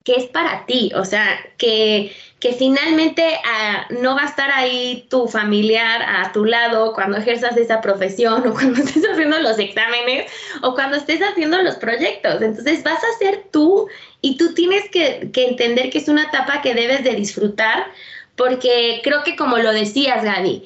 que 0.03 0.15
es 0.15 0.25
para 0.25 0.65
ti, 0.65 0.91
o 0.95 1.05
sea, 1.05 1.39
que, 1.57 2.15
que 2.39 2.53
finalmente 2.53 3.23
ah, 3.45 3.85
no 3.91 4.15
va 4.15 4.23
a 4.23 4.27
estar 4.29 4.49
ahí 4.49 5.05
tu 5.09 5.27
familiar 5.27 6.01
a 6.01 6.31
tu 6.31 6.45
lado 6.45 6.93
cuando 6.93 7.17
ejerzas 7.17 7.55
esa 7.55 7.81
profesión 7.81 8.47
o 8.47 8.53
cuando 8.53 8.81
estés 8.81 9.03
haciendo 9.07 9.39
los 9.39 9.59
exámenes 9.59 10.31
o 10.63 10.73
cuando 10.73 10.97
estés 10.97 11.21
haciendo 11.21 11.61
los 11.61 11.75
proyectos. 11.75 12.41
Entonces 12.41 12.83
vas 12.83 13.03
a 13.03 13.17
ser 13.19 13.45
tú 13.51 13.87
y 14.21 14.37
tú 14.37 14.53
tienes 14.55 14.89
que, 14.89 15.29
que 15.31 15.45
entender 15.45 15.91
que 15.91 15.99
es 15.99 16.07
una 16.07 16.23
etapa 16.23 16.61
que 16.61 16.73
debes 16.73 17.03
de 17.03 17.15
disfrutar 17.15 17.85
porque 18.35 19.01
creo 19.03 19.23
que 19.23 19.35
como 19.35 19.57
lo 19.57 19.71
decías, 19.71 20.23
Gaby, 20.23 20.63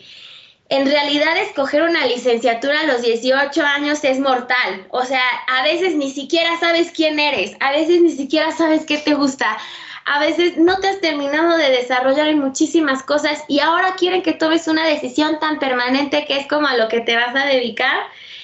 en 0.70 0.86
realidad 0.86 1.38
escoger 1.38 1.84
una 1.84 2.06
licenciatura 2.08 2.82
a 2.82 2.86
los 2.86 3.02
18 3.04 3.64
años 3.64 4.04
es 4.04 4.20
mortal. 4.20 4.88
O 4.90 5.04
sea, 5.04 5.24
a 5.48 5.64
veces 5.64 5.96
ni 5.96 6.10
siquiera 6.10 6.60
sabes 6.60 6.92
quién 6.92 7.20
eres, 7.20 7.56
a 7.60 7.72
veces 7.72 8.02
ni 8.02 8.12
siquiera 8.12 8.52
sabes 8.52 8.86
qué 8.86 8.98
te 8.98 9.14
gusta, 9.14 9.58
a 10.06 10.20
veces 10.20 10.58
no 10.58 10.78
te 10.80 10.88
has 10.88 11.02
terminado 11.02 11.58
de 11.58 11.70
desarrollar 11.70 12.28
en 12.28 12.40
muchísimas 12.40 13.04
cosas 13.04 13.44
y 13.48 13.60
ahora 13.60 13.96
quieren 13.96 14.22
que 14.22 14.34
tomes 14.34 14.68
una 14.68 14.86
decisión 14.88 15.40
tan 15.40 15.60
permanente 15.60 16.26
que 16.26 16.38
es 16.38 16.48
como 16.48 16.68
a 16.68 16.78
lo 16.78 16.88
que 16.88 17.02
te 17.02 17.16
vas 17.16 17.36
a 17.36 17.46
dedicar. 17.46 17.98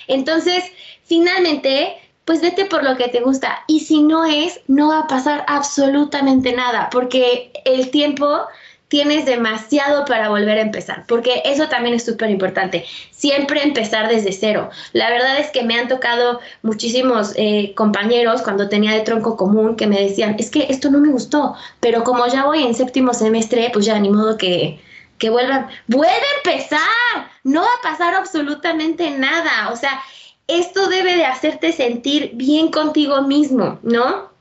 Entonces, 0.08 0.64
finalmente, 1.06 1.98
pues 2.26 2.42
vete 2.42 2.66
por 2.66 2.84
lo 2.84 2.98
que 2.98 3.10
te 3.10 3.22
gusta. 3.22 3.64
Y 3.68 3.82
si 3.82 4.02
no 4.02 4.26
es, 4.26 4.60
no 4.68 4.90
va 4.90 5.00
a 5.00 5.08
pasar 5.08 5.44
absolutamente 5.48 6.54
nada, 6.54 6.90
porque 6.92 7.52
el 7.66 7.92
tiempo 7.92 8.46
tienes 8.92 9.26
demasiado 9.26 10.04
para 10.04 10.28
volver 10.28 10.58
a 10.58 10.64
empezar, 10.64 11.06
porque 11.08 11.42
eso 11.46 11.70
también 11.70 11.96
es 11.96 12.04
súper 12.04 12.30
importante, 12.30 12.86
siempre 13.10 13.64
empezar 13.64 14.10
desde 14.10 14.34
cero. 14.34 14.70
La 14.92 15.10
verdad 15.10 15.40
es 15.40 15.50
que 15.50 15.64
me 15.64 15.80
han 15.80 15.88
tocado 15.88 16.42
muchísimos 16.62 17.32
eh, 17.38 17.74
compañeros 17.74 18.42
cuando 18.42 18.68
tenía 18.68 18.92
de 18.92 19.00
tronco 19.00 19.38
común 19.38 19.78
que 19.78 19.88
me 19.88 19.98
decían, 19.98 20.36
es 20.38 20.52
que 20.52 20.68
esto 20.70 20.92
no 20.92 21.00
me 21.00 21.08
gustó, 21.08 21.56
pero 21.80 22.04
como 22.04 22.28
ya 22.28 22.44
voy 22.44 22.64
en 22.64 22.76
séptimo 22.76 23.14
semestre, 23.14 23.70
pues 23.72 23.86
ya 23.86 23.98
ni 23.98 24.10
modo 24.10 24.38
que, 24.38 24.82
que 25.18 25.30
vuelvan, 25.30 25.70
vuelve 25.88 26.12
a 26.12 26.52
empezar, 26.52 27.32
no 27.46 27.62
va 27.62 27.70
a 27.80 27.90
pasar 27.90 28.14
absolutamente 28.14 29.10
nada, 29.12 29.70
o 29.72 29.78
sea, 29.78 30.02
esto 30.48 30.90
debe 30.90 31.16
de 31.16 31.24
hacerte 31.24 31.72
sentir 31.72 32.32
bien 32.34 32.72
contigo 32.72 33.22
mismo, 33.22 33.80
¿no? 33.84 34.32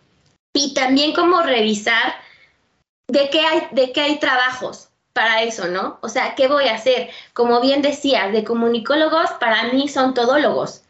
Y 0.53 0.75
también 0.75 1.13
como 1.13 1.41
revisar 1.41 2.15
de 3.11 3.29
qué 3.31 3.41
hay, 3.41 3.63
de 3.73 3.93
qué 3.93 4.01
hay 4.01 4.19
trabajos 4.19 4.89
para 5.13 5.43
eso, 5.43 5.67
¿no? 5.67 5.99
O 6.03 6.09
sea, 6.09 6.35
¿qué 6.35 6.47
voy 6.47 6.69
a 6.69 6.75
hacer? 6.75 7.11
Como 7.33 7.61
bien 7.61 7.83
decías, 7.83 8.33
de 8.33 8.45
comunicólogos 8.45 9.31
para 9.41 9.65
mí 9.73 9.89
son 9.89 10.15
todólogos. 10.15 10.85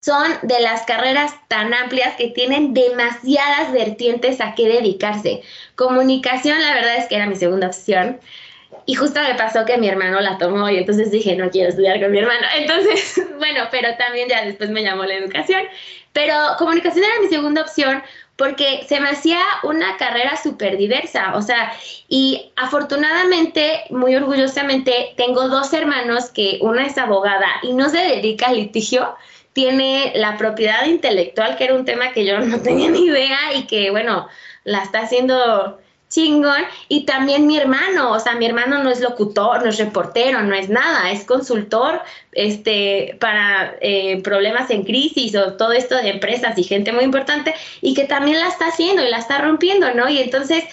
Son 0.00 0.32
de 0.42 0.60
las 0.60 0.82
carreras 0.82 1.32
tan 1.48 1.72
amplias 1.72 2.16
que 2.16 2.28
tienen 2.28 2.74
demasiadas 2.74 3.72
vertientes 3.72 4.40
a 4.40 4.54
qué 4.54 4.68
dedicarse. 4.68 5.42
Comunicación, 5.76 6.60
la 6.60 6.74
verdad 6.74 6.96
es 6.96 7.06
que 7.06 7.16
era 7.16 7.26
mi 7.26 7.36
segunda 7.36 7.68
opción. 7.68 8.20
Y 8.84 8.94
justo 8.94 9.20
me 9.20 9.34
pasó 9.36 9.64
que 9.64 9.78
mi 9.78 9.88
hermano 9.88 10.20
la 10.20 10.38
tomó 10.38 10.68
y 10.68 10.78
entonces 10.78 11.10
dije, 11.12 11.36
no 11.36 11.50
quiero 11.50 11.68
estudiar 11.68 12.00
con 12.00 12.10
mi 12.10 12.18
hermano. 12.18 12.46
Entonces, 12.56 13.22
bueno, 13.38 13.68
pero 13.70 13.94
también 13.96 14.28
ya 14.28 14.44
después 14.44 14.70
me 14.70 14.82
llamó 14.82 15.04
la 15.04 15.14
educación. 15.14 15.62
Pero 16.12 16.34
comunicación 16.58 17.04
era 17.04 17.20
mi 17.20 17.28
segunda 17.28 17.62
opción 17.62 18.02
porque 18.36 18.84
se 18.88 18.98
me 19.00 19.10
hacía 19.10 19.40
una 19.62 19.96
carrera 19.96 20.36
súper 20.36 20.76
diversa, 20.76 21.36
o 21.36 21.42
sea, 21.42 21.72
y 22.08 22.50
afortunadamente, 22.56 23.84
muy 23.90 24.16
orgullosamente, 24.16 25.14
tengo 25.16 25.48
dos 25.48 25.72
hermanos 25.72 26.30
que 26.30 26.58
una 26.62 26.86
es 26.86 26.96
abogada 26.98 27.48
y 27.62 27.74
no 27.74 27.88
se 27.88 27.98
dedica 27.98 28.46
al 28.46 28.56
litigio, 28.56 29.14
tiene 29.52 30.12
la 30.16 30.38
propiedad 30.38 30.86
intelectual, 30.86 31.56
que 31.56 31.64
era 31.64 31.74
un 31.74 31.84
tema 31.84 32.12
que 32.12 32.24
yo 32.24 32.38
no 32.40 32.60
tenía 32.62 32.90
ni 32.90 33.04
idea 33.04 33.38
y 33.54 33.66
que, 33.66 33.90
bueno, 33.90 34.28
la 34.64 34.82
está 34.82 35.00
haciendo 35.00 35.78
chingón. 36.12 36.62
Y 36.88 37.04
también 37.04 37.46
mi 37.46 37.56
hermano, 37.58 38.12
o 38.12 38.20
sea, 38.20 38.34
mi 38.34 38.46
hermano 38.46 38.82
no 38.82 38.90
es 38.90 39.00
locutor, 39.00 39.62
no 39.62 39.70
es 39.70 39.78
reportero, 39.78 40.42
no 40.42 40.54
es 40.54 40.68
nada, 40.68 41.10
es 41.10 41.24
consultor 41.24 42.00
este, 42.32 43.16
para 43.20 43.76
eh, 43.80 44.22
problemas 44.22 44.70
en 44.70 44.84
crisis 44.84 45.34
o 45.34 45.54
todo 45.54 45.72
esto 45.72 45.96
de 45.96 46.10
empresas 46.10 46.56
y 46.58 46.64
gente 46.64 46.92
muy 46.92 47.04
importante 47.04 47.54
y 47.80 47.94
que 47.94 48.04
también 48.04 48.40
la 48.40 48.48
está 48.48 48.68
haciendo 48.68 49.02
y 49.02 49.08
la 49.08 49.18
está 49.18 49.38
rompiendo, 49.38 49.94
¿no? 49.94 50.08
Y 50.08 50.18
entonces 50.18 50.64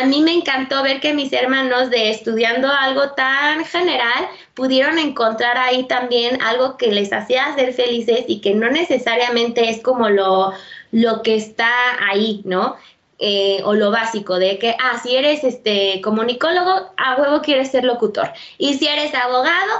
a 0.00 0.06
mí 0.06 0.22
me 0.22 0.32
encantó 0.32 0.82
ver 0.82 1.00
que 1.00 1.14
mis 1.14 1.32
hermanos 1.32 1.90
de 1.90 2.10
estudiando 2.10 2.68
algo 2.68 3.10
tan 3.12 3.64
general 3.64 4.28
pudieron 4.54 4.98
encontrar 4.98 5.56
ahí 5.58 5.84
también 5.86 6.42
algo 6.42 6.76
que 6.76 6.88
les 6.88 7.12
hacía 7.12 7.54
ser 7.54 7.72
felices 7.72 8.24
y 8.26 8.40
que 8.40 8.54
no 8.54 8.70
necesariamente 8.70 9.70
es 9.70 9.80
como 9.80 10.08
lo, 10.08 10.52
lo 10.90 11.22
que 11.22 11.36
está 11.36 11.70
ahí, 12.08 12.42
¿no? 12.44 12.76
Eh, 13.20 13.60
o 13.64 13.74
lo 13.74 13.90
básico 13.90 14.38
de 14.38 14.60
que, 14.60 14.76
ah, 14.78 15.00
si 15.02 15.16
eres 15.16 15.42
este 15.42 16.00
comunicólogo, 16.02 16.92
a 16.96 17.16
huevo 17.16 17.42
quieres 17.42 17.68
ser 17.72 17.82
locutor. 17.82 18.30
Y 18.58 18.74
si 18.74 18.86
eres 18.86 19.12
abogado, 19.12 19.72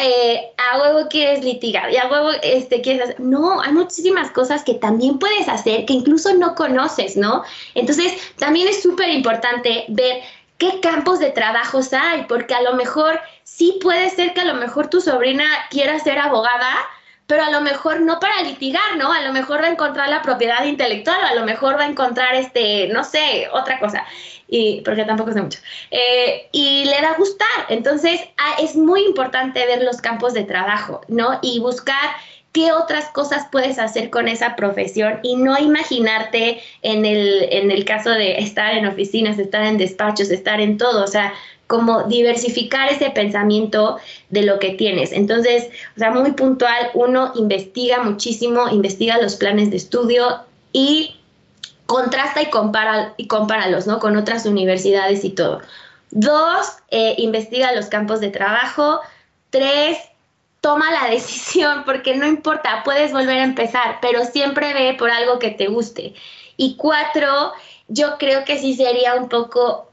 eh, 0.00 0.50
a 0.56 0.80
huevo 0.80 1.06
quieres 1.10 1.44
litigar. 1.44 1.92
Y 1.92 1.98
a 1.98 2.08
huevo 2.08 2.30
este, 2.42 2.80
quieres 2.80 3.02
hacer. 3.02 3.20
No, 3.20 3.60
hay 3.60 3.72
muchísimas 3.72 4.30
cosas 4.30 4.64
que 4.64 4.74
también 4.74 5.18
puedes 5.18 5.46
hacer 5.46 5.84
que 5.84 5.92
incluso 5.92 6.32
no 6.34 6.54
conoces, 6.54 7.18
¿no? 7.18 7.44
Entonces, 7.74 8.14
también 8.38 8.66
es 8.66 8.82
súper 8.82 9.10
importante 9.10 9.84
ver 9.88 10.22
qué 10.56 10.80
campos 10.80 11.18
de 11.18 11.30
trabajos 11.32 11.92
hay, 11.92 12.24
porque 12.28 12.54
a 12.54 12.62
lo 12.62 12.74
mejor 12.74 13.20
sí 13.44 13.78
puede 13.82 14.08
ser 14.08 14.32
que 14.32 14.40
a 14.40 14.46
lo 14.46 14.54
mejor 14.54 14.88
tu 14.88 15.02
sobrina 15.02 15.44
quiera 15.70 15.98
ser 16.00 16.18
abogada, 16.18 16.74
pero 17.26 17.42
a 17.42 17.50
lo 17.50 17.60
mejor 17.60 18.00
no 18.00 18.20
para 18.20 18.42
litigar, 18.42 18.96
¿no? 18.96 19.12
A 19.12 19.22
lo 19.22 19.32
mejor 19.32 19.60
va 19.62 19.66
a 19.66 19.70
encontrar 19.70 20.08
la 20.08 20.22
propiedad 20.22 20.64
intelectual, 20.64 21.18
o 21.22 21.26
a 21.26 21.34
lo 21.34 21.44
mejor 21.44 21.76
va 21.76 21.82
a 21.82 21.88
encontrar, 21.88 22.34
este, 22.34 22.88
no 22.88 23.04
sé, 23.04 23.48
otra 23.52 23.78
cosa, 23.80 24.04
y, 24.48 24.80
porque 24.82 25.04
tampoco 25.04 25.32
sé 25.32 25.42
mucho. 25.42 25.58
Eh, 25.90 26.48
y 26.52 26.84
le 26.84 27.02
va 27.02 27.10
a 27.10 27.16
gustar. 27.16 27.66
Entonces, 27.68 28.20
ah, 28.38 28.56
es 28.60 28.76
muy 28.76 29.02
importante 29.04 29.66
ver 29.66 29.82
los 29.82 30.00
campos 30.00 30.34
de 30.34 30.44
trabajo, 30.44 31.00
¿no? 31.08 31.38
Y 31.42 31.58
buscar 31.58 32.10
qué 32.52 32.72
otras 32.72 33.10
cosas 33.10 33.48
puedes 33.52 33.78
hacer 33.78 34.08
con 34.08 34.28
esa 34.28 34.56
profesión 34.56 35.20
y 35.22 35.36
no 35.36 35.58
imaginarte 35.58 36.62
en 36.80 37.04
el, 37.04 37.48
en 37.50 37.70
el 37.70 37.84
caso 37.84 38.08
de 38.08 38.38
estar 38.38 38.74
en 38.74 38.86
oficinas, 38.86 39.38
estar 39.38 39.62
en 39.62 39.76
despachos, 39.76 40.30
estar 40.30 40.58
en 40.60 40.78
todo. 40.78 41.04
O 41.04 41.06
sea, 41.06 41.34
como 41.66 42.04
diversificar 42.04 42.90
ese 42.90 43.10
pensamiento 43.10 43.98
de 44.30 44.42
lo 44.42 44.58
que 44.58 44.70
tienes. 44.70 45.12
Entonces, 45.12 45.68
o 45.96 45.98
sea, 45.98 46.10
muy 46.10 46.32
puntual, 46.32 46.90
uno 46.94 47.32
investiga 47.34 48.02
muchísimo, 48.02 48.68
investiga 48.68 49.20
los 49.20 49.36
planes 49.36 49.70
de 49.70 49.76
estudio 49.76 50.42
y 50.72 51.16
contrasta 51.86 52.42
y 52.42 52.50
compara 52.50 53.14
y 53.16 53.26
compáralos, 53.26 53.86
¿no? 53.86 53.98
Con 53.98 54.16
otras 54.16 54.46
universidades 54.46 55.24
y 55.24 55.30
todo. 55.30 55.60
Dos, 56.10 56.78
eh, 56.90 57.14
investiga 57.18 57.72
los 57.72 57.86
campos 57.86 58.20
de 58.20 58.30
trabajo. 58.30 59.00
Tres, 59.50 59.98
toma 60.60 60.90
la 60.90 61.08
decisión, 61.10 61.82
porque 61.84 62.16
no 62.16 62.26
importa, 62.26 62.82
puedes 62.84 63.12
volver 63.12 63.38
a 63.38 63.44
empezar, 63.44 63.98
pero 64.00 64.24
siempre 64.24 64.72
ve 64.72 64.94
por 64.98 65.10
algo 65.10 65.38
que 65.38 65.50
te 65.50 65.66
guste. 65.66 66.14
Y 66.56 66.76
cuatro, 66.76 67.52
yo 67.88 68.18
creo 68.18 68.44
que 68.44 68.58
sí 68.58 68.74
sería 68.74 69.14
un 69.14 69.28
poco 69.28 69.85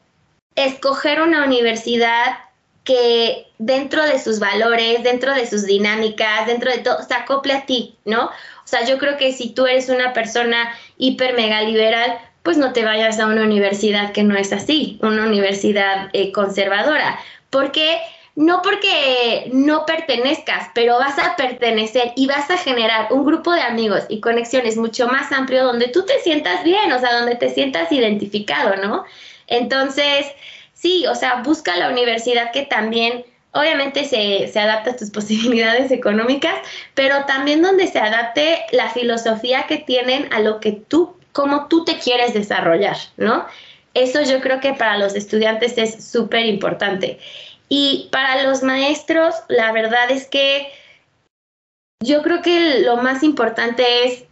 escoger 0.55 1.21
una 1.21 1.45
universidad 1.45 2.37
que 2.83 3.47
dentro 3.59 4.03
de 4.03 4.19
sus 4.19 4.39
valores, 4.39 5.03
dentro 5.03 5.33
de 5.33 5.47
sus 5.47 5.65
dinámicas, 5.65 6.47
dentro 6.47 6.71
de 6.71 6.79
todo, 6.79 7.01
se 7.01 7.13
acople 7.13 7.53
a 7.53 7.65
ti, 7.65 7.95
¿no? 8.05 8.25
O 8.25 8.67
sea, 8.67 8.85
yo 8.85 8.97
creo 8.97 9.17
que 9.17 9.31
si 9.31 9.49
tú 9.51 9.65
eres 9.65 9.89
una 9.89 10.13
persona 10.13 10.73
hiper 10.97 11.33
mega 11.35 11.61
liberal, 11.61 12.17
pues 12.43 12.57
no 12.57 12.73
te 12.73 12.83
vayas 12.83 13.19
a 13.19 13.27
una 13.27 13.43
universidad 13.43 14.11
que 14.11 14.23
no 14.23 14.35
es 14.37 14.51
así, 14.51 14.99
una 15.01 15.25
universidad 15.25 16.09
eh, 16.11 16.31
conservadora. 16.33 17.17
Porque 17.49 17.99
no 18.35 18.61
porque 18.63 19.49
no 19.53 19.85
pertenezcas, 19.85 20.69
pero 20.73 20.97
vas 20.97 21.17
a 21.19 21.35
pertenecer 21.35 22.13
y 22.15 22.25
vas 22.27 22.49
a 22.49 22.57
generar 22.57 23.13
un 23.13 23.25
grupo 23.25 23.51
de 23.51 23.61
amigos 23.61 24.03
y 24.09 24.19
conexiones 24.21 24.75
mucho 24.75 25.07
más 25.07 25.31
amplio 25.31 25.63
donde 25.63 25.87
tú 25.87 26.03
te 26.03 26.19
sientas 26.19 26.63
bien, 26.63 26.91
o 26.91 26.99
sea, 26.99 27.13
donde 27.13 27.35
te 27.35 27.49
sientas 27.51 27.91
identificado, 27.91 28.75
¿no? 28.77 29.05
Entonces, 29.53 30.25
sí, 30.73 31.05
o 31.05 31.13
sea, 31.13 31.43
busca 31.43 31.77
la 31.77 31.89
universidad 31.89 32.51
que 32.51 32.63
también 32.63 33.23
obviamente 33.51 34.03
se, 34.05 34.47
se, 34.47 34.59
adapta 34.59 34.91
a 34.91 34.95
tus 34.95 35.11
posibilidades 35.17 35.91
económicas, 35.91 36.55
pero 36.95 37.25
también 37.25 37.61
donde 37.61 37.87
se 37.87 37.99
adapte 37.99 38.65
la 38.71 38.89
filosofía 38.89 39.67
que 39.67 39.77
tienen 39.77 40.27
a 40.33 40.39
lo 40.39 40.59
que 40.59 40.71
tú, 40.71 41.15
cómo 41.33 41.67
tú 41.67 41.85
te 41.85 41.99
quieres 41.99 42.33
desarrollar, 42.33 42.97
¿no? 43.17 43.45
Eso 43.93 44.23
yo 44.23 44.41
creo 44.41 44.59
que 44.59 44.73
para 44.73 44.97
los 44.97 45.13
estudiantes 45.13 45.77
es 45.77 46.03
súper 46.03 46.47
importante. 46.47 47.19
Y 47.69 48.09
para 48.11 48.41
los 48.41 48.63
maestros, 48.63 49.35
la 49.49 49.71
verdad 49.71 50.09
es 50.09 50.27
que 50.27 50.71
yo 52.03 52.23
creo 52.23 52.41
que 52.41 52.79
lo 52.79 52.97
más 52.97 53.21
importante 53.21 54.05
es 54.05 54.25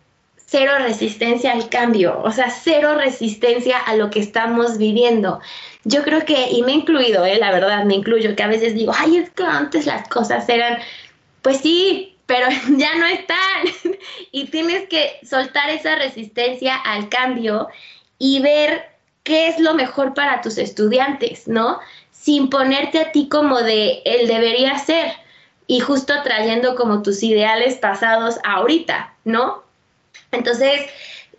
cero 0.52 0.74
resistencia 0.80 1.54
al 1.54 1.70
cambio, 1.70 2.22
o 2.26 2.32
sea, 2.32 2.50
cero 2.50 2.96
resistencia 2.96 3.78
a 3.78 3.96
lo 3.96 4.10
que 4.10 4.20
estamos 4.20 4.78
viviendo. 4.78 5.40
Yo 5.86 6.04
creo 6.04 6.26
que, 6.26 6.50
y 6.52 6.62
me 6.64 6.74
he 6.74 6.76
incluido, 6.76 7.26
eh, 7.26 7.38
la 7.38 7.52
verdad, 7.52 7.86
me 7.86 7.96
incluyo, 7.96 8.36
que 8.36 8.44
a 8.44 8.48
veces 8.48 8.76
digo, 8.76 8.92
ay, 8.94 9.16
es 9.16 9.30
que 9.30 9.44
antes 9.44 9.86
las 9.86 10.10
cosas 10.10 10.50
eran, 10.50 10.80
pues 11.42 11.60
sí, 11.60 12.18
pero 12.26 12.48
ya 12.76 12.96
no 12.96 13.06
están. 13.06 13.38
y 14.34 14.48
tienes 14.48 14.90
que 14.90 15.22
soltar 15.24 15.70
esa 15.70 15.96
resistencia 15.96 16.76
al 16.76 17.08
cambio 17.08 17.70
y 18.20 18.42
ver 18.42 18.90
qué 19.24 19.48
es 19.48 19.58
lo 19.58 19.74
mejor 19.74 20.14
para 20.14 20.42
tus 20.42 20.58
estudiantes, 20.58 21.48
¿no? 21.48 21.80
Sin 22.12 22.50
ponerte 22.50 23.00
a 23.00 23.14
ti 23.14 23.30
como 23.30 23.62
de 23.62 24.02
él 24.04 24.28
debería 24.28 24.78
ser 24.80 25.14
y 25.66 25.80
justo 25.80 26.14
trayendo 26.24 26.76
como 26.76 27.04
tus 27.04 27.24
ideales 27.24 27.76
pasados 27.76 28.38
ahorita, 28.44 29.16
¿no? 29.24 29.71
Entonces, 30.32 30.82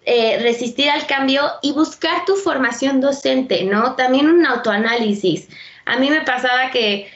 eh, 0.05 0.40
resistir 0.40 0.90
al 0.90 1.07
cambio 1.07 1.49
y 1.62 1.72
buscar 1.72 2.24
tu 2.24 2.34
formación 2.34 3.01
docente, 3.01 3.62
¿no? 3.62 3.95
También 3.95 4.28
un 4.28 4.45
autoanálisis. 4.45 5.49
A 5.86 5.97
mí 5.97 6.11
me 6.11 6.22
pasaba 6.22 6.72
que, 6.72 7.09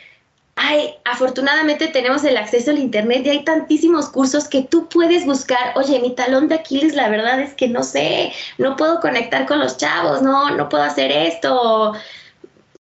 ay, 0.54 0.94
afortunadamente 1.04 1.88
tenemos 1.88 2.22
el 2.22 2.36
acceso 2.36 2.70
al 2.70 2.78
Internet 2.78 3.26
y 3.26 3.30
hay 3.30 3.44
tantísimos 3.44 4.08
cursos 4.08 4.46
que 4.46 4.62
tú 4.62 4.88
puedes 4.88 5.26
buscar, 5.26 5.72
oye, 5.74 5.98
mi 5.98 6.14
talón 6.14 6.46
de 6.46 6.54
Aquiles, 6.54 6.94
la 6.94 7.08
verdad 7.08 7.40
es 7.40 7.54
que 7.54 7.66
no 7.66 7.82
sé, 7.82 8.32
no 8.58 8.76
puedo 8.76 9.00
conectar 9.00 9.46
con 9.46 9.58
los 9.58 9.76
chavos, 9.78 10.22
no, 10.22 10.50
no 10.50 10.68
puedo 10.68 10.84
hacer 10.84 11.10
esto. 11.10 11.92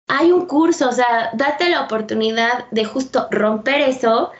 Hay 0.08 0.34
un 0.34 0.48
curso, 0.48 0.90
o 0.90 0.92
sea, 0.92 1.30
date 1.34 1.70
la 1.70 1.82
oportunidad 1.82 2.66
de 2.72 2.84
justo 2.84 3.30
romper 3.32 3.80
eso 3.80 4.32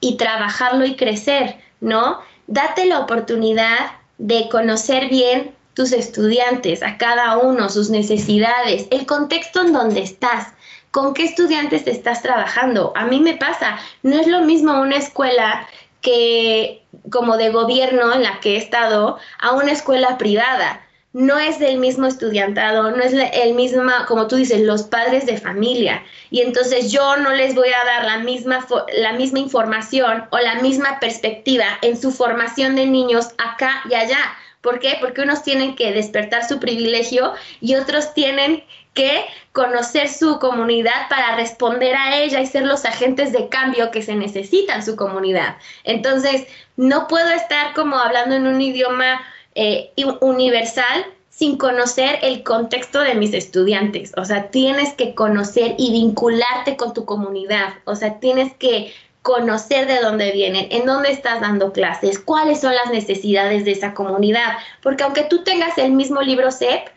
y 0.00 0.16
trabajarlo 0.16 0.86
y 0.86 0.96
crecer, 0.96 1.58
¿no? 1.80 2.20
Date 2.46 2.86
la 2.86 3.00
oportunidad 3.00 3.99
de 4.20 4.48
conocer 4.50 5.08
bien 5.08 5.54
tus 5.74 5.92
estudiantes, 5.92 6.82
a 6.82 6.98
cada 6.98 7.38
uno, 7.38 7.70
sus 7.70 7.88
necesidades, 7.88 8.86
el 8.90 9.06
contexto 9.06 9.62
en 9.62 9.72
donde 9.72 10.00
estás, 10.00 10.48
con 10.90 11.14
qué 11.14 11.24
estudiantes 11.24 11.86
estás 11.86 12.20
trabajando. 12.22 12.92
A 12.96 13.06
mí 13.06 13.20
me 13.20 13.36
pasa, 13.36 13.78
no 14.02 14.20
es 14.20 14.26
lo 14.26 14.42
mismo 14.42 14.78
una 14.80 14.96
escuela 14.96 15.66
que 16.02 16.82
como 17.10 17.36
de 17.38 17.50
gobierno 17.50 18.12
en 18.12 18.22
la 18.22 18.40
que 18.40 18.54
he 18.54 18.56
estado 18.58 19.18
a 19.38 19.52
una 19.52 19.72
escuela 19.72 20.18
privada. 20.18 20.82
No 21.12 21.38
es 21.38 21.58
del 21.58 21.78
mismo 21.78 22.06
estudiantado, 22.06 22.92
no 22.92 23.02
es 23.02 23.12
el 23.12 23.54
mismo, 23.54 23.82
como 24.06 24.28
tú 24.28 24.36
dices, 24.36 24.60
los 24.60 24.84
padres 24.84 25.26
de 25.26 25.38
familia. 25.38 26.04
Y 26.30 26.40
entonces 26.40 26.92
yo 26.92 27.16
no 27.16 27.30
les 27.32 27.56
voy 27.56 27.68
a 27.68 27.84
dar 27.84 28.04
la 28.04 28.18
misma, 28.18 28.64
la 28.96 29.12
misma 29.14 29.40
información 29.40 30.24
o 30.30 30.38
la 30.38 30.56
misma 30.56 31.00
perspectiva 31.00 31.64
en 31.82 32.00
su 32.00 32.12
formación 32.12 32.76
de 32.76 32.86
niños 32.86 33.30
acá 33.38 33.82
y 33.90 33.94
allá. 33.94 34.18
¿Por 34.60 34.78
qué? 34.78 34.98
Porque 35.00 35.22
unos 35.22 35.42
tienen 35.42 35.74
que 35.74 35.90
despertar 35.92 36.46
su 36.46 36.60
privilegio 36.60 37.32
y 37.60 37.74
otros 37.74 38.14
tienen 38.14 38.62
que 38.94 39.24
conocer 39.52 40.08
su 40.08 40.38
comunidad 40.38 41.08
para 41.08 41.36
responder 41.36 41.94
a 41.96 42.18
ella 42.18 42.40
y 42.40 42.46
ser 42.46 42.66
los 42.66 42.84
agentes 42.84 43.32
de 43.32 43.48
cambio 43.48 43.90
que 43.90 44.02
se 44.02 44.14
necesita 44.14 44.74
en 44.74 44.84
su 44.84 44.96
comunidad. 44.96 45.56
Entonces, 45.84 46.46
no 46.76 47.08
puedo 47.08 47.30
estar 47.30 47.72
como 47.74 47.98
hablando 47.98 48.34
en 48.34 48.46
un 48.46 48.60
idioma 48.60 49.20
eh, 49.54 49.92
universal 50.20 51.06
sin 51.30 51.56
conocer 51.56 52.18
el 52.22 52.42
contexto 52.42 53.00
de 53.00 53.14
mis 53.14 53.32
estudiantes. 53.32 54.12
O 54.16 54.24
sea, 54.24 54.50
tienes 54.50 54.92
que 54.94 55.14
conocer 55.14 55.74
y 55.78 55.90
vincularte 55.92 56.76
con 56.76 56.92
tu 56.92 57.04
comunidad. 57.04 57.74
O 57.84 57.96
sea, 57.96 58.20
tienes 58.20 58.52
que 58.54 58.92
conocer 59.22 59.86
de 59.86 60.00
dónde 60.00 60.32
vienen, 60.32 60.68
en 60.70 60.86
dónde 60.86 61.10
estás 61.10 61.40
dando 61.40 61.72
clases, 61.72 62.18
cuáles 62.18 62.60
son 62.60 62.74
las 62.74 62.90
necesidades 62.90 63.64
de 63.64 63.72
esa 63.72 63.94
comunidad. 63.94 64.58
Porque 64.82 65.02
aunque 65.02 65.24
tú 65.24 65.44
tengas 65.44 65.76
el 65.78 65.92
mismo 65.92 66.22
libro 66.22 66.50
CEP, 66.50 66.88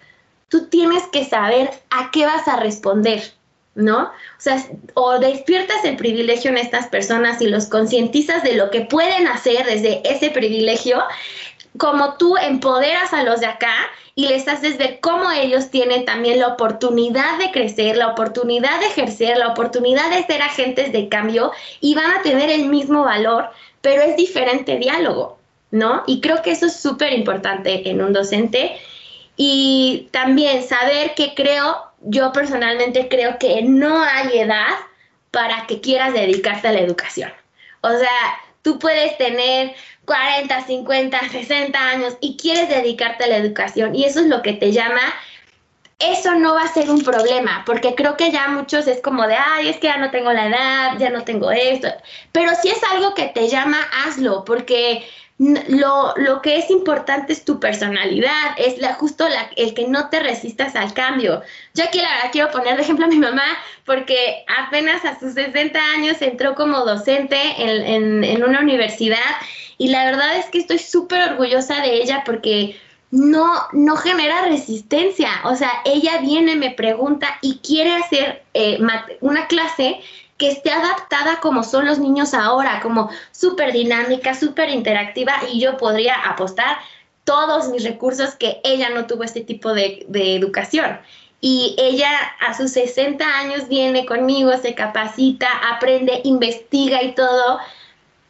tú 0.50 0.68
tienes 0.68 1.04
que 1.08 1.26
saber 1.26 1.72
a 1.90 2.12
qué 2.12 2.26
vas 2.26 2.48
a 2.48 2.58
responder, 2.58 3.24
¿no? 3.76 4.04
O 4.04 4.12
sea, 4.38 4.64
o 4.94 5.20
despiertas 5.20 5.84
el 5.84 5.98
privilegio 5.98 6.52
en 6.52 6.58
estas 6.58 6.88
personas 6.88 7.42
y 7.42 7.48
los 7.48 7.66
concientizas 7.66 8.44
de 8.44 8.56
lo 8.56 8.70
que 8.70 8.82
pueden 8.82 9.28
hacer 9.28 9.66
desde 9.66 10.02
ese 10.10 10.30
privilegio, 10.30 11.02
como 11.78 12.16
tú 12.16 12.38
empoderas 12.38 13.14
a 13.14 13.24
los 13.24 13.40
de 13.40 13.48
acá 13.48 13.74
y 14.16 14.28
les 14.28 14.48
haces 14.48 14.78
ver 14.78 15.00
cómo 15.00 15.32
ellos 15.32 15.72
tienen 15.72 16.06
también 16.06 16.40
la 16.40 16.50
oportunidad 16.50 17.40
de 17.40 17.52
crecer, 17.52 17.98
la 17.98 18.10
oportunidad 18.10 18.80
de 18.80 18.88
ejercer, 18.88 19.38
la 19.38 19.48
oportunidad 19.48 20.10
de 20.12 20.24
ser 20.26 20.42
agentes 20.42 20.92
de 20.92 21.10
cambio 21.10 21.52
y 21.82 21.96
van 21.96 22.12
a 22.12 22.22
tener 22.22 22.50
el 22.50 22.68
mismo 22.68 23.04
valor, 23.04 23.50
pero 23.82 24.04
es 24.04 24.16
diferente 24.16 24.78
diálogo, 24.78 25.40
¿no? 25.72 26.04
Y 26.06 26.22
creo 26.22 26.42
que 26.44 26.52
eso 26.52 26.68
es 26.68 26.80
súper 26.80 27.14
importante 27.14 27.90
en 27.90 28.02
un 28.02 28.14
docente. 28.14 28.78
Y 29.36 30.10
también 30.12 30.62
saber 30.64 31.16
que 31.16 31.34
creo, 31.34 31.84
yo 32.02 32.32
personalmente 32.32 33.08
creo 33.08 33.40
que 33.40 33.64
no 33.64 34.04
hay 34.04 34.38
edad 34.38 34.76
para 35.32 35.66
que 35.66 35.82
quieras 35.82 36.14
dedicarte 36.14 36.68
a 36.68 36.74
la 36.74 36.82
educación. 36.82 37.34
O 37.82 37.90
sea, 37.90 38.10
tú 38.64 38.80
puedes 38.80 39.16
tener 39.18 39.76
40, 40.06 40.66
50, 40.66 41.30
60 41.30 41.80
años 41.80 42.18
y 42.20 42.36
quieres 42.38 42.70
dedicarte 42.70 43.26
a 43.26 43.28
la 43.28 43.38
educación 43.38 43.96
y 43.96 44.06
eso 44.06 44.22
es 44.22 44.28
lo 44.28 44.42
que 44.42 44.54
te 44.54 44.72
llama, 44.72 45.02
eso 46.00 46.34
no 46.36 46.56
va 46.56 46.64
a 46.64 46.74
ser 46.74 46.90
un 46.90 47.02
problema, 47.04 47.64
porque 47.66 47.96
creo 47.96 48.18
que 48.18 48.32
ya 48.32 48.48
muchos 48.48 48.88
es 48.88 49.00
como 49.00 49.28
de, 49.28 49.36
ay, 49.36 49.70
es 49.70 49.78
que 49.78 49.88
ya 49.88 49.98
no 49.98 50.12
tengo 50.12 50.34
la 50.34 50.48
edad, 50.48 50.98
ya 50.98 51.10
no 51.10 51.24
tengo 51.24 51.52
esto, 51.52 51.88
pero 52.32 52.52
si 52.62 52.70
es 52.70 52.82
algo 52.92 53.14
que 53.14 53.28
te 53.28 53.48
llama, 53.48 53.78
hazlo, 54.04 54.44
porque 54.44 55.08
lo, 55.40 56.14
lo, 56.16 56.42
que 56.42 56.58
es 56.58 56.70
importante 56.70 57.34
es 57.34 57.44
tu 57.44 57.60
personalidad, 57.60 58.56
es 58.58 58.78
la, 58.78 58.94
justo 58.94 59.26
el 59.56 59.74
que 59.74 59.88
no 59.88 60.10
te 60.10 60.20
resistas 60.20 60.76
al 60.76 60.94
cambio. 60.94 61.42
Yo 61.74 61.84
aquí 61.84 62.00
la 62.00 62.10
verdad 62.10 62.30
quiero 62.32 62.52
poner 62.52 62.76
de 62.76 62.84
ejemplo 62.84 63.06
a 63.06 63.10
mi 63.10 63.18
mamá 63.18 63.44
porque 63.86 64.46
apenas 64.66 65.04
a 65.06 65.20
sus 65.20 65.34
60 65.34 65.80
años 65.96 66.22
entró 66.22 66.56
como 66.56 66.86
docente 66.86 67.38
en, 67.58 67.86
en, 67.86 68.24
en 68.24 68.44
una 68.44 68.60
universidad 68.60 69.18
y 69.78 69.90
la 69.90 70.06
verdad 70.06 70.38
es 70.38 70.46
que 70.46 70.60
estoy 70.60 70.78
súper 70.78 71.32
orgullosa 71.32 71.82
de 71.82 71.96
ella 71.96 72.24
porque 72.26 72.80
no, 73.14 73.54
no 73.74 73.96
genera 73.96 74.46
resistencia. 74.46 75.30
O 75.46 75.56
sea, 75.56 75.72
ella 75.86 76.20
viene, 76.22 76.56
me 76.56 76.72
pregunta 76.72 77.38
y 77.42 77.58
quiere 77.58 77.94
hacer 77.94 78.44
eh, 78.54 78.80
una 79.22 79.48
clase 79.48 80.00
que 80.38 80.50
esté 80.50 80.72
adaptada 80.72 81.40
como 81.40 81.64
son 81.64 81.86
los 81.86 82.00
niños 82.00 82.34
ahora, 82.34 82.80
como 82.82 83.10
súper 83.32 83.72
dinámica, 83.72 84.34
súper 84.34 84.70
interactiva 84.70 85.34
y 85.52 85.60
yo 85.60 85.78
podría 85.78 86.16
apostar 86.16 86.78
todos 87.24 87.70
mis 87.70 87.84
recursos 87.84 88.36
que 88.36 88.60
ella 88.64 88.90
no 88.90 89.06
tuvo 89.08 89.24
este 89.24 89.42
tipo 89.42 89.74
de, 89.74 90.06
educación. 90.10 91.00
Y 91.42 91.76
ella 91.78 92.10
a 92.48 92.54
sus 92.54 92.72
60 92.72 93.26
años 93.26 93.68
viene 93.68 94.06
conmigo, 94.06 94.52
se 94.58 94.76
capacita, 94.76 95.48
aprende, 95.74 96.22
investiga 96.24 97.04
y 97.04 97.14
todo. 97.16 97.60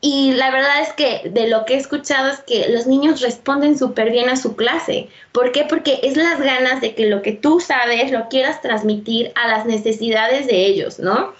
Y 0.01 0.33
la 0.33 0.49
verdad 0.51 0.81
es 0.81 0.93
que 0.93 1.29
de 1.29 1.47
lo 1.47 1.63
que 1.65 1.75
he 1.75 1.77
escuchado 1.77 2.29
es 2.29 2.39
que 2.41 2.67
los 2.69 2.87
niños 2.87 3.21
responden 3.21 3.77
súper 3.77 4.11
bien 4.11 4.29
a 4.29 4.35
su 4.35 4.55
clase. 4.55 5.09
¿Por 5.31 5.51
qué? 5.51 5.65
Porque 5.69 5.99
es 6.03 6.17
las 6.17 6.41
ganas 6.41 6.81
de 6.81 6.95
que 6.95 7.05
lo 7.05 7.21
que 7.21 7.33
tú 7.33 7.59
sabes 7.59 8.11
lo 8.11 8.27
quieras 8.29 8.61
transmitir 8.61 9.31
a 9.35 9.47
las 9.47 9.65
necesidades 9.65 10.47
de 10.47 10.65
ellos, 10.65 10.99
¿no? 10.99 11.33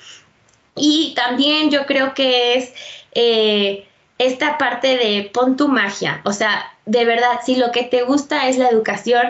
Y 0.76 1.14
también 1.16 1.70
yo 1.70 1.86
creo 1.86 2.14
que 2.14 2.56
es 2.56 2.74
eh, 3.14 3.88
esta 4.18 4.58
parte 4.58 4.98
de 4.98 5.30
pon 5.34 5.58
tu 5.58 5.68
magia, 5.68 6.22
o 6.26 6.34
sea, 6.34 6.72
de 6.86 7.06
verdad, 7.06 7.40
si 7.46 7.56
lo 7.56 7.72
que 7.72 7.84
te 7.84 8.04
gusta 8.04 8.48
es 8.48 8.58
la 8.58 8.70
educación, 8.70 9.24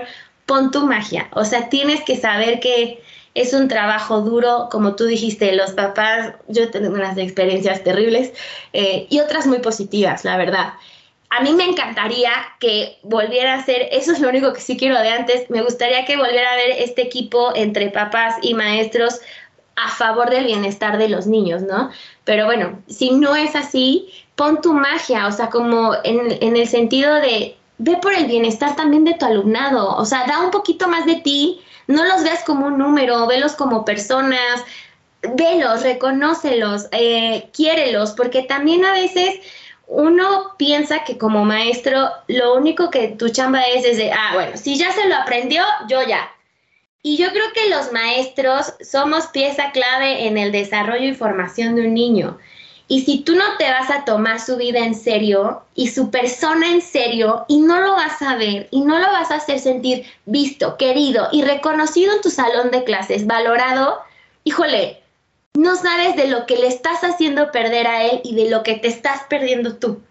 pon 0.45 0.71
tu 0.71 0.85
magia. 0.85 1.27
O 1.33 1.45
sea, 1.45 1.69
tienes 1.69 2.01
que 2.01 2.17
saber 2.17 2.59
que 2.59 3.01
es 3.35 3.53
un 3.53 3.67
trabajo 3.67 4.21
duro, 4.21 4.67
como 4.71 4.95
tú 4.95 5.05
dijiste, 5.05 5.55
los 5.55 5.71
papás, 5.71 6.33
yo 6.47 6.69
tengo 6.69 6.89
unas 6.89 7.17
experiencias 7.17 7.83
terribles 7.83 8.31
eh, 8.73 9.07
y 9.09 9.19
otras 9.19 9.47
muy 9.47 9.59
positivas, 9.59 10.23
la 10.23 10.37
verdad. 10.37 10.73
A 11.29 11.41
mí 11.41 11.51
me 11.53 11.63
encantaría 11.63 12.31
que 12.59 12.99
volviera 13.01 13.55
a 13.55 13.65
ser, 13.65 13.87
eso 13.91 14.11
es 14.11 14.19
lo 14.19 14.29
único 14.29 14.53
que 14.53 14.61
sí 14.61 14.77
quiero 14.77 14.99
de 14.99 15.09
antes, 15.09 15.49
me 15.49 15.63
gustaría 15.63 16.05
que 16.05 16.15
volviera 16.15 16.51
a 16.51 16.55
ver 16.55 16.71
este 16.77 17.01
equipo 17.01 17.55
entre 17.55 17.89
papás 17.89 18.35
y 18.43 18.53
maestros 18.53 19.19
a 19.75 19.89
favor 19.89 20.29
del 20.29 20.45
bienestar 20.45 20.97
de 20.97 21.09
los 21.09 21.27
niños, 21.27 21.61
¿no? 21.61 21.89
Pero 22.23 22.45
bueno, 22.45 22.79
si 22.87 23.11
no 23.11 23.35
es 23.35 23.55
así, 23.55 24.09
pon 24.35 24.61
tu 24.61 24.73
magia, 24.73 25.27
o 25.27 25.31
sea, 25.31 25.49
como 25.49 25.93
en, 26.03 26.37
en 26.41 26.55
el 26.55 26.67
sentido 26.67 27.15
de, 27.15 27.55
ve 27.77 27.97
por 28.01 28.13
el 28.13 28.25
bienestar 28.25 28.75
también 28.75 29.03
de 29.03 29.15
tu 29.15 29.25
alumnado, 29.25 29.95
o 29.95 30.05
sea, 30.05 30.25
da 30.27 30.41
un 30.41 30.51
poquito 30.51 30.87
más 30.87 31.05
de 31.05 31.15
ti, 31.15 31.61
no 31.87 32.05
los 32.05 32.23
veas 32.23 32.43
como 32.43 32.67
un 32.67 32.77
número, 32.77 33.27
velos 33.27 33.53
como 33.53 33.83
personas, 33.83 34.63
velos, 35.35 35.83
reconócelos, 35.83 36.87
eh, 36.91 37.49
quiérelos, 37.53 38.11
porque 38.11 38.43
también 38.43 38.85
a 38.85 38.93
veces 38.93 39.39
uno 39.87 40.53
piensa 40.57 41.03
que 41.03 41.17
como 41.17 41.45
maestro 41.45 42.09
lo 42.27 42.55
único 42.55 42.89
que 42.89 43.09
tu 43.09 43.29
chamba 43.29 43.61
es 43.63 43.85
es 43.85 43.97
de, 43.97 44.11
ah, 44.11 44.31
bueno, 44.33 44.57
si 44.57 44.77
ya 44.77 44.91
se 44.91 45.07
lo 45.07 45.15
aprendió, 45.15 45.63
yo 45.87 46.01
ya. 46.03 46.29
Y 47.05 47.17
yo 47.17 47.29
creo 47.31 47.51
que 47.53 47.69
los 47.69 47.91
maestros 47.91 48.73
somos 48.81 49.27
pieza 49.27 49.71
clave 49.71 50.25
en 50.25 50.37
el 50.37 50.53
desarrollo 50.53 51.09
y 51.09 51.13
formación 51.13 51.75
de 51.75 51.87
un 51.87 51.93
niño. 51.93 52.37
Y 52.87 53.01
si 53.01 53.19
tú 53.19 53.35
no 53.35 53.43
te 53.57 53.69
vas 53.69 53.89
a 53.89 54.05
tomar 54.05 54.39
su 54.39 54.55
vida 54.55 54.79
en 54.79 54.95
serio 54.95 55.63
y 55.75 55.89
su 55.89 56.11
persona 56.11 56.69
en 56.71 56.81
serio 56.81 57.45
y 57.49 57.59
no 57.59 57.81
lo 57.81 57.91
vas 57.91 58.21
a 58.21 58.35
ver 58.37 58.67
y 58.71 58.81
no 58.81 58.99
lo 58.99 59.07
vas 59.07 59.31
a 59.31 59.35
hacer 59.35 59.59
sentir 59.59 60.05
visto, 60.25 60.77
querido 60.77 61.27
y 61.33 61.43
reconocido 61.43 62.13
en 62.13 62.21
tu 62.21 62.29
salón 62.29 62.71
de 62.71 62.85
clases, 62.85 63.27
valorado, 63.27 63.99
híjole, 64.45 65.01
no 65.55 65.75
sabes 65.75 66.15
de 66.15 66.27
lo 66.27 66.45
que 66.45 66.57
le 66.57 66.67
estás 66.67 67.03
haciendo 67.03 67.51
perder 67.51 67.85
a 67.85 68.03
él 68.05 68.21
y 68.23 68.33
de 68.35 68.49
lo 68.49 68.63
que 68.63 68.75
te 68.75 68.87
estás 68.87 69.23
perdiendo 69.29 69.75
tú. 69.75 70.01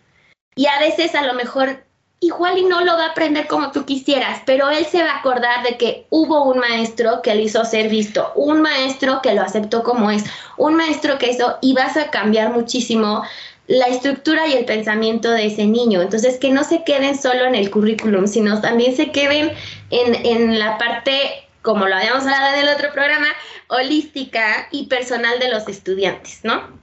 Y 0.55 0.67
a 0.67 0.79
veces 0.79 1.15
a 1.15 1.23
lo 1.23 1.33
mejor 1.33 1.83
igual 2.23 2.57
y 2.57 2.65
no 2.65 2.83
lo 2.85 2.97
va 2.97 3.07
a 3.07 3.11
aprender 3.11 3.47
como 3.49 3.73
tú 3.73 3.85
quisieras, 3.85 4.41
pero 4.47 4.71
él 4.71 4.87
se 4.87 5.03
va 5.03 5.11
a 5.11 5.19
acordar 5.19 5.65
de 5.65 5.77
que 5.77 6.07
hubo 6.09 6.45
un 6.45 6.59
maestro 6.59 7.21
que 7.21 7.35
le 7.35 7.43
hizo 7.43 7.65
ser 7.65 7.89
visto, 7.89 8.33
un 8.37 8.63
maestro 8.63 9.21
que 9.23 9.35
lo 9.35 9.43
aceptó 9.43 9.83
como 9.83 10.11
es, 10.11 10.25
un 10.57 10.77
maestro 10.77 11.19
que 11.19 11.31
hizo 11.31 11.59
y 11.61 11.75
vas 11.75 11.97
a 11.97 12.11
cambiar 12.11 12.53
muchísimo 12.53 13.25
la 13.67 13.87
estructura 13.87 14.47
y 14.47 14.55
el 14.55 14.65
pensamiento 14.65 15.31
de 15.31 15.47
ese 15.47 15.67
niño. 15.67 16.01
Entonces, 16.01 16.39
que 16.39 16.51
no 16.51 16.63
se 16.65 16.85
queden 16.85 17.21
solo 17.21 17.45
en 17.45 17.55
el 17.55 17.71
currículum, 17.71 18.27
sino 18.27 18.61
también 18.61 18.95
se 18.97 19.11
queden 19.11 19.53
en, 19.91 20.27
en 20.27 20.59
la 20.59 20.79
parte, 20.79 21.49
como 21.63 21.87
lo 21.87 21.97
habíamos 21.97 22.25
hablado 22.25 22.55
en 22.55 22.69
el 22.69 22.75
otro 22.75 22.93
programa, 22.93 23.29
holística 23.69 24.69
y 24.71 24.87
personal 24.87 25.39
de 25.41 25.49
los 25.49 25.67
estudiantes, 25.69 26.41
¿no? 26.45 26.82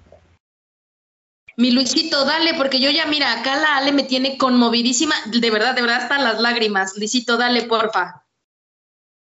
Mi 1.59 1.71
Luisito, 1.71 2.23
dale, 2.23 2.53
porque 2.53 2.79
yo 2.79 2.89
ya, 2.89 3.05
mira, 3.05 3.33
acá 3.33 3.57
la 3.57 3.75
Ale 3.75 3.91
me 3.91 4.03
tiene 4.03 4.37
conmovidísima, 4.37 5.13
de 5.25 5.51
verdad, 5.51 5.75
de 5.75 5.81
verdad, 5.81 6.03
hasta 6.03 6.17
las 6.17 6.39
lágrimas. 6.39 6.95
Luisito, 6.95 7.35
dale, 7.35 7.63
porfa. 7.63 8.23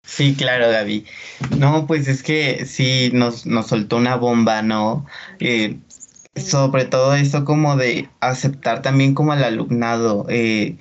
Sí, 0.01 0.33
claro, 0.35 0.67
Gaby. 0.71 1.05
No, 1.59 1.85
pues 1.85 2.07
es 2.07 2.23
que 2.23 2.65
sí, 2.65 3.11
nos, 3.13 3.45
nos 3.45 3.67
soltó 3.67 3.97
una 3.97 4.15
bomba, 4.15 4.63
¿no? 4.63 5.05
Eh, 5.39 5.77
sobre 6.35 6.85
todo 6.85 7.13
esto 7.13 7.45
como 7.45 7.75
de 7.75 8.09
aceptar 8.19 8.81
también 8.81 9.13
como 9.13 9.33
al 9.33 9.43
alumnado. 9.43 10.25
Eh, 10.27 10.79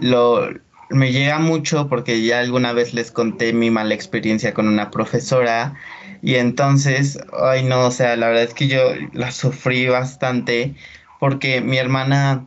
lo, 0.00 0.48
me 0.90 1.12
llega 1.12 1.38
mucho 1.38 1.88
porque 1.88 2.24
ya 2.24 2.40
alguna 2.40 2.72
vez 2.72 2.92
les 2.92 3.12
conté 3.12 3.52
mi 3.52 3.70
mala 3.70 3.94
experiencia 3.94 4.52
con 4.52 4.66
una 4.66 4.90
profesora 4.90 5.76
y 6.22 6.36
entonces, 6.36 7.18
ay 7.40 7.64
no, 7.64 7.86
o 7.86 7.90
sea, 7.90 8.16
la 8.16 8.28
verdad 8.28 8.44
es 8.44 8.54
que 8.54 8.68
yo 8.68 8.78
la 9.12 9.30
sufrí 9.30 9.88
bastante 9.88 10.74
porque 11.20 11.60
mi 11.60 11.78
hermana, 11.78 12.46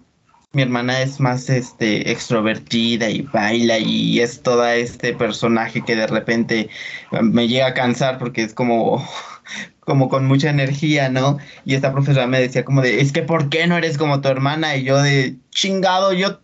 mi 0.53 0.61
hermana 0.61 1.01
es 1.01 1.19
más 1.19 1.49
este 1.49 2.11
extrovertida 2.11 3.09
y 3.09 3.21
baila 3.21 3.79
y 3.79 4.19
es 4.19 4.41
toda 4.41 4.75
este 4.75 5.13
personaje 5.13 5.83
que 5.83 5.95
de 5.95 6.07
repente 6.07 6.69
me 7.21 7.47
llega 7.47 7.67
a 7.67 7.73
cansar 7.73 8.17
porque 8.17 8.43
es 8.43 8.53
como 8.53 9.07
como 9.81 10.09
con 10.09 10.25
mucha 10.27 10.49
energía, 10.49 11.09
¿no? 11.09 11.37
Y 11.65 11.75
esta 11.75 11.91
profesora 11.91 12.27
me 12.27 12.39
decía 12.39 12.63
como 12.63 12.81
de, 12.81 13.01
es 13.01 13.11
que 13.11 13.23
¿por 13.23 13.49
qué 13.49 13.67
no 13.67 13.77
eres 13.77 13.97
como 13.97 14.21
tu 14.21 14.29
hermana? 14.29 14.75
Y 14.75 14.83
yo 14.83 15.01
de, 15.01 15.35
chingado, 15.49 16.13
yo 16.13 16.39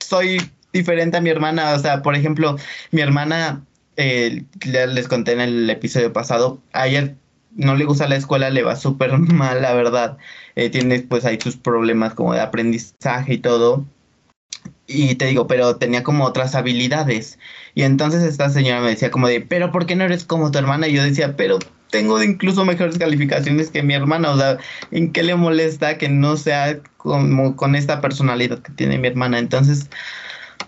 soy 0.00 0.38
diferente 0.72 1.16
a 1.16 1.20
mi 1.20 1.30
hermana, 1.30 1.72
o 1.72 1.78
sea, 1.78 2.02
por 2.02 2.14
ejemplo, 2.14 2.56
mi 2.90 3.00
hermana 3.00 3.64
eh, 3.96 4.44
les 4.64 5.08
conté 5.08 5.32
en 5.32 5.40
el 5.40 5.70
episodio 5.70 6.12
pasado, 6.12 6.60
ayer 6.72 7.16
no 7.56 7.76
le 7.76 7.84
gusta 7.84 8.08
la 8.08 8.16
escuela, 8.16 8.50
le 8.50 8.62
va 8.62 8.76
súper 8.76 9.16
mal, 9.18 9.62
la 9.62 9.74
verdad. 9.74 10.18
Eh, 10.56 10.70
tiene 10.70 11.00
pues 11.00 11.24
ahí 11.24 11.38
sus 11.40 11.56
problemas 11.56 12.14
como 12.14 12.34
de 12.34 12.40
aprendizaje 12.40 13.34
y 13.34 13.38
todo. 13.38 13.84
Y 14.86 15.14
te 15.14 15.26
digo, 15.26 15.46
pero 15.46 15.76
tenía 15.76 16.02
como 16.02 16.24
otras 16.24 16.54
habilidades. 16.54 17.38
Y 17.74 17.82
entonces 17.82 18.22
esta 18.22 18.50
señora 18.50 18.80
me 18.80 18.90
decía 18.90 19.10
como 19.10 19.28
de, 19.28 19.40
pero 19.40 19.72
¿por 19.72 19.86
qué 19.86 19.96
no 19.96 20.04
eres 20.04 20.24
como 20.24 20.50
tu 20.50 20.58
hermana? 20.58 20.88
Y 20.88 20.94
yo 20.94 21.02
decía, 21.02 21.36
pero 21.36 21.58
tengo 21.90 22.22
incluso 22.22 22.64
mejores 22.64 22.98
calificaciones 22.98 23.70
que 23.70 23.82
mi 23.82 23.94
hermana. 23.94 24.30
O 24.32 24.36
sea, 24.36 24.58
¿en 24.90 25.12
qué 25.12 25.22
le 25.22 25.36
molesta 25.36 25.96
que 25.96 26.08
no 26.08 26.36
sea 26.36 26.80
como 26.96 27.56
con 27.56 27.76
esta 27.76 28.00
personalidad 28.00 28.58
que 28.60 28.72
tiene 28.72 28.98
mi 28.98 29.08
hermana? 29.08 29.38
Entonces, 29.38 29.88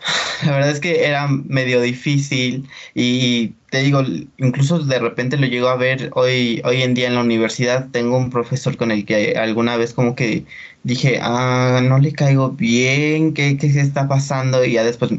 la 0.44 0.52
verdad 0.52 0.70
es 0.70 0.80
que 0.80 1.04
era 1.04 1.26
medio 1.28 1.80
difícil 1.80 2.68
y 2.94 3.48
te 3.70 3.82
digo, 3.82 4.02
incluso 4.38 4.78
de 4.78 4.98
repente 4.98 5.36
lo 5.36 5.46
llego 5.46 5.68
a 5.68 5.76
ver 5.76 6.10
hoy, 6.14 6.60
hoy 6.64 6.82
en 6.82 6.94
día 6.94 7.08
en 7.08 7.14
la 7.14 7.22
universidad. 7.22 7.88
Tengo 7.90 8.16
un 8.16 8.30
profesor 8.30 8.76
con 8.76 8.90
el 8.90 9.04
que 9.04 9.36
alguna 9.36 9.76
vez 9.76 9.92
como 9.92 10.14
que 10.14 10.44
dije, 10.84 11.18
ah, 11.20 11.80
no 11.82 11.98
le 11.98 12.12
caigo 12.12 12.50
bien, 12.50 13.34
¿qué, 13.34 13.56
qué 13.58 13.72
se 13.72 13.80
está 13.80 14.08
pasando? 14.08 14.64
Y 14.64 14.72
ya 14.72 14.84
después 14.84 15.12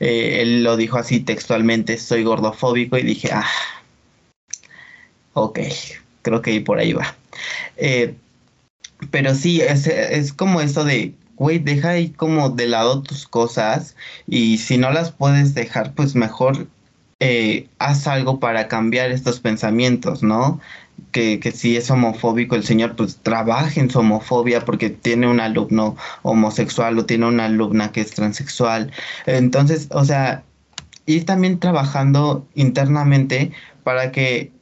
eh, 0.00 0.38
él 0.42 0.64
lo 0.64 0.76
dijo 0.76 0.98
así 0.98 1.20
textualmente, 1.20 1.98
soy 1.98 2.24
gordofóbico 2.24 2.98
y 2.98 3.02
dije, 3.02 3.30
ah, 3.32 3.46
ok, 5.34 5.60
creo 6.22 6.42
que 6.42 6.60
por 6.60 6.78
ahí 6.78 6.92
va. 6.92 7.16
Eh, 7.76 8.14
pero 9.10 9.34
sí, 9.34 9.60
es, 9.60 9.86
es 9.86 10.32
como 10.32 10.60
esto 10.60 10.84
de 10.84 11.14
güey, 11.42 11.58
deja 11.58 11.90
ahí 11.90 12.10
como 12.10 12.50
de 12.50 12.68
lado 12.68 13.02
tus 13.02 13.26
cosas 13.26 13.96
y 14.28 14.58
si 14.58 14.78
no 14.78 14.92
las 14.92 15.10
puedes 15.12 15.54
dejar, 15.54 15.92
pues 15.94 16.14
mejor 16.14 16.68
eh, 17.20 17.68
haz 17.78 18.06
algo 18.06 18.40
para 18.40 18.68
cambiar 18.68 19.10
estos 19.10 19.40
pensamientos, 19.40 20.22
¿no? 20.22 20.60
Que, 21.10 21.40
que, 21.40 21.50
si 21.52 21.76
es 21.76 21.90
homofóbico 21.90 22.54
el 22.54 22.64
señor, 22.64 22.96
pues 22.96 23.18
trabaje 23.22 23.80
en 23.80 23.90
su 23.90 23.98
homofobia 23.98 24.64
porque 24.64 24.90
tiene 24.90 25.28
un 25.28 25.40
alumno 25.40 25.96
homosexual 26.22 26.98
o 26.98 27.06
tiene 27.06 27.26
una 27.26 27.46
alumna 27.46 27.92
que 27.92 28.02
es 28.02 28.12
transexual. 28.12 28.92
Entonces, 29.26 29.88
o 29.90 30.04
sea, 30.04 30.44
ir 31.06 31.26
también 31.26 31.58
trabajando 31.58 32.46
internamente 32.54 33.52
para 33.84 34.12
que 34.12 34.52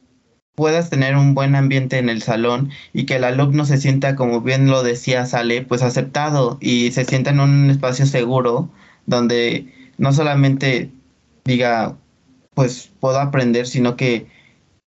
puedas 0.61 0.91
tener 0.91 1.17
un 1.17 1.33
buen 1.35 1.55
ambiente 1.55 1.97
en 1.97 2.11
el 2.11 2.21
salón 2.21 2.69
y 2.93 3.07
que 3.07 3.17
el 3.17 3.25
alumno 3.25 3.65
se 3.65 3.79
sienta, 3.79 4.15
como 4.15 4.43
bien 4.43 4.67
lo 4.67 4.83
decía 4.83 5.25
Sale, 5.25 5.63
pues 5.63 5.83
aceptado 5.83 6.59
y 6.61 6.93
se 6.93 7.07
sienta 7.07 7.31
en 7.31 7.41
un 7.41 7.71
espacio 7.71 8.05
seguro 8.05 8.69
donde 9.07 9.73
no 9.97 10.13
solamente 10.13 10.91
diga, 11.47 11.97
pues 12.53 12.91
puedo 13.01 13.19
aprender, 13.21 13.67
sino 13.67 13.97
que, 13.97 14.27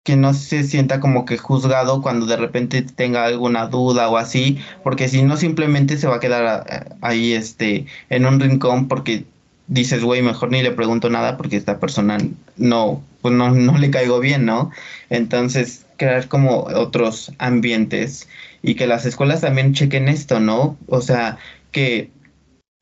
que 0.03 0.15
no 0.15 0.36
se 0.36 0.63
sienta 0.63 0.99
como 0.99 1.26
que 1.26 1.39
juzgado 1.39 2.03
cuando 2.03 2.28
de 2.28 2.38
repente 2.38 2.84
tenga 2.84 3.26
alguna 3.26 3.65
duda 3.65 4.09
o 4.09 4.17
así, 4.17 4.59
porque 4.84 5.07
si 5.07 5.24
no 5.24 5.38
simplemente 5.38 5.97
se 5.97 6.07
va 6.07 6.17
a 6.17 6.19
quedar 6.19 6.67
eh, 6.69 6.95
ahí 7.01 7.34
este 7.34 7.88
en 8.11 8.28
un 8.28 8.39
rincón 8.39 8.88
porque 8.88 9.26
dices, 9.68 10.03
güey, 10.03 10.22
mejor 10.22 10.51
ni 10.51 10.61
le 10.61 10.72
pregunto 10.72 11.09
nada 11.09 11.38
porque 11.38 11.57
esta 11.57 11.80
persona 11.80 12.18
no, 12.57 13.03
pues 13.22 13.34
no, 13.34 13.51
no 13.51 13.78
le 13.78 13.91
caigo 13.91 14.20
bien, 14.20 14.45
¿no? 14.45 14.72
Entonces, 15.09 15.86
crear 15.97 16.28
como 16.28 16.64
otros 16.64 17.32
ambientes 17.38 18.28
y 18.61 18.76
que 18.76 18.88
las 18.88 19.05
escuelas 19.05 19.41
también 19.41 19.74
chequen 19.74 20.09
esto, 20.09 20.39
¿no? 20.39 20.78
O 20.88 21.01
sea, 21.01 21.38
que, 21.72 22.11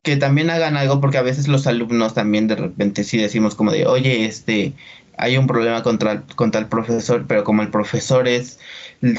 que 0.04 0.18
también 0.18 0.50
hagan 0.50 0.78
algo 0.78 1.02
porque 1.02 1.18
a 1.18 1.24
veces 1.24 1.48
los 1.48 1.68
alumnos 1.68 2.14
también 2.14 2.48
de 2.48 2.56
repente 2.56 3.04
sí 3.04 3.18
decimos 3.18 3.56
como 3.56 3.72
de, 3.72 3.86
oye, 3.86 4.26
este, 4.26 4.74
hay 5.18 5.38
un 5.38 5.48
problema 5.48 5.84
contra, 5.84 6.24
contra 6.36 6.62
el 6.62 6.68
profesor, 6.68 7.26
pero 7.28 7.44
como 7.44 7.62
el 7.62 7.70
profesor 7.70 8.28
es 8.28 8.60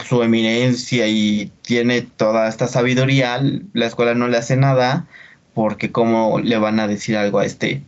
su 0.09 0.23
eminencia 0.23 1.07
y 1.09 1.53
tiene 1.63 2.03
toda 2.03 2.49
esta 2.49 2.69
sabiduría, 2.69 3.41
la 3.73 3.87
escuela 3.87 4.15
no 4.15 4.29
le 4.29 4.39
hace 4.39 4.57
nada 4.57 5.07
porque 5.55 5.93
cómo 5.93 6.39
le 6.41 6.57
van 6.59 6.81
a 6.81 6.87
decir 6.87 7.17
algo 7.17 7.39
a 7.39 7.47
este 7.47 7.83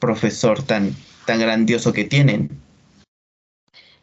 profesor 0.00 0.62
tan, 0.62 0.94
tan 1.26 1.40
grandioso 1.40 1.92
que 1.92 2.04
tienen. 2.04 2.50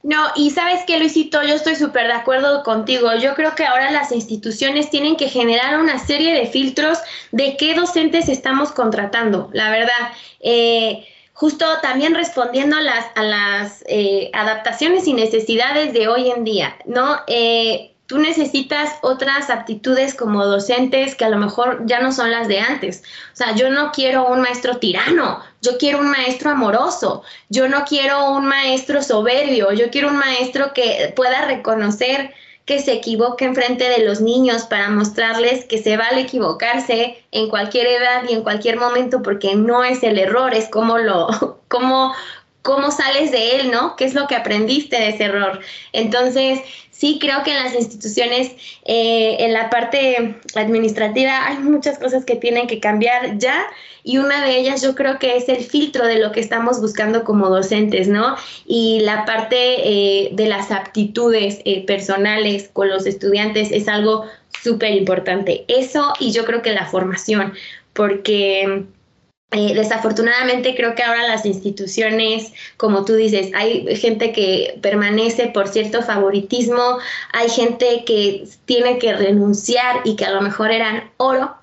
No, 0.03 0.17
y 0.35 0.49
sabes 0.49 0.81
qué, 0.87 0.97
Luisito, 0.97 1.43
yo 1.43 1.53
estoy 1.53 1.75
súper 1.75 2.07
de 2.07 2.13
acuerdo 2.13 2.63
contigo. 2.63 3.15
Yo 3.17 3.35
creo 3.35 3.53
que 3.53 3.65
ahora 3.65 3.91
las 3.91 4.11
instituciones 4.11 4.89
tienen 4.89 5.15
que 5.15 5.29
generar 5.29 5.79
una 5.79 5.99
serie 5.99 6.33
de 6.33 6.47
filtros 6.47 6.97
de 7.31 7.55
qué 7.55 7.75
docentes 7.75 8.27
estamos 8.27 8.71
contratando, 8.71 9.49
la 9.53 9.69
verdad. 9.69 10.11
Eh, 10.39 11.05
justo 11.33 11.65
también 11.83 12.15
respondiendo 12.15 12.77
a 12.77 12.81
las, 12.81 13.05
a 13.15 13.23
las 13.23 13.83
eh, 13.87 14.31
adaptaciones 14.33 15.07
y 15.07 15.13
necesidades 15.13 15.93
de 15.93 16.07
hoy 16.07 16.31
en 16.31 16.43
día, 16.43 16.75
¿no? 16.85 17.19
Eh, 17.27 17.90
tú 18.11 18.17
necesitas 18.17 18.95
otras 19.03 19.49
aptitudes 19.49 20.13
como 20.15 20.45
docentes 20.45 21.15
que 21.15 21.23
a 21.23 21.29
lo 21.29 21.37
mejor 21.37 21.83
ya 21.85 22.01
no 22.01 22.11
son 22.11 22.29
las 22.29 22.49
de 22.49 22.59
antes. 22.59 23.03
O 23.31 23.37
sea, 23.37 23.55
yo 23.55 23.69
no 23.69 23.93
quiero 23.93 24.27
un 24.27 24.41
maestro 24.41 24.79
tirano, 24.79 25.41
yo 25.61 25.77
quiero 25.77 25.99
un 25.99 26.11
maestro 26.11 26.49
amoroso, 26.49 27.23
yo 27.47 27.69
no 27.69 27.85
quiero 27.85 28.31
un 28.31 28.47
maestro 28.47 29.01
soberbio, 29.01 29.71
yo 29.71 29.89
quiero 29.91 30.09
un 30.09 30.17
maestro 30.17 30.73
que 30.73 31.13
pueda 31.15 31.45
reconocer 31.45 32.33
que 32.65 32.81
se 32.81 32.91
equivoque 32.91 33.45
en 33.45 33.55
frente 33.55 33.87
de 33.87 34.03
los 34.03 34.19
niños 34.19 34.63
para 34.63 34.89
mostrarles 34.89 35.63
que 35.63 35.77
se 35.77 35.95
vale 35.95 36.19
equivocarse 36.19 37.23
en 37.31 37.47
cualquier 37.47 37.87
edad 37.87 38.23
y 38.27 38.33
en 38.33 38.43
cualquier 38.43 38.75
momento 38.75 39.21
porque 39.21 39.55
no 39.55 39.85
es 39.85 40.03
el 40.03 40.19
error, 40.19 40.53
es 40.53 40.67
como 40.67 40.97
lo, 40.97 41.61
cómo, 41.69 42.13
cómo 42.61 42.91
sales 42.91 43.31
de 43.31 43.55
él, 43.55 43.71
¿no? 43.71 43.95
¿Qué 43.95 44.03
es 44.03 44.15
lo 44.15 44.27
que 44.27 44.35
aprendiste 44.35 44.97
de 44.97 45.09
ese 45.11 45.23
error? 45.23 45.61
Entonces, 45.93 46.59
sí 47.01 47.17
creo 47.19 47.41
que 47.43 47.49
en 47.49 47.63
las 47.63 47.73
instituciones, 47.73 48.51
eh, 48.85 49.37
en 49.39 49.53
la 49.53 49.71
parte 49.71 50.35
administrativa, 50.53 51.47
hay 51.47 51.57
muchas 51.57 51.97
cosas 51.97 52.25
que 52.25 52.35
tienen 52.35 52.67
que 52.67 52.79
cambiar 52.79 53.39
ya 53.39 53.65
y 54.03 54.19
una 54.19 54.45
de 54.45 54.59
ellas 54.59 54.83
yo 54.83 54.93
creo 54.93 55.17
que 55.17 55.35
es 55.35 55.49
el 55.49 55.63
filtro 55.63 56.05
de 56.05 56.19
lo 56.19 56.31
que 56.31 56.41
estamos 56.41 56.79
buscando 56.79 57.23
como 57.23 57.49
docentes, 57.49 58.07
¿no? 58.07 58.35
Y 58.67 58.99
la 58.99 59.25
parte 59.25 59.55
eh, 59.57 60.29
de 60.33 60.45
las 60.45 60.69
aptitudes 60.69 61.61
eh, 61.65 61.83
personales 61.87 62.69
con 62.71 62.87
los 62.89 63.07
estudiantes 63.07 63.71
es 63.71 63.87
algo 63.87 64.25
súper 64.61 64.91
importante. 64.91 65.65
Eso 65.67 66.13
y 66.19 66.31
yo 66.31 66.45
creo 66.45 66.61
que 66.61 66.71
la 66.71 66.85
formación, 66.85 67.53
porque 67.93 68.85
eh, 69.53 69.73
desafortunadamente 69.73 70.75
creo 70.75 70.95
que 70.95 71.03
ahora 71.03 71.27
las 71.27 71.45
instituciones, 71.45 72.53
como 72.77 73.03
tú 73.03 73.15
dices, 73.15 73.51
hay 73.53 73.85
gente 73.97 74.31
que 74.31 74.79
permanece 74.81 75.47
por 75.47 75.67
cierto 75.67 76.01
favoritismo, 76.01 76.99
hay 77.33 77.49
gente 77.49 78.05
que 78.05 78.47
tiene 78.63 78.97
que 78.97 79.13
renunciar 79.13 80.01
y 80.05 80.15
que 80.15 80.23
a 80.23 80.31
lo 80.31 80.39
mejor 80.39 80.71
eran 80.71 81.11
oro 81.17 81.53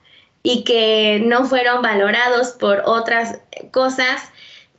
y 0.42 0.64
que 0.64 1.22
no 1.24 1.46
fueron 1.46 1.80
valorados 1.80 2.48
por 2.50 2.82
otras 2.84 3.38
cosas. 3.70 4.20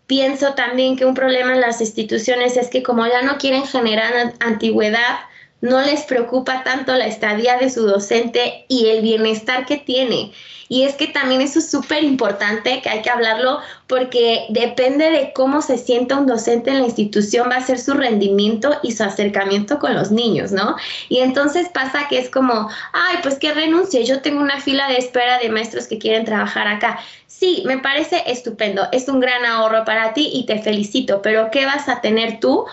Pienso 0.05 0.53
también 0.53 0.95
que 0.95 1.05
un 1.05 1.15
problema 1.15 1.53
en 1.53 1.61
las 1.61 1.81
instituciones 1.81 2.57
es 2.57 2.69
que 2.69 2.83
como 2.83 3.07
ya 3.07 3.23
no 3.23 3.39
quieren 3.39 3.65
generar 3.65 4.35
antigüedad, 4.39 5.19
no 5.61 5.81
les 5.81 6.03
preocupa 6.03 6.63
tanto 6.63 6.93
la 6.93 7.07
estadía 7.07 7.57
de 7.57 7.69
su 7.69 7.85
docente 7.85 8.65
y 8.67 8.87
el 8.87 9.01
bienestar 9.01 9.65
que 9.65 9.77
tiene. 9.77 10.31
Y 10.71 10.83
es 10.83 10.93
que 10.93 11.07
también 11.07 11.41
eso 11.41 11.59
es 11.59 11.69
súper 11.69 12.03
importante, 12.03 12.79
que 12.81 12.89
hay 12.89 13.01
que 13.01 13.09
hablarlo, 13.09 13.59
porque 13.87 14.45
depende 14.49 15.09
de 15.09 15.33
cómo 15.33 15.63
se 15.63 15.79
sienta 15.79 16.15
un 16.15 16.27
docente 16.27 16.69
en 16.69 16.79
la 16.79 16.85
institución, 16.85 17.49
va 17.49 17.55
a 17.55 17.65
ser 17.65 17.79
su 17.79 17.95
rendimiento 17.95 18.77
y 18.83 18.91
su 18.91 19.03
acercamiento 19.03 19.79
con 19.79 19.95
los 19.95 20.11
niños, 20.11 20.51
¿no? 20.51 20.75
Y 21.09 21.19
entonces 21.19 21.69
pasa 21.69 22.07
que 22.07 22.19
es 22.19 22.29
como, 22.29 22.69
ay, 22.93 23.17
pues 23.23 23.39
que 23.39 23.51
renuncie, 23.51 24.05
yo 24.05 24.21
tengo 24.21 24.41
una 24.41 24.61
fila 24.61 24.87
de 24.87 24.97
espera 24.97 25.39
de 25.39 25.49
maestros 25.49 25.87
que 25.87 25.97
quieren 25.97 26.23
trabajar 26.23 26.67
acá. 26.67 26.99
Sí, 27.25 27.63
me 27.65 27.79
parece 27.79 28.21
estupendo, 28.27 28.87
es 28.91 29.07
un 29.07 29.19
gran 29.21 29.45
ahorro 29.45 29.85
para 29.85 30.13
ti 30.13 30.29
y 30.31 30.45
te 30.45 30.61
felicito, 30.61 31.23
pero 31.23 31.49
¿qué 31.49 31.65
vas 31.65 31.89
a 31.89 31.99
tener 31.99 32.39
tú? 32.39 32.65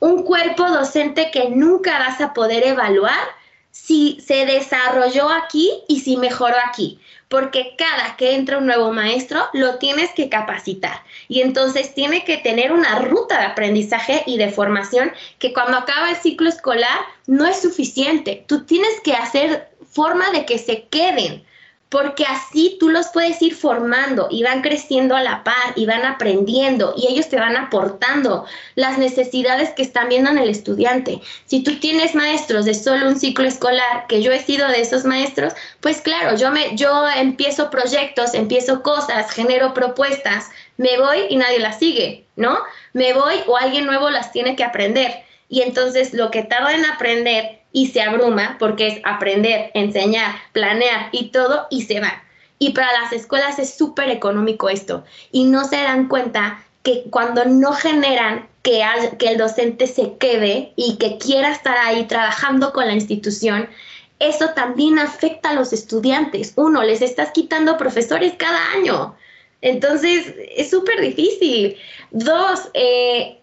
Un 0.00 0.24
cuerpo 0.24 0.68
docente 0.68 1.30
que 1.30 1.50
nunca 1.50 1.98
vas 1.98 2.20
a 2.20 2.34
poder 2.34 2.66
evaluar 2.66 3.20
si 3.70 4.20
se 4.20 4.46
desarrolló 4.46 5.30
aquí 5.30 5.70
y 5.86 6.00
si 6.00 6.16
mejoró 6.16 6.56
aquí 6.68 6.98
porque 7.30 7.76
cada 7.78 8.16
que 8.16 8.34
entra 8.34 8.58
un 8.58 8.66
nuevo 8.66 8.92
maestro 8.92 9.40
lo 9.52 9.78
tienes 9.78 10.10
que 10.10 10.28
capacitar 10.28 11.04
y 11.28 11.42
entonces 11.42 11.94
tiene 11.94 12.24
que 12.24 12.38
tener 12.38 12.72
una 12.72 12.98
ruta 12.98 13.38
de 13.38 13.46
aprendizaje 13.46 14.24
y 14.26 14.36
de 14.36 14.50
formación 14.50 15.12
que 15.38 15.52
cuando 15.52 15.78
acaba 15.78 16.10
el 16.10 16.16
ciclo 16.16 16.48
escolar 16.48 16.98
no 17.28 17.46
es 17.46 17.62
suficiente. 17.62 18.44
Tú 18.48 18.64
tienes 18.64 19.00
que 19.04 19.12
hacer 19.12 19.70
forma 19.88 20.32
de 20.32 20.44
que 20.44 20.58
se 20.58 20.88
queden 20.88 21.44
porque 21.90 22.24
así 22.24 22.76
tú 22.78 22.88
los 22.88 23.08
puedes 23.08 23.42
ir 23.42 23.54
formando 23.54 24.28
y 24.30 24.44
van 24.44 24.62
creciendo 24.62 25.16
a 25.16 25.22
la 25.22 25.42
par 25.42 25.72
y 25.74 25.86
van 25.86 26.04
aprendiendo 26.04 26.94
y 26.96 27.08
ellos 27.08 27.28
te 27.28 27.36
van 27.36 27.56
aportando 27.56 28.46
las 28.76 28.96
necesidades 28.96 29.70
que 29.70 29.82
están 29.82 30.08
viendo 30.08 30.30
en 30.30 30.38
el 30.38 30.48
estudiante. 30.48 31.20
Si 31.46 31.64
tú 31.64 31.80
tienes 31.80 32.14
maestros 32.14 32.64
de 32.64 32.74
solo 32.74 33.08
un 33.08 33.18
ciclo 33.18 33.46
escolar, 33.46 34.06
que 34.08 34.22
yo 34.22 34.30
he 34.30 34.38
sido 34.38 34.68
de 34.68 34.80
esos 34.80 35.04
maestros, 35.04 35.52
pues 35.80 36.00
claro, 36.00 36.36
yo 36.36 36.52
me 36.52 36.76
yo 36.76 37.08
empiezo 37.08 37.70
proyectos, 37.70 38.34
empiezo 38.34 38.82
cosas, 38.82 39.32
genero 39.32 39.74
propuestas, 39.74 40.48
me 40.76 40.96
voy 40.96 41.26
y 41.28 41.36
nadie 41.36 41.58
las 41.58 41.80
sigue, 41.80 42.24
¿no? 42.36 42.56
Me 42.92 43.12
voy 43.14 43.34
o 43.48 43.56
alguien 43.56 43.84
nuevo 43.86 44.10
las 44.10 44.30
tiene 44.30 44.54
que 44.54 44.62
aprender. 44.62 45.24
Y 45.48 45.62
entonces 45.62 46.14
lo 46.14 46.30
que 46.30 46.44
tarda 46.44 46.72
en 46.72 46.84
aprender 46.84 47.59
y 47.72 47.88
se 47.88 48.02
abruma 48.02 48.56
porque 48.58 48.88
es 48.88 49.00
aprender, 49.04 49.70
enseñar, 49.74 50.34
planear 50.52 51.08
y 51.12 51.28
todo 51.28 51.66
y 51.70 51.82
se 51.82 52.00
va. 52.00 52.22
Y 52.58 52.70
para 52.70 52.92
las 53.00 53.12
escuelas 53.12 53.58
es 53.58 53.74
súper 53.74 54.10
económico 54.10 54.68
esto 54.68 55.04
y 55.32 55.44
no 55.44 55.64
se 55.64 55.76
dan 55.76 56.08
cuenta 56.08 56.64
que 56.82 57.04
cuando 57.10 57.44
no 57.44 57.72
generan 57.72 58.48
que, 58.62 58.82
que 59.18 59.28
el 59.28 59.38
docente 59.38 59.86
se 59.86 60.16
quede 60.18 60.72
y 60.76 60.96
que 60.96 61.18
quiera 61.18 61.50
estar 61.50 61.76
ahí 61.78 62.04
trabajando 62.04 62.72
con 62.72 62.86
la 62.86 62.94
institución, 62.94 63.68
eso 64.18 64.50
también 64.54 64.98
afecta 64.98 65.50
a 65.50 65.54
los 65.54 65.72
estudiantes. 65.72 66.52
Uno, 66.56 66.82
les 66.82 67.00
estás 67.00 67.30
quitando 67.32 67.78
profesores 67.78 68.34
cada 68.36 68.72
año. 68.72 69.14
Entonces, 69.62 70.34
es 70.56 70.70
súper 70.70 71.00
difícil. 71.00 71.76
Dos, 72.10 72.68
eh, 72.74 73.39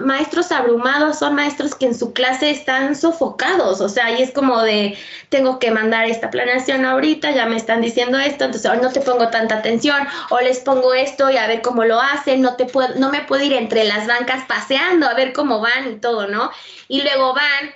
maestros 0.00 0.52
abrumados 0.52 1.18
son 1.18 1.34
maestros 1.34 1.74
que 1.74 1.86
en 1.86 1.94
su 1.94 2.12
clase 2.12 2.50
están 2.50 2.94
sofocados, 2.94 3.80
o 3.80 3.88
sea, 3.88 4.10
y 4.18 4.22
es 4.22 4.32
como 4.32 4.62
de, 4.62 4.96
tengo 5.28 5.58
que 5.58 5.70
mandar 5.70 6.06
esta 6.06 6.30
planeación 6.30 6.84
ahorita, 6.84 7.30
ya 7.30 7.46
me 7.46 7.56
están 7.56 7.80
diciendo 7.80 8.18
esto, 8.18 8.44
entonces 8.44 8.70
no 8.82 8.92
te 8.92 9.00
pongo 9.00 9.30
tanta 9.30 9.56
atención, 9.56 10.06
o 10.30 10.40
les 10.40 10.60
pongo 10.60 10.94
esto 10.94 11.30
y 11.30 11.36
a 11.36 11.46
ver 11.46 11.62
cómo 11.62 11.84
lo 11.84 12.00
hacen, 12.00 12.42
no, 12.42 12.56
te 12.56 12.66
puedo, 12.66 12.94
no 12.96 13.10
me 13.10 13.22
puedo 13.22 13.42
ir 13.42 13.54
entre 13.54 13.84
las 13.84 14.06
bancas 14.06 14.44
paseando 14.46 15.08
a 15.08 15.14
ver 15.14 15.32
cómo 15.32 15.60
van 15.60 15.92
y 15.92 15.96
todo, 15.96 16.28
¿no? 16.28 16.50
Y 16.88 17.02
luego 17.02 17.34
van, 17.34 17.74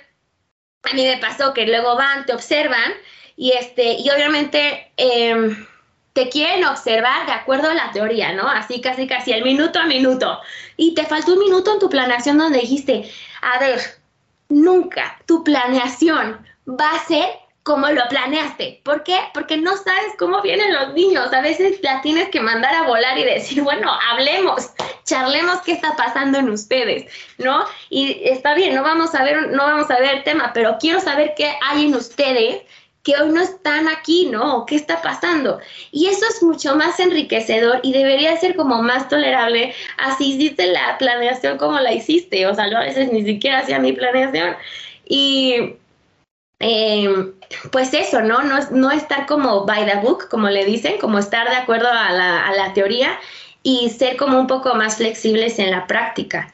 a 0.83 0.93
mí 0.93 1.03
me 1.03 1.17
pasó 1.17 1.53
que 1.53 1.65
luego 1.65 1.95
van, 1.95 2.25
te 2.25 2.33
observan, 2.33 2.93
y 3.35 3.51
este, 3.53 3.93
y 3.93 4.09
obviamente... 4.11 4.91
Eh, 4.97 5.65
te 6.13 6.29
quieren 6.29 6.65
observar 6.65 7.25
de 7.25 7.31
acuerdo 7.31 7.69
a 7.69 7.73
la 7.73 7.91
teoría, 7.91 8.33
¿no? 8.33 8.47
Así 8.47 8.81
casi 8.81 9.07
casi 9.07 9.31
el 9.31 9.43
minuto 9.43 9.79
a 9.79 9.85
minuto. 9.85 10.39
Y 10.77 10.93
te 10.93 11.05
faltó 11.05 11.33
un 11.33 11.39
minuto 11.39 11.73
en 11.73 11.79
tu 11.79 11.89
planeación 11.89 12.37
donde 12.37 12.59
dijiste, 12.59 13.09
a 13.41 13.59
ver, 13.59 13.79
nunca 14.49 15.19
tu 15.25 15.43
planeación 15.43 16.45
va 16.67 16.91
a 16.91 17.05
ser 17.05 17.29
como 17.63 17.87
lo 17.89 18.01
planeaste. 18.09 18.81
¿Por 18.83 19.03
qué? 19.03 19.19
Porque 19.33 19.57
no 19.57 19.77
sabes 19.77 20.13
cómo 20.17 20.41
vienen 20.41 20.73
los 20.73 20.93
niños. 20.93 21.31
A 21.31 21.41
veces 21.41 21.79
la 21.83 22.01
tienes 22.01 22.29
que 22.29 22.41
mandar 22.41 22.73
a 22.73 22.83
volar 22.83 23.17
y 23.17 23.23
decir, 23.23 23.61
bueno, 23.61 23.91
hablemos, 24.09 24.71
charlemos 25.03 25.61
qué 25.61 25.73
está 25.73 25.95
pasando 25.95 26.39
en 26.39 26.49
ustedes, 26.49 27.11
¿no? 27.37 27.65
Y 27.89 28.21
está 28.27 28.55
bien, 28.55 28.73
no 28.73 28.81
vamos 28.81 29.13
a 29.13 29.23
ver, 29.23 29.49
no 29.49 29.63
vamos 29.63 29.91
a 29.91 29.99
ver 29.99 30.15
el 30.15 30.23
tema, 30.23 30.51
pero 30.53 30.77
quiero 30.79 30.99
saber 30.99 31.33
qué 31.37 31.53
hay 31.61 31.85
en 31.85 31.95
ustedes 31.95 32.63
hoy 33.15 33.29
no 33.31 33.41
están 33.41 33.87
aquí, 33.87 34.27
¿no? 34.31 34.65
¿Qué 34.65 34.75
está 34.75 35.01
pasando? 35.01 35.59
Y 35.91 36.07
eso 36.07 36.25
es 36.29 36.43
mucho 36.43 36.75
más 36.75 36.99
enriquecedor 36.99 37.79
y 37.83 37.93
debería 37.93 38.35
ser 38.37 38.55
como 38.55 38.81
más 38.81 39.07
tolerable. 39.09 39.73
Así 39.97 40.33
hiciste 40.33 40.67
la 40.67 40.97
planeación 40.97 41.57
como 41.57 41.79
la 41.79 41.93
hiciste. 41.93 42.47
O 42.47 42.55
sea, 42.55 42.69
yo 42.69 42.77
a 42.77 42.83
veces 42.83 43.11
ni 43.11 43.23
siquiera 43.23 43.59
hacía 43.59 43.79
mi 43.79 43.93
planeación. 43.93 44.55
Y 45.05 45.75
em, 46.59 47.33
pues 47.71 47.93
eso, 47.93 48.21
¿no? 48.21 48.43
¿no? 48.43 48.59
No 48.71 48.91
estar 48.91 49.25
como 49.25 49.65
by 49.65 49.85
the 49.85 49.97
book, 49.97 50.27
como 50.29 50.49
le 50.49 50.65
dicen, 50.65 50.97
como 50.99 51.19
estar 51.19 51.49
de 51.49 51.55
acuerdo 51.55 51.89
a 51.89 52.11
la, 52.11 52.47
a 52.47 52.53
la 52.53 52.73
teoría 52.73 53.19
y 53.63 53.89
ser 53.89 54.17
como 54.17 54.39
un 54.39 54.47
poco 54.47 54.75
más 54.75 54.97
flexibles 54.97 55.59
en 55.59 55.71
la 55.71 55.87
práctica. 55.87 56.53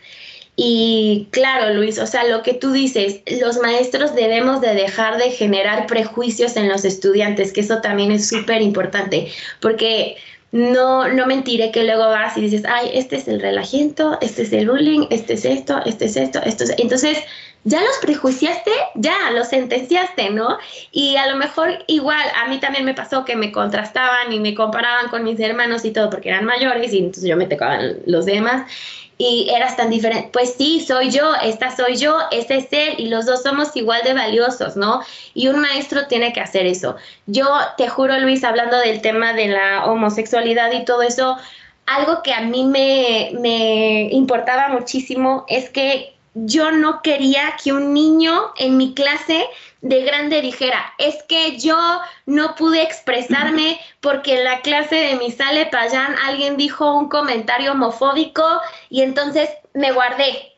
Y 0.55 1.27
claro, 1.31 1.73
Luis, 1.73 1.99
o 1.99 2.07
sea, 2.07 2.23
lo 2.23 2.41
que 2.41 2.53
tú 2.53 2.71
dices, 2.71 3.21
los 3.41 3.57
maestros 3.57 4.15
debemos 4.15 4.61
de 4.61 4.73
dejar 4.73 5.17
de 5.17 5.31
generar 5.31 5.85
prejuicios 5.85 6.55
en 6.55 6.69
los 6.69 6.85
estudiantes, 6.85 7.51
que 7.51 7.61
eso 7.61 7.81
también 7.81 8.11
es 8.11 8.29
súper 8.29 8.61
importante, 8.61 9.31
porque 9.59 10.15
no, 10.53 11.09
no 11.09 11.25
mentiré 11.25 11.71
que 11.71 11.83
luego 11.83 12.05
vas 12.05 12.37
y 12.37 12.41
dices, 12.41 12.63
ay, 12.65 12.91
este 12.93 13.17
es 13.17 13.27
el 13.27 13.41
relajamiento, 13.41 14.17
este 14.21 14.43
es 14.43 14.53
el 14.53 14.69
bullying, 14.69 15.07
este 15.09 15.33
es 15.33 15.43
esto, 15.43 15.81
este 15.85 16.05
es 16.05 16.15
esto, 16.15 16.39
esto 16.45 16.63
es... 16.63 16.73
Entonces, 16.77 17.17
ya 17.65 17.81
los 17.81 17.97
prejuiciaste, 17.99 18.71
ya 18.93 19.31
los 19.31 19.49
sentenciaste, 19.49 20.29
¿no? 20.29 20.57
Y 20.93 21.17
a 21.17 21.27
lo 21.27 21.35
mejor 21.35 21.83
igual, 21.87 22.25
a 22.41 22.47
mí 22.47 22.59
también 22.59 22.85
me 22.85 22.93
pasó 22.93 23.25
que 23.25 23.35
me 23.35 23.51
contrastaban 23.51 24.31
y 24.31 24.39
me 24.39 24.55
comparaban 24.55 25.09
con 25.09 25.25
mis 25.25 25.39
hermanos 25.41 25.83
y 25.83 25.91
todo, 25.91 26.09
porque 26.09 26.29
eran 26.29 26.45
mayores 26.45 26.93
y 26.93 26.99
entonces 26.99 27.25
yo 27.27 27.35
me 27.35 27.47
tocaba 27.47 27.79
los 28.05 28.25
demás 28.25 28.71
y 29.17 29.49
eras 29.49 29.77
tan 29.77 29.89
diferente. 29.89 30.29
Pues 30.33 30.55
sí, 30.57 30.83
soy 30.85 31.09
yo, 31.09 31.33
esta 31.41 31.75
soy 31.75 31.95
yo, 31.95 32.17
este 32.31 32.57
es 32.57 32.67
él 32.71 32.95
y 32.97 33.07
los 33.07 33.25
dos 33.25 33.43
somos 33.43 33.75
igual 33.75 34.01
de 34.03 34.13
valiosos, 34.13 34.75
¿no? 34.75 35.01
Y 35.33 35.47
un 35.47 35.59
maestro 35.59 36.07
tiene 36.07 36.33
que 36.33 36.41
hacer 36.41 36.65
eso. 36.65 36.95
Yo 37.25 37.47
te 37.77 37.87
juro, 37.87 38.19
Luis, 38.19 38.43
hablando 38.43 38.77
del 38.77 39.01
tema 39.01 39.33
de 39.33 39.47
la 39.47 39.85
homosexualidad 39.85 40.71
y 40.73 40.83
todo 40.85 41.01
eso, 41.01 41.37
algo 41.85 42.23
que 42.23 42.33
a 42.33 42.41
mí 42.41 42.65
me, 42.65 43.31
me 43.39 44.09
importaba 44.11 44.69
muchísimo 44.69 45.45
es 45.47 45.69
que 45.69 46.15
yo 46.33 46.71
no 46.71 47.01
quería 47.01 47.55
que 47.63 47.71
un 47.71 47.93
niño 47.93 48.51
en 48.57 48.75
mi 48.75 48.93
clase 48.93 49.45
de 49.85 50.01
grande 50.01 50.41
dijera, 50.41 50.95
es 50.97 51.21
que 51.27 51.59
yo 51.59 51.77
no 52.25 52.55
pude 52.55 52.81
expresarme 52.81 53.79
porque 54.01 54.39
en 54.39 54.43
la 54.43 54.61
clase 54.61 54.95
de 54.95 55.15
mi 55.15 55.31
sale 55.31 55.67
Payán 55.67 56.15
alguien 56.25 56.57
dijo 56.57 56.91
un 56.95 57.07
comentario 57.07 57.73
homofóbico 57.73 58.43
y 58.89 59.03
entonces 59.03 59.47
me 59.73 59.91
guardé. 59.91 60.53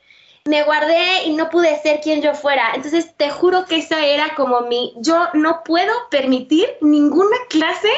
Me 0.45 0.63
guardé 0.63 1.25
y 1.25 1.34
no 1.34 1.49
pude 1.49 1.78
ser 1.82 1.99
quien 1.99 2.21
yo 2.21 2.34
fuera. 2.36 2.71
Entonces 2.73 3.17
te 3.17 3.30
juro 3.30 3.65
que 3.65 3.80
esa 3.80 4.05
era 4.05 4.34
como 4.34 4.61
mi, 4.61 4.93
yo 4.95 5.28
no 5.34 5.61
puedo 5.65 5.91
permitir 6.09 6.65
ninguna 6.80 7.36
clase 7.49 7.91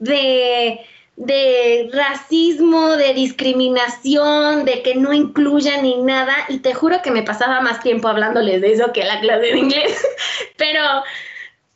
de, 0.00 0.84
de 1.16 1.90
racismo, 1.92 2.96
de 2.96 3.14
discriminación, 3.14 4.64
de 4.64 4.82
que 4.82 4.94
no 4.94 5.12
incluya 5.12 5.80
ni 5.80 5.96
nada. 6.02 6.34
Y 6.48 6.58
te 6.58 6.74
juro 6.74 7.02
que 7.02 7.10
me 7.10 7.22
pasaba 7.22 7.60
más 7.60 7.80
tiempo 7.80 8.08
hablándoles 8.08 8.60
de 8.60 8.72
eso 8.72 8.92
que 8.92 9.04
la 9.04 9.20
clase 9.20 9.46
de 9.46 9.58
inglés. 9.58 10.04
pero, 10.56 10.82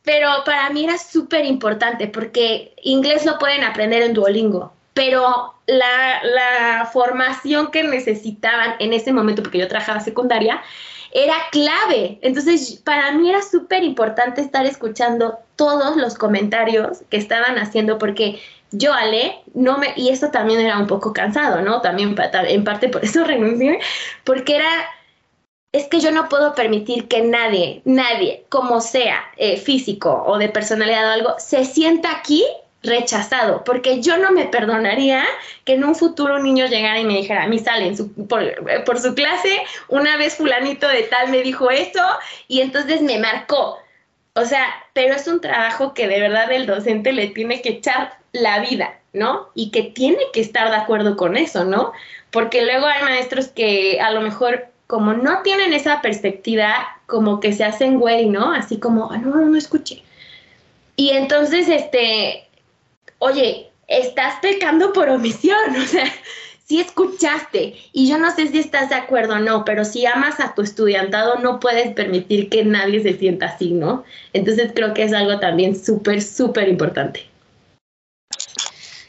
pero 0.03 0.29
para 0.45 0.71
mí 0.71 0.85
era 0.85 0.99
súper 0.99 1.45
importante 1.45 2.09
porque 2.09 2.75
inglés 2.83 3.25
lo 3.25 3.39
pueden 3.39 3.63
aprender 3.63 4.03
en 4.03 4.15
Duolingo. 4.15 4.73
Pero 4.95 5.55
la, 5.67 6.23
la 6.25 6.91
formación 6.93 7.71
que 7.71 7.85
necesitaban 7.85 8.75
en 8.81 8.93
ese 8.93 9.13
momento, 9.13 9.43
porque 9.45 9.59
yo 9.59 9.69
trabajaba 9.69 10.01
secundaria, 10.01 10.61
era 11.13 11.35
clave. 11.53 12.19
Entonces, 12.23 12.81
para 12.85 13.13
mí 13.13 13.31
era 13.31 13.43
súper 13.43 13.85
importante 13.85 14.41
estar 14.41 14.67
escuchando 14.67 15.39
todos 15.57 15.97
los 15.97 16.17
comentarios 16.17 17.03
que 17.11 17.17
estaban 17.17 17.59
haciendo, 17.59 17.99
porque 17.99 18.41
yo, 18.71 18.93
Ale, 18.93 19.41
no 19.55 19.79
me, 19.79 19.93
y 19.97 20.11
eso 20.11 20.31
también 20.31 20.61
era 20.61 20.79
un 20.79 20.87
poco 20.87 21.13
cansado, 21.13 21.63
¿no? 21.63 21.81
También 21.81 22.15
en 22.19 22.65
parte 22.65 22.89
por 22.89 23.05
eso 23.05 23.25
renuncié, 23.25 23.79
porque 24.25 24.57
era, 24.57 24.71
es 25.73 25.87
que 25.89 26.01
yo 26.01 26.11
no 26.11 26.29
puedo 26.29 26.55
permitir 26.55 27.09
que 27.09 27.23
nadie, 27.23 27.83
nadie, 27.85 28.45
como 28.49 28.81
sea, 28.81 29.25
eh, 29.37 29.57
físico 29.57 30.25
o 30.27 30.39
de 30.39 30.49
personalidad 30.49 31.09
o 31.09 31.13
algo, 31.13 31.35
se 31.39 31.65
sienta 31.65 32.11
aquí 32.17 32.45
rechazado, 32.83 33.65
porque 33.65 34.01
yo 34.01 34.19
no 34.19 34.31
me 34.31 34.47
perdonaría 34.47 35.25
que 35.65 35.75
en 35.75 35.85
un 35.85 35.95
futuro 35.95 36.37
un 36.37 36.45
niño 36.45 36.67
llegara 36.67 37.01
y 37.01 37.05
me 37.05 37.15
dijera, 37.15 37.43
a 37.45 37.49
mí 37.49 37.59
sale 37.59 37.93
por, 38.29 38.85
por, 38.85 39.01
su 39.01 39.15
clase, 39.15 39.63
una 39.89 40.17
vez 40.17 40.37
fulanito 40.37 40.87
de 40.87 41.03
tal 41.05 41.31
me 41.31 41.43
dijo 41.43 41.71
esto 41.71 42.01
y 42.47 42.61
entonces 42.61 43.03
me 43.03 43.19
marcó. 43.19 43.79
O 44.35 44.45
sea, 44.45 44.65
pero 44.93 45.15
es 45.15 45.27
un 45.27 45.41
trabajo 45.41 45.95
que 45.95 46.07
de 46.07 46.21
verdad 46.21 46.53
el 46.53 46.67
docente 46.67 47.13
le 47.13 47.29
tiene 47.29 47.61
que 47.61 47.71
echar 47.71 48.18
la 48.33 48.61
vida, 48.61 48.99
¿no? 49.13 49.49
Y 49.55 49.71
que 49.71 49.83
tiene 49.83 50.19
que 50.33 50.41
estar 50.41 50.71
de 50.71 50.77
acuerdo 50.77 51.17
con 51.17 51.37
eso, 51.37 51.65
¿no? 51.65 51.93
Porque 52.31 52.65
luego 52.65 52.87
hay 52.87 53.03
maestros 53.03 53.49
que 53.49 54.01
a 54.01 54.11
lo 54.11 54.21
mejor 54.21 54.69
como 54.87 55.13
no 55.13 55.43
tienen 55.43 55.75
esa 55.75 56.01
perspectiva, 56.01 56.75
como 57.07 57.41
que 57.41 57.53
se 57.53 57.65
hacen 57.65 57.99
güey, 57.99 58.27
¿no? 58.27 58.53
Así 58.53 58.79
como, 58.79 59.13
ah, 59.13 59.19
no, 59.19 59.37
no, 59.37 59.47
no 59.47 59.57
escuché. 59.57 60.03
Y 60.97 61.11
entonces, 61.11 61.69
este, 61.69 62.49
oye, 63.19 63.71
estás 63.87 64.41
pecando 64.41 64.93
por 64.93 65.09
omisión, 65.11 65.77
o 65.77 65.85
sea, 65.85 66.05
si 66.65 66.81
escuchaste 66.81 67.77
y 67.93 68.09
yo 68.09 68.19
no 68.19 68.35
sé 68.35 68.49
si 68.49 68.59
estás 68.59 68.91
de 68.91 68.95
acuerdo 68.95 69.35
o 69.35 69.39
no, 69.39 69.65
pero 69.65 69.85
si 69.85 70.05
amas 70.05 70.39
a 70.41 70.55
tu 70.55 70.63
estudiantado 70.63 71.37
no 71.37 71.61
puedes 71.61 71.95
permitir 71.95 72.51
que 72.51 72.65
nadie 72.65 73.03
se 73.03 73.17
sienta 73.17 73.47
así, 73.47 73.73
¿no? 73.73 74.05
Entonces 74.35 74.73
creo 74.75 74.93
que 74.93 75.05
es 75.05 75.15
algo 75.15 75.41
también 75.41 75.83
súper, 75.83 76.21
súper 76.21 76.69
importante. 76.69 77.27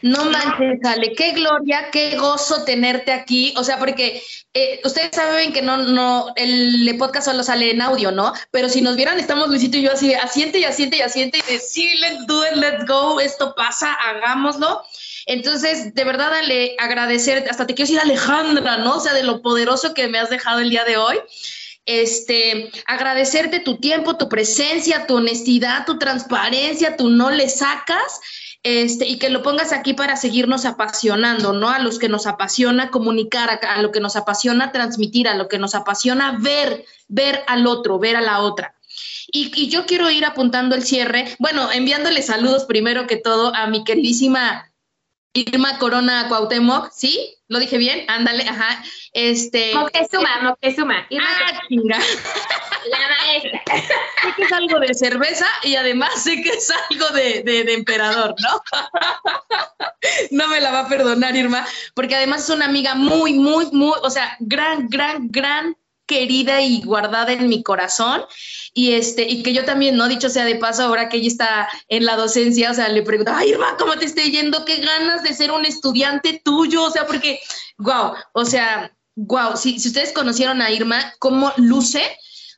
No 0.02 0.26
manches, 0.26 0.80
Ale, 0.86 1.14
qué 1.14 1.34
gloria, 1.34 1.90
qué 1.92 2.16
gozo 2.18 2.64
tenerte 2.64 3.12
aquí. 3.12 3.54
O 3.58 3.64
sea, 3.64 3.78
porque 3.80 4.24
eh, 4.54 4.80
ustedes 4.84 5.10
saben 5.14 5.52
que 5.52 5.62
no, 5.62 5.78
no, 5.78 6.34
el, 6.36 6.96
podcast 6.98 7.28
solo 7.28 7.44
sale 7.44 7.72
en 7.72 7.82
audio, 7.82 8.12
¿no? 8.12 8.34
Pero 8.52 8.70
si 8.70 8.82
nos 8.82 8.96
vieran, 8.96 9.20
estamos 9.20 9.50
Luisito 9.50 9.78
y 9.78 9.84
yo 9.84 9.92
así, 9.92 10.14
asiente 10.14 10.60
y 10.60 10.64
asiente 10.64 10.98
y 10.98 11.02
asiente 11.02 11.38
y 11.38 11.42
de 11.42 11.96
let's 12.00 12.28
do 12.28 12.46
it, 12.46 12.56
let's 12.56 12.86
go, 12.86 13.20
esto 13.20 13.54
pasa, 13.56 13.94
hagámoslo. 13.94 14.82
Entonces, 15.26 15.94
de 15.94 16.04
verdad, 16.04 16.34
Ale, 16.34 16.76
agradecer, 16.80 17.46
hasta 17.50 17.68
te 17.68 17.76
quiero 17.76 17.88
decir 17.88 18.00
Alejandra, 18.00 18.78
¿no? 18.78 18.98
O 18.98 19.00
sea, 19.00 19.14
de 19.14 19.24
lo 19.24 19.42
poderoso 19.42 19.94
que 19.94 20.08
me 20.08 20.18
has 20.18 20.30
dejado 20.30 20.60
el 20.60 20.70
día 20.70 20.86
de 20.86 20.98
hoy. 20.98 21.18
Este, 21.86 22.72
agradecerte 22.86 23.60
tu 23.60 23.78
tiempo, 23.78 24.18
tu 24.18 24.30
presencia, 24.30 25.08
tu 25.08 25.18
honestidad, 25.18 25.86
tu 25.86 25.98
transparencia, 25.98 26.96
tu 26.96 27.10
no 27.10 27.32
le 27.32 27.50
sacas 27.50 28.20
este, 28.64 29.08
y 29.08 29.18
que 29.20 29.30
lo 29.30 29.42
pongas 29.42 29.72
aquí 29.72 29.94
para 29.94 30.18
seguirnos 30.18 30.66
apasionando, 30.66 31.54
¿no? 31.54 31.70
A 31.70 31.80
los 31.80 31.98
que 31.98 32.10
nos 32.10 32.28
apasiona 32.28 32.92
comunicar, 32.92 33.60
a, 33.64 33.82
lo 33.82 33.92
que 33.92 34.02
nos 34.02 34.16
apasiona 34.16 34.72
transmitir, 34.72 35.28
a 35.28 35.36
lo 35.36 35.48
que 35.48 35.60
nos 35.60 35.76
apasiona 35.76 36.38
ver, 36.40 36.86
ver 37.08 37.44
al 37.48 37.68
otro, 37.68 38.00
ver 38.00 38.18
a 38.18 38.22
la 38.22 38.42
otra. 38.42 38.76
Y, 39.32 39.70
yo 39.70 39.86
quiero 39.86 40.10
ir 40.10 40.26
apuntando 40.26 40.76
el 40.76 40.84
cierre, 40.84 41.36
bueno, 41.40 41.72
enviándole 41.72 42.22
saludos 42.22 42.66
primero 42.66 43.08
que 43.08 43.16
todo 43.16 43.56
a 43.56 43.68
mi 43.68 43.84
queridísima 43.84 44.70
Irma 45.34 45.78
Corona 45.78 46.28
Cuauhtémoc, 46.28 46.92
¿sí? 46.92 47.39
¿Lo 47.50 47.60
dije 47.60 47.80
bien? 47.80 48.06
Ándale, 48.08 48.44
ajá. 48.44 48.84
Este. 49.12 49.74
Moctezuma, 49.74 50.40
Moctezuma. 50.44 51.08
ah, 51.20 51.62
chinga. 51.68 51.98
La 52.90 52.98
maestra. 53.10 53.62
Sé 54.22 54.34
que 54.36 54.44
es 54.44 54.52
algo 54.52 54.80
de 54.80 54.94
cerveza 54.94 55.48
y 55.64 55.76
además 55.76 56.24
sé 56.24 56.42
que 56.44 56.50
es 56.50 56.72
algo 56.90 57.10
de, 57.10 57.42
de, 57.44 57.74
emperador, 57.74 58.36
¿no? 58.40 58.62
no 60.32 60.48
me 60.48 60.62
la 60.62 60.72
va 60.72 60.82
a 60.82 60.88
perdonar, 60.88 61.36
Irma, 61.36 61.66
porque 61.96 62.16
además 62.16 62.44
es 62.44 62.50
una 62.50 62.66
amiga 62.66 62.96
muy, 62.96 63.34
muy, 63.34 63.66
muy, 63.72 63.94
o 64.04 64.10
sea, 64.10 64.36
gran, 64.40 64.88
gran, 64.88 65.30
gran 65.30 65.76
querida 66.06 66.62
y 66.62 66.82
guardada 66.82 67.34
en 67.34 67.48
mi 67.48 67.64
corazón 67.64 68.26
y 68.74 68.94
este 68.94 69.28
y 69.28 69.44
que 69.44 69.54
yo 69.54 69.66
también 69.66 69.96
no 69.96 70.08
dicho 70.08 70.30
sea 70.30 70.46
de 70.46 70.56
paso 70.56 70.84
ahora 70.84 71.10
que 71.10 71.18
ella 71.18 71.28
está 71.28 71.70
en 71.88 72.06
la 72.06 72.16
docencia 72.16 72.72
o 72.72 72.74
sea 72.74 72.90
le 72.90 73.02
pregunto 73.04 73.32
ay 73.34 73.50
Irma 73.50 73.76
cómo 73.78 73.96
te 73.98 74.06
esté 74.06 74.30
yendo 74.32 74.66
qué 74.66 74.78
ganas 74.78 75.24
de 75.24 75.34
ser 75.34 75.52
un 75.52 75.66
estudiante 75.66 76.42
tuyo 76.44 76.84
o 76.84 76.92
sea 76.92 77.06
porque 77.06 77.40
wow 77.78 78.14
o 78.34 78.46
sea 78.46 78.96
wow 79.16 79.56
si, 79.56 79.80
si 79.80 79.90
ustedes 79.90 80.14
conocieron 80.14 80.62
a 80.62 80.72
Irma 80.72 81.14
cómo 81.20 81.52
luce 81.58 82.04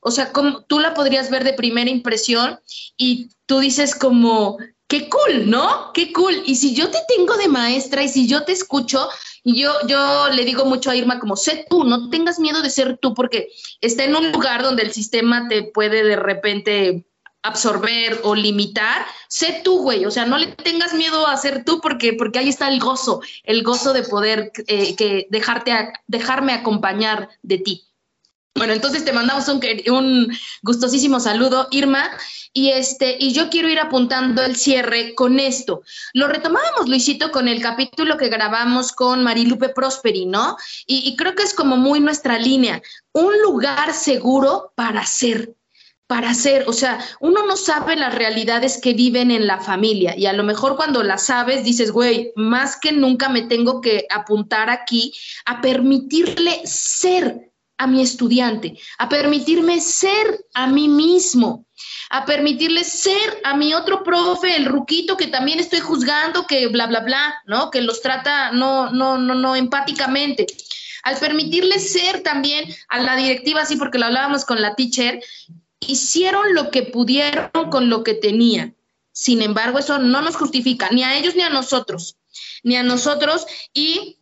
o 0.02 0.12
sea 0.12 0.32
cómo 0.32 0.64
tú 0.64 0.80
la 0.80 0.94
podrías 0.94 1.30
ver 1.30 1.44
de 1.44 1.54
primera 1.54 1.90
impresión 1.90 2.60
y 2.98 3.30
tú 3.46 3.60
dices 3.60 3.96
como 3.96 4.58
qué 4.92 5.08
cool, 5.08 5.50
¿no? 5.50 5.94
Qué 5.94 6.12
cool. 6.12 6.44
Y 6.46 6.56
si 6.56 6.76
yo 6.76 6.92
te 6.92 6.98
tengo 7.08 7.38
de 7.38 7.48
maestra 7.48 8.04
y 8.04 8.10
si 8.10 8.28
yo 8.28 8.44
te 8.44 8.52
escucho, 8.52 9.08
yo, 9.44 9.74
yo 9.88 10.30
le 10.30 10.46
digo 10.46 10.66
mucho 10.66 10.92
a 10.92 10.96
Irma 10.96 11.20
como, 11.20 11.36
sé 11.36 11.66
tú, 11.70 11.84
no 11.84 12.10
tengas 12.10 12.40
miedo 12.40 12.62
de 12.62 12.70
ser 12.70 12.98
tú, 12.98 13.14
porque 13.14 13.50
está 13.82 14.04
en 14.04 14.16
un 14.16 14.32
lugar 14.32 14.62
donde 14.62 14.84
el 14.84 14.92
sistema 14.92 15.48
te 15.48 15.64
puede 15.64 16.04
de 16.04 16.16
repente 16.16 17.06
absorber 17.44 18.20
o 18.24 18.36
limitar, 18.36 19.06
sé 19.28 19.62
tú, 19.64 19.82
güey, 19.82 20.06
o 20.06 20.12
sea, 20.12 20.26
no 20.26 20.38
le 20.38 20.48
tengas 20.48 20.94
miedo 20.94 21.28
a 21.28 21.36
ser 21.38 21.66
tú 21.66 21.82
porque, 21.82 22.14
porque 22.14 22.40
ahí 22.40 22.50
está 22.50 22.68
el 22.70 22.80
gozo, 22.80 23.22
el 23.44 23.64
gozo 23.64 23.94
de 23.94 24.04
poder 24.04 24.52
eh, 24.68 24.96
que 24.96 25.28
dejarte 25.32 25.92
dejarme 26.08 26.54
acompañar 26.54 27.30
de 27.42 27.58
ti. 27.58 27.84
Bueno, 28.54 28.74
entonces 28.74 29.06
te 29.06 29.14
mandamos 29.14 29.48
un, 29.48 29.62
un 29.92 30.38
gustosísimo 30.62 31.20
saludo, 31.20 31.68
Irma, 31.72 32.12
y 32.54 32.70
este, 32.70 33.16
y 33.20 33.34
yo 33.34 33.50
quiero 33.50 33.70
ir 33.70 33.80
apuntando 33.80 34.44
el 34.44 34.56
cierre 34.56 35.16
con 35.16 35.40
esto. 35.40 35.82
Lo 36.14 36.28
retomábamos, 36.28 36.90
Luisito, 36.90 37.32
con 37.32 37.48
el 37.48 37.62
capítulo 37.62 38.18
que 38.18 38.30
grabamos 38.30 38.92
con 38.92 39.24
Marilupe 39.24 39.70
Prosperi, 39.70 40.26
¿no? 40.26 40.58
Y, 40.86 41.08
y 41.08 41.16
creo 41.16 41.36
que 41.36 41.44
es 41.44 41.54
como 41.54 41.78
muy 41.78 42.00
nuestra 42.00 42.38
línea, 42.38 42.82
un 43.14 43.42
lugar 43.42 43.94
seguro 43.94 44.74
para 44.76 45.06
ser, 45.06 45.56
para 46.12 46.34
ser, 46.34 46.66
o 46.68 46.74
sea, 46.74 47.00
uno 47.22 47.46
no 47.46 47.56
sabe 47.56 47.96
las 47.96 48.14
realidades 48.14 48.82
que 48.82 48.94
viven 48.94 49.32
en 49.32 49.48
la 49.48 49.62
familia 49.62 50.14
y 50.18 50.26
a 50.26 50.34
lo 50.34 50.44
mejor 50.44 50.76
cuando 50.76 51.04
las 51.04 51.28
sabes 51.28 51.64
dices, 51.64 51.92
güey, 51.92 52.34
más 52.36 52.78
que 52.78 52.92
nunca 52.92 53.30
me 53.30 53.44
tengo 53.44 53.80
que 53.80 54.08
apuntar 54.10 54.70
aquí 54.70 55.14
a 55.46 55.62
permitirle 55.62 56.64
ser 56.66 57.54
a 57.78 57.88
mi 57.88 58.02
estudiante, 58.02 58.78
a 58.98 59.08
permitirme 59.08 59.80
ser 59.80 60.46
a 60.54 60.68
mí 60.68 60.90
mismo, 60.90 61.66
a 62.10 62.26
permitirle 62.26 62.84
ser 62.84 63.42
a 63.44 63.56
mi 63.56 63.74
otro 63.74 64.04
profe, 64.04 64.56
el 64.56 64.66
ruquito 64.66 65.18
que 65.18 65.28
también 65.28 65.60
estoy 65.60 65.80
juzgando, 65.80 66.46
que 66.46 66.68
bla, 66.68 66.88
bla, 66.88 67.00
bla, 67.00 67.34
¿no? 67.46 67.72
Que 67.72 67.82
los 67.82 68.02
trata 68.02 68.52
no, 68.52 68.90
no, 68.90 69.18
no, 69.18 69.34
no 69.34 69.56
empáticamente. 69.56 70.46
Al 71.04 71.18
permitirle 71.18 71.80
ser 71.80 72.22
también 72.22 72.66
a 72.90 73.00
la 73.00 73.16
directiva, 73.16 73.62
así 73.62 73.76
porque 73.76 73.98
lo 73.98 74.06
hablábamos 74.06 74.46
con 74.46 74.62
la 74.62 74.76
teacher, 74.76 75.24
hicieron 75.80 76.54
lo 76.54 76.70
que 76.70 76.84
pudieron 76.84 77.70
con 77.72 77.90
lo 77.90 78.04
que 78.04 78.14
tenían. 78.14 78.76
Sin 79.14 79.42
embargo, 79.42 79.80
eso 79.80 80.00
no 80.00 80.22
nos 80.22 80.36
justifica 80.36 80.90
ni 80.92 81.04
a 81.04 81.18
ellos 81.18 81.36
ni 81.36 81.42
a 81.42 81.50
nosotros, 81.50 82.18
ni 82.64 82.76
a 82.76 82.84
nosotros. 82.84 83.46
Y 83.74 84.20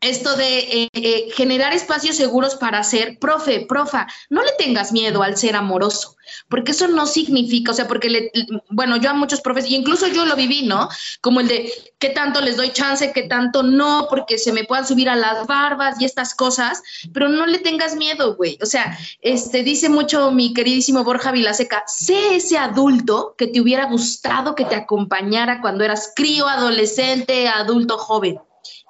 esto 0.00 0.36
de 0.36 0.58
eh, 0.58 0.88
eh, 0.92 1.28
generar 1.34 1.72
espacios 1.72 2.16
seguros 2.16 2.54
para 2.54 2.84
ser 2.84 3.18
profe, 3.18 3.66
profa, 3.68 4.06
no 4.30 4.42
le 4.44 4.52
tengas 4.52 4.92
miedo 4.92 5.22
al 5.22 5.36
ser 5.36 5.56
amoroso, 5.56 6.16
porque 6.48 6.70
eso 6.70 6.86
no 6.86 7.06
significa, 7.06 7.72
o 7.72 7.74
sea, 7.74 7.88
porque, 7.88 8.08
le, 8.08 8.30
bueno, 8.68 8.96
yo 8.98 9.10
a 9.10 9.14
muchos 9.14 9.40
profes, 9.40 9.66
y 9.66 9.74
incluso 9.74 10.06
yo 10.06 10.24
lo 10.24 10.36
viví, 10.36 10.62
¿no? 10.62 10.88
Como 11.20 11.40
el 11.40 11.48
de 11.48 11.72
qué 11.98 12.10
tanto 12.10 12.40
les 12.40 12.56
doy 12.56 12.70
chance, 12.70 13.12
qué 13.12 13.22
tanto 13.22 13.64
no, 13.64 14.06
porque 14.08 14.38
se 14.38 14.52
me 14.52 14.64
puedan 14.64 14.86
subir 14.86 15.08
a 15.08 15.16
las 15.16 15.48
barbas 15.48 16.00
y 16.00 16.04
estas 16.04 16.32
cosas, 16.32 16.80
pero 17.12 17.28
no 17.28 17.46
le 17.46 17.58
tengas 17.58 17.96
miedo, 17.96 18.36
güey. 18.36 18.56
O 18.62 18.66
sea, 18.66 18.96
este, 19.20 19.64
dice 19.64 19.88
mucho 19.88 20.30
mi 20.30 20.54
queridísimo 20.54 21.02
Borja 21.02 21.32
Vilaseca, 21.32 21.82
sé 21.88 22.36
ese 22.36 22.56
adulto 22.56 23.34
que 23.36 23.48
te 23.48 23.60
hubiera 23.60 23.86
gustado 23.86 24.54
que 24.54 24.64
te 24.64 24.76
acompañara 24.76 25.60
cuando 25.60 25.82
eras 25.82 26.12
crío, 26.14 26.46
adolescente, 26.46 27.48
adulto, 27.48 27.98
joven 27.98 28.38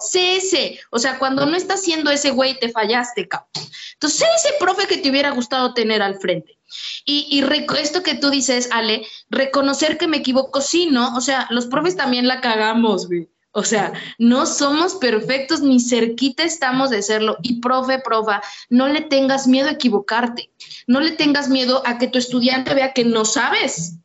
sé 0.01 0.80
o 0.90 0.99
sea, 0.99 1.18
cuando 1.18 1.46
no 1.46 1.57
estás 1.57 1.82
siendo 1.82 2.11
ese 2.11 2.30
güey, 2.30 2.59
te 2.59 2.70
fallaste, 2.70 3.28
cabrón. 3.28 3.49
Entonces, 3.94 4.18
sé 4.20 4.26
ese 4.36 4.55
profe 4.59 4.86
que 4.86 4.99
te 4.99 5.11
hubiera 5.11 5.30
gustado 5.30 5.74
tener 5.74 6.03
al 6.03 6.18
frente. 6.18 6.59
Y, 7.05 7.26
y 7.30 7.44
esto 7.78 8.03
que 8.03 8.14
tú 8.14 8.30
dices, 8.30 8.68
Ale, 8.72 9.07
reconocer 9.30 9.99
que 9.99 10.07
me 10.07 10.18
equivoco, 10.18 10.61
sí, 10.61 10.86
¿no? 10.90 11.16
O 11.16 11.20
sea, 11.20 11.46
los 11.51 11.66
profes 11.66 11.96
también 11.96 12.28
la 12.28 12.40
cagamos, 12.40 13.07
güey. 13.09 13.28
O 13.53 13.64
sea, 13.64 13.92
no 14.18 14.46
somos 14.46 14.94
perfectos 14.96 15.62
ni 15.62 15.80
cerquita 15.80 16.44
estamos 16.44 16.90
de 16.90 17.03
serlo. 17.03 17.38
Y 17.42 17.61
profe, 17.61 17.99
profa, 17.99 18.42
no 18.68 18.86
le 18.88 19.01
tengas 19.01 19.46
miedo 19.46 19.68
a 19.68 19.72
equivocarte. 19.72 20.53
No 20.86 21.01
le 21.01 21.12
tengas 21.12 21.49
miedo 21.49 21.82
a 21.86 21.99
que 21.99 22.09
tu 22.09 22.18
estudiante 22.18 22.74
vea 22.74 22.92
que 22.92 23.05
no 23.05 23.24
sabes. 23.24 23.96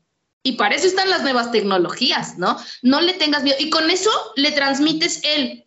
Y 0.44 0.54
para 0.54 0.76
eso 0.76 0.88
están 0.88 1.10
las 1.10 1.24
nuevas 1.24 1.52
tecnologías, 1.52 2.38
¿no? 2.38 2.58
No 2.82 3.00
le 3.02 3.14
tengas 3.14 3.44
miedo. 3.44 3.58
Y 3.60 3.70
con 3.70 3.90
eso 3.92 4.10
le 4.36 4.52
transmites 4.52 5.22
el, 5.24 5.63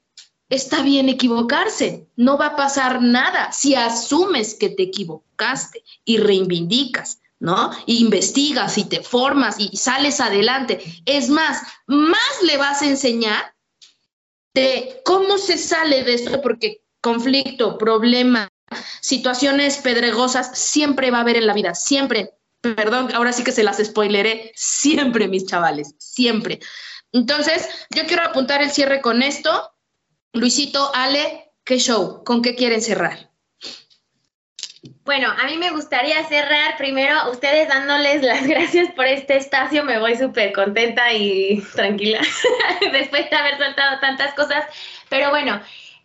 está 0.49 0.83
bien 0.83 1.09
equivocarse, 1.09 2.07
no 2.17 2.39
va 2.39 2.47
a 2.47 2.57
pasar 2.57 3.03
nada 3.03 3.53
si 3.53 3.75
asumes 3.75 4.55
que 4.55 4.69
te 4.69 4.85
equivocaste 4.85 5.83
y 6.05 6.19
reivindicas, 6.19 7.21
¿no? 7.39 7.71
investigas 7.87 8.79
y 8.79 8.85
te 8.85 9.03
formas 9.03 9.57
y 9.59 9.77
sales 9.77 10.21
adelante. 10.21 10.83
Es 11.05 11.29
más, 11.29 11.63
más 11.87 12.43
le 12.43 12.57
vas 12.57 12.83
a 12.83 12.87
enseñar 12.87 13.55
de 14.55 15.03
cómo 15.05 15.37
se 15.37 15.59
sale 15.59 16.03
de 16.03 16.15
esto, 16.15 16.41
porque 16.41 16.83
conflicto, 17.03 17.77
problema, 17.77 18.49
situaciones 19.01 19.77
pedregosas 19.79 20.59
siempre 20.59 21.11
va 21.11 21.19
a 21.19 21.21
haber 21.21 21.37
en 21.37 21.47
la 21.47 21.53
vida, 21.53 21.75
siempre. 21.75 22.31
Perdón, 22.63 23.15
ahora 23.15 23.33
sí 23.33 23.45
que 23.45 23.53
se 23.53 23.63
las 23.63 23.79
spoileré, 23.79 24.53
siempre, 24.57 25.29
mis 25.29 25.47
chavales, 25.47 25.95
siempre. 25.99 26.61
Entonces, 27.13 27.69
yo 27.91 28.07
quiero 28.07 28.25
apuntar 28.25 28.63
el 28.63 28.71
cierre 28.71 29.01
con 29.01 29.23
esto. 29.23 29.73
Luisito, 30.37 30.91
Ale, 30.95 31.51
¿qué 31.65 31.79
show? 31.79 32.23
¿Con 32.23 32.43
qué 32.43 32.55
quieren 32.55 32.83
cerrar? 32.83 33.31
Bueno, 35.03 35.31
a 35.31 35.47
mí 35.47 35.57
me 35.57 35.71
gustaría 35.71 36.23
cerrar 36.25 36.77
primero 36.77 37.31
ustedes 37.31 37.69
dándoles 37.69 38.23
las 38.23 38.47
gracias 38.47 38.93
por 38.93 39.07
este 39.07 39.39
espacio. 39.39 39.83
Me 39.83 39.99
voy 39.99 40.15
súper 40.15 40.53
contenta 40.53 41.11
y 41.13 41.63
tranquila 41.75 42.21
después 42.93 43.31
de 43.31 43.37
haber 43.37 43.57
soltado 43.57 43.99
tantas 44.01 44.35
cosas. 44.35 44.67
Pero 45.09 45.31
bueno, 45.31 45.59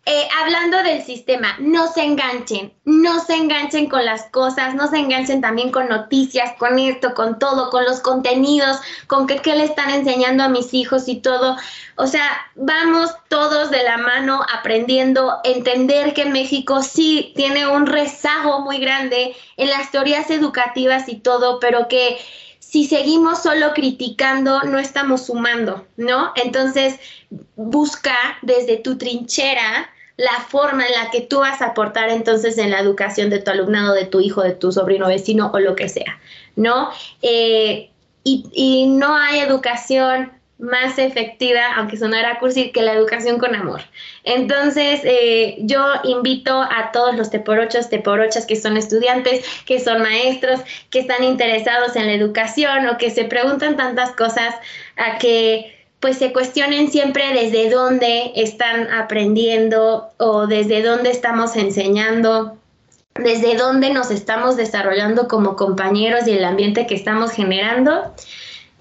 eh, 0.04 0.26
hablando 0.40 0.82
del 0.82 1.00
sistema, 1.04 1.54
no 1.60 1.86
se 1.86 2.02
enganchen, 2.02 2.74
no 2.84 3.20
se 3.20 3.34
enganchen 3.34 3.88
con 3.88 4.04
las 4.04 4.24
cosas, 4.30 4.74
no 4.74 4.88
se 4.88 4.98
enganchen 4.98 5.40
también 5.40 5.70
con 5.70 5.88
noticias, 5.88 6.54
con 6.58 6.80
esto, 6.80 7.14
con 7.14 7.38
todo, 7.38 7.70
con 7.70 7.84
los 7.84 8.00
contenidos, 8.00 8.80
con 9.06 9.28
qué, 9.28 9.40
le 9.54 9.62
están 9.62 9.90
enseñando 9.90 10.42
a 10.42 10.48
mis 10.48 10.74
hijos 10.74 11.06
y 11.06 11.20
todo. 11.20 11.56
O 11.94 12.08
sea, 12.08 12.26
vamos 12.56 13.12
todos 13.28 13.70
de 13.70 13.84
la 13.84 13.96
mano 13.96 14.44
aprendiendo, 14.52 15.38
entender 15.44 16.14
que 16.14 16.24
México 16.24 16.82
sí 16.82 17.32
tiene 17.36 17.68
un 17.68 17.86
rezago 17.86 18.60
muy 18.62 18.78
grande 18.78 19.36
en 19.56 19.70
las 19.70 19.92
teorías 19.92 20.30
educativas 20.30 21.08
y 21.08 21.20
todo, 21.20 21.60
pero 21.60 21.86
que 21.86 22.18
si 22.72 22.86
seguimos 22.86 23.42
solo 23.42 23.74
criticando, 23.74 24.62
no 24.62 24.78
estamos 24.78 25.26
sumando, 25.26 25.86
¿no? 25.98 26.32
Entonces, 26.36 26.98
busca 27.54 28.16
desde 28.40 28.78
tu 28.78 28.96
trinchera 28.96 29.90
la 30.16 30.40
forma 30.48 30.86
en 30.86 30.92
la 30.92 31.10
que 31.10 31.20
tú 31.20 31.40
vas 31.40 31.60
a 31.60 31.66
aportar 31.66 32.08
entonces 32.08 32.56
en 32.56 32.70
la 32.70 32.80
educación 32.80 33.28
de 33.28 33.40
tu 33.40 33.50
alumnado, 33.50 33.92
de 33.92 34.06
tu 34.06 34.20
hijo, 34.20 34.40
de 34.40 34.52
tu 34.52 34.72
sobrino 34.72 35.08
vecino 35.08 35.50
o 35.52 35.58
lo 35.58 35.76
que 35.76 35.90
sea, 35.90 36.18
¿no? 36.56 36.88
Eh, 37.20 37.90
y, 38.24 38.46
y 38.54 38.86
no 38.86 39.14
hay 39.16 39.40
educación 39.40 40.32
más 40.62 40.96
efectiva, 40.98 41.74
aunque 41.76 41.96
sonara 41.96 42.38
cursi, 42.38 42.70
que 42.70 42.82
la 42.82 42.92
educación 42.92 43.38
con 43.38 43.56
amor. 43.56 43.80
Entonces, 44.22 45.00
eh, 45.02 45.56
yo 45.58 45.84
invito 46.04 46.62
a 46.62 46.92
todos 46.92 47.16
los 47.16 47.30
teporochos, 47.30 47.90
teporochas 47.90 48.46
que 48.46 48.54
son 48.54 48.76
estudiantes, 48.76 49.44
que 49.66 49.80
son 49.80 50.02
maestros, 50.02 50.60
que 50.90 51.00
están 51.00 51.24
interesados 51.24 51.96
en 51.96 52.06
la 52.06 52.12
educación 52.12 52.86
o 52.86 52.96
que 52.96 53.10
se 53.10 53.24
preguntan 53.24 53.76
tantas 53.76 54.12
cosas, 54.12 54.54
a 54.96 55.18
que 55.18 55.76
pues 55.98 56.18
se 56.18 56.32
cuestionen 56.32 56.90
siempre 56.90 57.32
desde 57.32 57.68
dónde 57.68 58.32
están 58.36 58.88
aprendiendo 58.92 60.10
o 60.18 60.46
desde 60.46 60.82
dónde 60.82 61.10
estamos 61.10 61.56
enseñando, 61.56 62.56
desde 63.16 63.56
dónde 63.56 63.90
nos 63.90 64.12
estamos 64.12 64.56
desarrollando 64.56 65.26
como 65.26 65.56
compañeros 65.56 66.26
y 66.28 66.32
el 66.32 66.44
ambiente 66.44 66.86
que 66.86 66.94
estamos 66.94 67.32
generando 67.32 68.14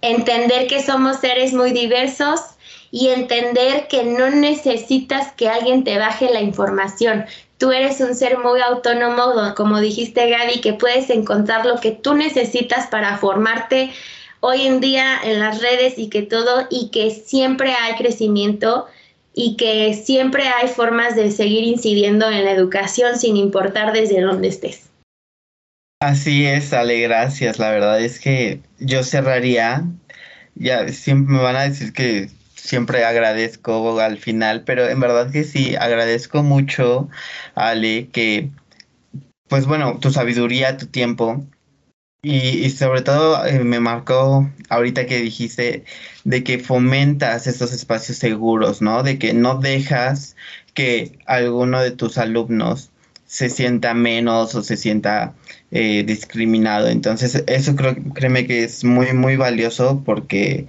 entender 0.01 0.67
que 0.67 0.81
somos 0.81 1.17
seres 1.17 1.53
muy 1.53 1.71
diversos 1.71 2.41
y 2.91 3.09
entender 3.09 3.87
que 3.87 4.03
no 4.03 4.29
necesitas 4.29 5.31
que 5.33 5.47
alguien 5.47 5.83
te 5.83 5.97
baje 5.97 6.29
la 6.29 6.41
información. 6.41 7.25
Tú 7.57 7.71
eres 7.71 8.01
un 8.01 8.15
ser 8.15 8.39
muy 8.39 8.59
autónomo, 8.59 9.53
como 9.55 9.79
dijiste 9.79 10.29
Gaby, 10.29 10.61
que 10.61 10.73
puedes 10.73 11.09
encontrar 11.09 11.65
lo 11.65 11.79
que 11.79 11.91
tú 11.91 12.15
necesitas 12.15 12.87
para 12.87 13.17
formarte 13.17 13.91
hoy 14.41 14.63
en 14.63 14.81
día 14.81 15.19
en 15.23 15.39
las 15.39 15.61
redes 15.61 15.97
y 15.97 16.09
que 16.09 16.23
todo, 16.23 16.67
y 16.69 16.89
que 16.89 17.11
siempre 17.11 17.73
hay 17.73 17.95
crecimiento 17.95 18.87
y 19.33 19.55
que 19.55 19.93
siempre 19.93 20.47
hay 20.47 20.67
formas 20.67 21.15
de 21.15 21.31
seguir 21.31 21.63
incidiendo 21.63 22.29
en 22.29 22.43
la 22.43 22.51
educación 22.51 23.17
sin 23.17 23.37
importar 23.37 23.93
desde 23.93 24.19
dónde 24.19 24.49
estés. 24.49 24.90
Así 26.01 26.47
es, 26.47 26.73
Ale, 26.73 26.99
gracias. 27.01 27.59
La 27.59 27.69
verdad 27.69 28.01
es 28.01 28.19
que 28.19 28.59
yo 28.79 29.03
cerraría, 29.03 29.83
ya 30.55 30.87
siempre 30.87 31.35
me 31.35 31.43
van 31.43 31.55
a 31.55 31.61
decir 31.61 31.93
que 31.93 32.27
siempre 32.55 33.05
agradezco 33.05 33.99
al 33.99 34.17
final, 34.17 34.63
pero 34.63 34.87
en 34.89 34.99
verdad 34.99 35.31
que 35.31 35.43
sí, 35.43 35.75
agradezco 35.75 36.41
mucho, 36.41 37.07
Ale, 37.53 38.09
que, 38.11 38.49
pues 39.47 39.67
bueno, 39.67 39.99
tu 39.99 40.11
sabiduría, 40.11 40.77
tu 40.77 40.87
tiempo, 40.87 41.45
y, 42.23 42.69
sobre 42.71 43.03
todo 43.03 43.45
eh, 43.45 43.63
me 43.63 43.79
marcó 43.79 44.49
ahorita 44.69 45.05
que 45.05 45.19
dijiste 45.21 45.85
de 46.23 46.43
que 46.43 46.57
fomentas 46.59 47.45
estos 47.45 47.73
espacios 47.73 48.17
seguros, 48.17 48.81
¿no? 48.81 49.03
De 49.03 49.19
que 49.19 49.33
no 49.33 49.59
dejas 49.59 50.35
que 50.73 51.19
alguno 51.27 51.79
de 51.81 51.91
tus 51.91 52.17
alumnos 52.17 52.91
se 53.25 53.49
sienta 53.49 53.93
menos 53.93 54.55
o 54.55 54.63
se 54.63 54.77
sienta 54.77 55.33
eh, 55.71 56.03
discriminado. 56.05 56.89
Entonces, 56.89 57.43
eso 57.47 57.75
creo, 57.77 57.95
créeme 58.13 58.45
que 58.45 58.63
es 58.63 58.83
muy, 58.83 59.13
muy 59.13 59.37
valioso 59.37 60.01
porque 60.05 60.67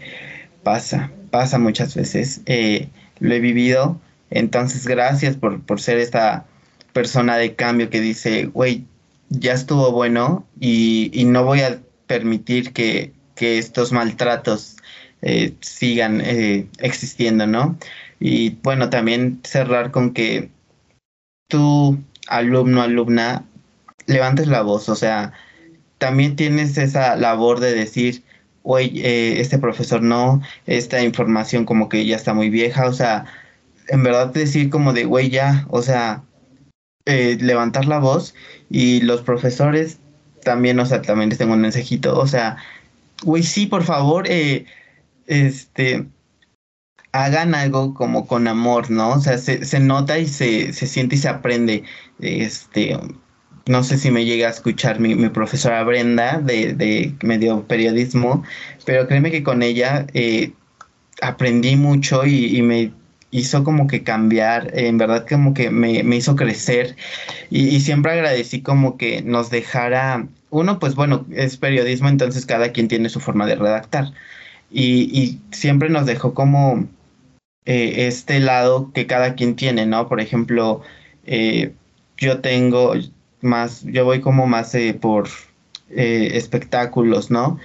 pasa, 0.63 1.11
pasa 1.31 1.59
muchas 1.59 1.95
veces. 1.97 2.41
Eh, 2.47 2.89
lo 3.19 3.35
he 3.35 3.41
vivido. 3.41 4.01
Entonces, 4.31 4.87
gracias 4.87 5.37
por, 5.37 5.61
por 5.63 5.81
ser 5.81 5.99
esta 5.99 6.47
persona 6.93 7.37
de 7.37 7.55
cambio 7.55 7.91
que 7.91 8.01
dice, 8.01 8.47
güey, 8.47 8.85
ya 9.29 9.55
estuvo 9.55 9.91
bueno 9.91 10.47
y, 10.61 11.11
y, 11.13 11.25
no 11.25 11.45
voy 11.45 11.61
a 11.63 11.81
permitir 12.07 12.73
que, 12.73 13.13
que 13.35 13.59
estos 13.59 13.91
maltratos 13.93 14.77
eh, 15.23 15.55
sigan 15.61 16.23
existiendo, 16.79 17.47
¿no? 17.47 17.79
Y 18.21 18.51
bueno, 18.63 18.89
también 18.89 19.41
cerrar 19.43 19.91
con 19.91 20.13
que 20.13 20.51
tú 21.49 21.99
alumno, 22.29 22.83
alumna, 22.83 23.45
levantes 24.13 24.47
la 24.49 24.63
voz, 24.63 24.89
o 24.89 24.97
sea, 24.97 25.33
también 25.99 26.37
tienes 26.37 26.79
esa 26.79 27.17
labor 27.17 27.61
de 27.61 27.75
decir, 27.75 28.25
oye, 28.63 29.41
este 29.41 29.59
profesor 29.59 30.03
no, 30.03 30.43
esta 30.67 31.03
información 31.03 31.65
como 31.65 31.89
que 31.89 32.07
ya 32.07 32.17
está 32.17 32.35
muy 32.35 32.51
vieja, 32.51 32.87
o 32.87 32.93
sea, 32.93 33.27
en 33.89 34.03
verdad 34.03 34.33
decir 34.33 34.71
como 34.71 34.93
de, 34.93 35.05
güey, 35.05 35.31
ya, 35.31 35.67
o 35.71 35.83
sea, 35.83 36.25
eh, 37.07 37.39
levantar 37.41 37.87
la 37.87 37.99
voz 37.99 38.35
y 38.71 39.01
los 39.03 39.23
profesores 39.23 39.99
también, 40.45 40.79
o 40.81 40.87
sea, 40.87 41.03
también 41.03 41.31
les 41.31 41.39
tengo 41.39 41.55
un 41.55 41.61
mensajito, 41.61 42.19
o 42.19 42.27
sea, 42.27 42.57
güey, 43.25 43.43
sí, 43.43 43.67
por 43.67 43.85
favor, 43.85 44.27
eh, 44.29 44.67
este, 45.27 46.07
hagan 47.13 47.55
algo 47.55 47.95
como 47.95 48.27
con 48.27 48.49
amor, 48.49 48.91
¿no? 48.91 49.11
O 49.11 49.21
sea, 49.21 49.39
se, 49.39 49.65
se 49.65 49.81
nota 49.81 50.19
y 50.19 50.27
se, 50.27 50.73
se, 50.73 50.87
siente 50.87 51.17
y 51.17 51.19
se 51.19 51.29
aprende. 51.29 51.85
Este, 52.21 52.99
no 53.67 53.85
sé 53.85 53.99
si 53.99 54.11
me 54.11 54.25
llega 54.25 54.49
a 54.49 54.51
escuchar 54.51 55.01
mi, 55.01 55.29
profesora 55.29 55.85
Brenda 55.85 56.39
de, 56.39 56.75
de, 56.75 57.15
medio 57.23 57.67
periodismo, 57.67 58.45
pero 58.85 59.07
créeme 59.07 59.31
que 59.31 59.43
con 59.43 59.63
ella 59.63 60.07
eh, 60.15 60.53
aprendí 61.21 61.77
mucho 61.77 62.27
y, 62.27 62.61
me 62.63 62.93
hizo 63.31 63.65
como 63.65 63.87
que 63.87 64.03
cambiar, 64.03 64.71
en 64.75 64.99
verdad 64.99 65.27
como 65.29 65.55
que 65.55 65.71
me, 65.71 66.17
hizo 66.17 66.37
crecer 66.37 66.97
y, 67.51 67.81
siempre 67.81 68.13
agradecí 68.13 68.63
como 68.63 68.97
que 68.97 69.23
nos 69.23 69.51
dejara, 69.51 70.27
uno 70.51 70.79
pues 70.79 70.95
bueno, 70.95 71.27
es 71.33 71.57
periodismo, 71.57 72.09
entonces 72.09 72.47
cada 72.47 72.73
quien 72.73 72.89
tiene 72.89 73.09
su 73.09 73.21
forma 73.21 73.47
de 73.47 73.57
redactar 73.57 74.13
y, 74.71 75.39
siempre 75.53 75.89
nos 75.89 76.07
dejó 76.07 76.35
como 76.35 76.89
eh, 77.65 78.07
este 78.09 78.41
lado 78.41 78.91
que 78.93 79.07
cada 79.07 79.35
quien 79.35 79.55
tiene, 79.55 79.87
¿no? 79.87 80.09
Por 80.09 80.21
ejemplo, 80.21 80.83
eh, 81.27 81.73
yo 82.17 82.41
tengo 82.41 82.95
más, 83.43 83.85
yo 83.85 84.05
voy 84.05 84.21
como 84.21 84.47
más 84.47 84.75
eh, 84.75 84.95
por 84.95 85.29
espectáculos, 85.89 87.31
¿no? 87.31 87.59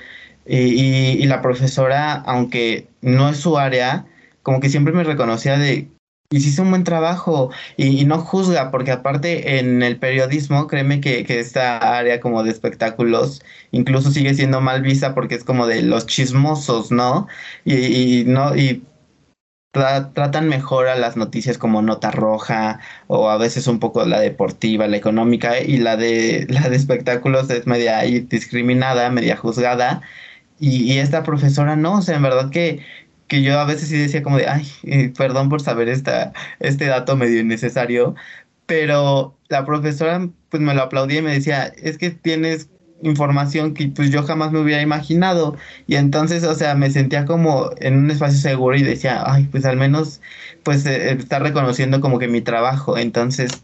y 0.49 1.25
la 1.25 1.41
profesora, 1.41 2.13
aunque 2.25 2.87
no 3.01 3.29
es 3.29 3.37
su 3.37 3.57
área, 3.57 4.05
como 4.43 4.61
que 4.61 4.69
siempre 4.69 4.93
me 4.93 5.03
reconocía 5.03 5.57
de, 5.57 5.89
hiciste 6.29 6.61
un 6.61 6.69
buen 6.69 6.83
trabajo 6.83 7.51
y, 7.77 8.05
no 8.05 8.19
juzga, 8.19 8.71
porque 8.71 8.91
aparte 8.91 9.59
en 9.59 9.81
el 9.83 9.97
periodismo, 9.97 10.67
créeme 10.67 10.99
que, 11.01 11.25
esta 11.27 11.77
área 11.97 12.19
como 12.19 12.43
de 12.43 12.51
espectáculos 12.51 13.41
incluso 13.71 14.11
sigue 14.11 14.33
siendo 14.33 14.61
mal 14.61 14.81
vista 14.81 15.13
porque 15.15 15.35
es 15.35 15.43
como 15.43 15.67
de 15.67 15.81
los 15.81 16.05
chismosos, 16.05 16.91
¿no? 16.91 17.27
Y, 17.65 18.23
no, 18.25 18.55
y 18.55 18.83
tratan 19.71 20.49
mejor 20.49 20.87
a 20.87 20.95
las 20.95 21.17
noticias 21.17 21.57
como 21.57 21.81
nota 21.81 22.11
roja 22.11 22.79
o 23.07 23.29
a 23.29 23.37
veces 23.37 23.67
un 23.67 23.79
poco 23.79 24.05
la 24.05 24.19
deportiva, 24.19 24.87
la 24.87 24.97
económica 24.97 25.59
y 25.61 25.77
la 25.77 25.97
de 25.97 26.47
la 26.49 26.69
de 26.69 26.75
espectáculos 26.75 27.49
es 27.49 27.67
media 27.67 28.01
discriminada, 28.01 29.09
media 29.09 29.37
juzgada. 29.37 30.01
Y, 30.59 30.91
y, 30.93 30.99
esta 30.99 31.23
profesora 31.23 31.75
no, 31.75 31.99
o 31.99 32.01
sea, 32.01 32.15
en 32.15 32.23
verdad 32.23 32.49
que, 32.49 32.83
que 33.27 33.43
yo 33.43 33.59
a 33.59 33.65
veces 33.65 33.89
sí 33.89 33.97
decía 33.97 34.23
como 34.23 34.37
de, 34.37 34.47
ay, 34.47 34.67
eh, 34.83 35.13
perdón 35.15 35.49
por 35.49 35.61
saber 35.61 35.89
esta, 35.89 36.33
este 36.59 36.85
dato 36.87 37.15
medio 37.15 37.39
innecesario, 37.41 38.15
pero 38.65 39.37
la 39.49 39.65
profesora 39.65 40.27
pues 40.49 40.61
me 40.61 40.73
lo 40.73 40.83
aplaudía 40.83 41.19
y 41.19 41.21
me 41.23 41.33
decía, 41.33 41.65
es 41.65 41.97
que 41.97 42.11
tienes 42.11 42.69
información 43.03 43.73
que 43.73 43.87
pues 43.89 44.11
yo 44.11 44.23
jamás 44.23 44.51
me 44.51 44.59
hubiera 44.59 44.81
imaginado 44.81 45.55
y 45.87 45.95
entonces 45.95 46.43
o 46.43 46.55
sea 46.55 46.75
me 46.75 46.89
sentía 46.89 47.25
como 47.25 47.69
en 47.77 47.97
un 47.97 48.11
espacio 48.11 48.39
seguro 48.39 48.75
y 48.77 48.83
decía 48.83 49.23
ay 49.25 49.45
pues 49.51 49.65
al 49.65 49.77
menos 49.77 50.21
pues 50.63 50.85
eh, 50.85 51.11
está 51.11 51.39
reconociendo 51.39 52.01
como 52.01 52.19
que 52.19 52.27
mi 52.27 52.41
trabajo 52.41 52.97
entonces 52.97 53.63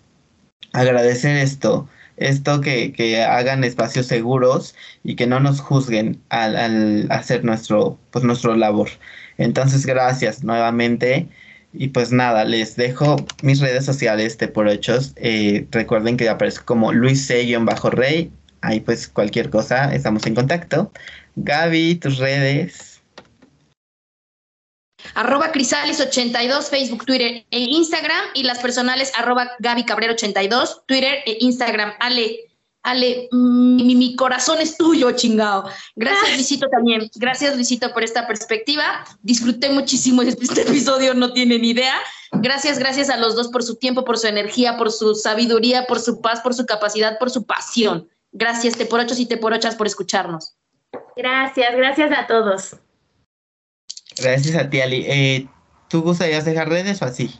agradecer 0.73 1.37
esto 1.37 1.87
esto 2.17 2.61
que, 2.61 2.93
que 2.93 3.23
hagan 3.23 3.63
espacios 3.63 4.05
seguros 4.07 4.75
y 5.03 5.15
que 5.15 5.27
no 5.27 5.39
nos 5.39 5.61
juzguen 5.61 6.21
al, 6.29 6.55
al 6.55 7.07
hacer 7.11 7.43
nuestro 7.43 7.97
pues 8.11 8.23
nuestro 8.23 8.55
labor 8.55 8.89
entonces, 9.37 9.85
gracias 9.85 10.43
nuevamente. 10.43 11.27
Y 11.73 11.89
pues 11.89 12.11
nada, 12.11 12.45
les 12.45 12.75
dejo 12.75 13.17
mis 13.41 13.59
redes 13.59 13.85
sociales 13.85 14.37
de 14.37 14.47
por 14.47 14.67
hechos. 14.69 15.13
Eh, 15.17 15.67
recuerden 15.71 16.17
que 16.17 16.29
aparezco 16.29 16.65
como 16.65 16.93
Luis 16.93 17.25
C-Rey. 17.25 18.31
Ahí 18.63 18.79
pues 18.79 19.09
cualquier 19.09 19.49
cosa, 19.49 19.93
estamos 19.93 20.25
en 20.25 20.35
contacto. 20.35 20.89
Gaby, 21.35 21.95
tus 21.95 22.17
redes. 22.17 23.01
Arroba 25.15 25.51
Crisales82, 25.51 26.69
Facebook, 26.69 27.05
Twitter 27.05 27.45
e 27.51 27.59
Instagram. 27.59 28.23
Y 28.33 28.43
las 28.43 28.59
personales, 28.59 29.11
arroba 29.17 29.51
Gaby 29.59 29.83
Cabrera82, 29.83 30.83
Twitter 30.85 31.15
e 31.25 31.39
Instagram. 31.41 31.91
Ale, 31.99 32.39
Ale, 32.83 33.27
mi, 33.33 33.95
mi, 33.95 34.15
corazón 34.15 34.61
es 34.61 34.77
tuyo, 34.77 35.11
chingado. 35.11 35.69
Gracias, 35.97 36.35
Luisito, 36.35 36.67
también. 36.69 37.09
Gracias, 37.15 37.55
Luisito, 37.55 37.93
por 37.93 38.05
esta 38.05 38.27
perspectiva. 38.27 39.03
Disfruté 39.21 39.71
muchísimo 39.71 40.21
este 40.21 40.61
episodio, 40.61 41.13
no 41.13 41.33
tienen 41.33 41.65
idea. 41.65 41.95
Gracias, 42.31 42.79
gracias 42.79 43.09
a 43.09 43.17
los 43.17 43.35
dos 43.35 43.49
por 43.49 43.61
su 43.61 43.75
tiempo, 43.75 44.05
por 44.05 44.17
su 44.17 44.27
energía, 44.27 44.77
por 44.77 44.89
su 44.89 45.15
sabiduría, 45.15 45.85
por 45.85 45.99
su 45.99 46.21
paz, 46.21 46.39
por 46.39 46.53
su 46.53 46.65
capacidad, 46.65 47.19
por 47.19 47.29
su 47.29 47.45
pasión. 47.45 48.07
Gracias, 48.33 48.75
te 48.75 48.85
por 48.85 48.99
ocho 48.99 49.13
y 49.17 49.27
te 49.27 49.37
por 49.37 49.53
ochas, 49.53 49.75
por 49.75 49.87
escucharnos. 49.87 50.55
Gracias, 51.15 51.75
gracias 51.75 52.11
a 52.17 52.27
todos. 52.27 52.75
Gracias 54.17 54.55
a 54.55 54.69
ti, 54.69 54.81
Ali. 54.81 55.05
Eh, 55.07 55.47
¿Tú 55.87 56.01
gustarías 56.01 56.43
dejar 56.43 56.69
redes 56.69 57.01
o 57.01 57.05
así? 57.05 57.31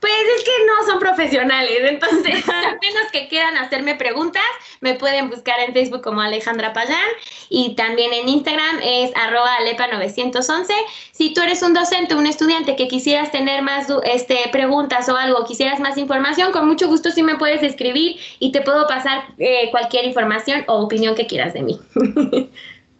Pues 0.00 0.12
es 0.38 0.44
que 0.44 0.50
no 0.66 0.86
son 0.90 0.98
profesionales, 0.98 1.78
entonces 1.82 2.48
a 2.48 2.70
menos 2.80 3.12
que 3.12 3.28
quieran 3.28 3.56
hacerme 3.58 3.94
preguntas, 3.96 4.42
me 4.80 4.94
pueden 4.94 5.28
buscar 5.28 5.60
en 5.60 5.74
Facebook 5.74 6.02
como 6.02 6.22
Alejandra 6.22 6.72
Payán 6.72 7.08
y 7.50 7.74
también 7.74 8.12
en 8.12 8.28
Instagram 8.28 8.78
es 8.82 9.10
arroba 9.14 9.58
alepa911. 9.58 10.72
Si 11.12 11.34
tú 11.34 11.42
eres 11.42 11.62
un 11.62 11.74
docente, 11.74 12.14
un 12.14 12.26
estudiante 12.26 12.76
que 12.76 12.88
quisieras 12.88 13.30
tener 13.30 13.62
más 13.62 13.88
este, 14.04 14.38
preguntas 14.50 15.08
o 15.10 15.16
algo, 15.16 15.44
quisieras 15.44 15.80
más 15.80 15.98
información, 15.98 16.50
con 16.52 16.66
mucho 16.66 16.88
gusto 16.88 17.10
sí 17.10 17.22
me 17.22 17.36
puedes 17.36 17.62
escribir 17.62 18.16
y 18.38 18.52
te 18.52 18.62
puedo 18.62 18.86
pasar 18.86 19.24
eh, 19.38 19.68
cualquier 19.70 20.06
información 20.06 20.64
o 20.66 20.80
opinión 20.80 21.14
que 21.14 21.26
quieras 21.26 21.52
de 21.52 21.62
mí. 21.62 21.78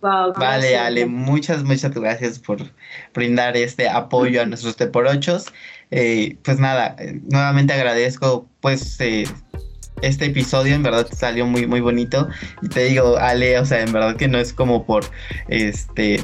vale, 0.00 0.78
Ale, 0.78 1.06
muchas, 1.06 1.62
muchas 1.62 1.92
gracias 1.94 2.38
por 2.38 2.58
brindar 3.14 3.56
este 3.56 3.88
apoyo 3.88 4.42
a 4.42 4.46
nuestros 4.46 4.76
teporochos. 4.76 5.46
Eh, 5.90 6.36
pues 6.44 6.58
nada, 6.58 6.96
nuevamente 7.28 7.72
agradezco 7.72 8.46
pues 8.60 9.00
eh, 9.00 9.24
este 10.02 10.26
episodio, 10.26 10.74
en 10.74 10.82
verdad 10.82 11.06
salió 11.12 11.46
muy, 11.46 11.66
muy 11.66 11.80
bonito. 11.80 12.28
Y 12.62 12.68
te 12.68 12.84
digo, 12.84 13.18
Ale, 13.18 13.58
o 13.58 13.64
sea, 13.64 13.80
en 13.80 13.92
verdad 13.92 14.16
que 14.16 14.28
no 14.28 14.38
es 14.38 14.52
como 14.52 14.84
por 14.84 15.04
este 15.48 16.20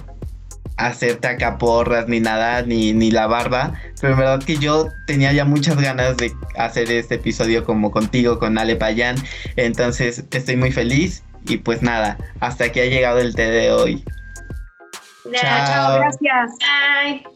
hacerte 0.77 1.29
acá 1.29 1.59
porras 1.59 2.07
ni 2.07 2.21
nada, 2.21 2.63
ni, 2.63 2.93
ni 2.93 3.11
la 3.11 3.27
barba, 3.27 3.73
pero 4.01 4.13
en 4.13 4.19
verdad 4.19 4.43
que 4.43 4.59
yo 4.59 4.89
tenía 5.07 5.33
ya 5.33 5.45
muchas 5.45 5.81
ganas 5.81 6.17
de 6.19 6.33
hacer 6.57 6.91
este 6.91 7.15
episodio 7.15 7.65
como 7.65 7.91
contigo, 7.91 8.39
con 8.39 8.59
Ale 8.59 8.77
Payán, 8.77 9.17
entonces 9.57 10.25
estoy 10.31 10.57
muy 10.57 10.73
feliz 10.73 11.23
y 11.47 11.57
pues 11.59 11.83
nada, 11.83 12.19
hasta 12.41 12.65
aquí 12.65 12.81
ha 12.81 12.87
llegado 12.87 13.21
el 13.21 13.35
té 13.35 13.51
de 13.51 13.73
hoy. 13.73 14.05
Chao, 15.33 15.67
chao 15.67 15.99
gracias. 15.99 16.53
Bye. 16.61 17.36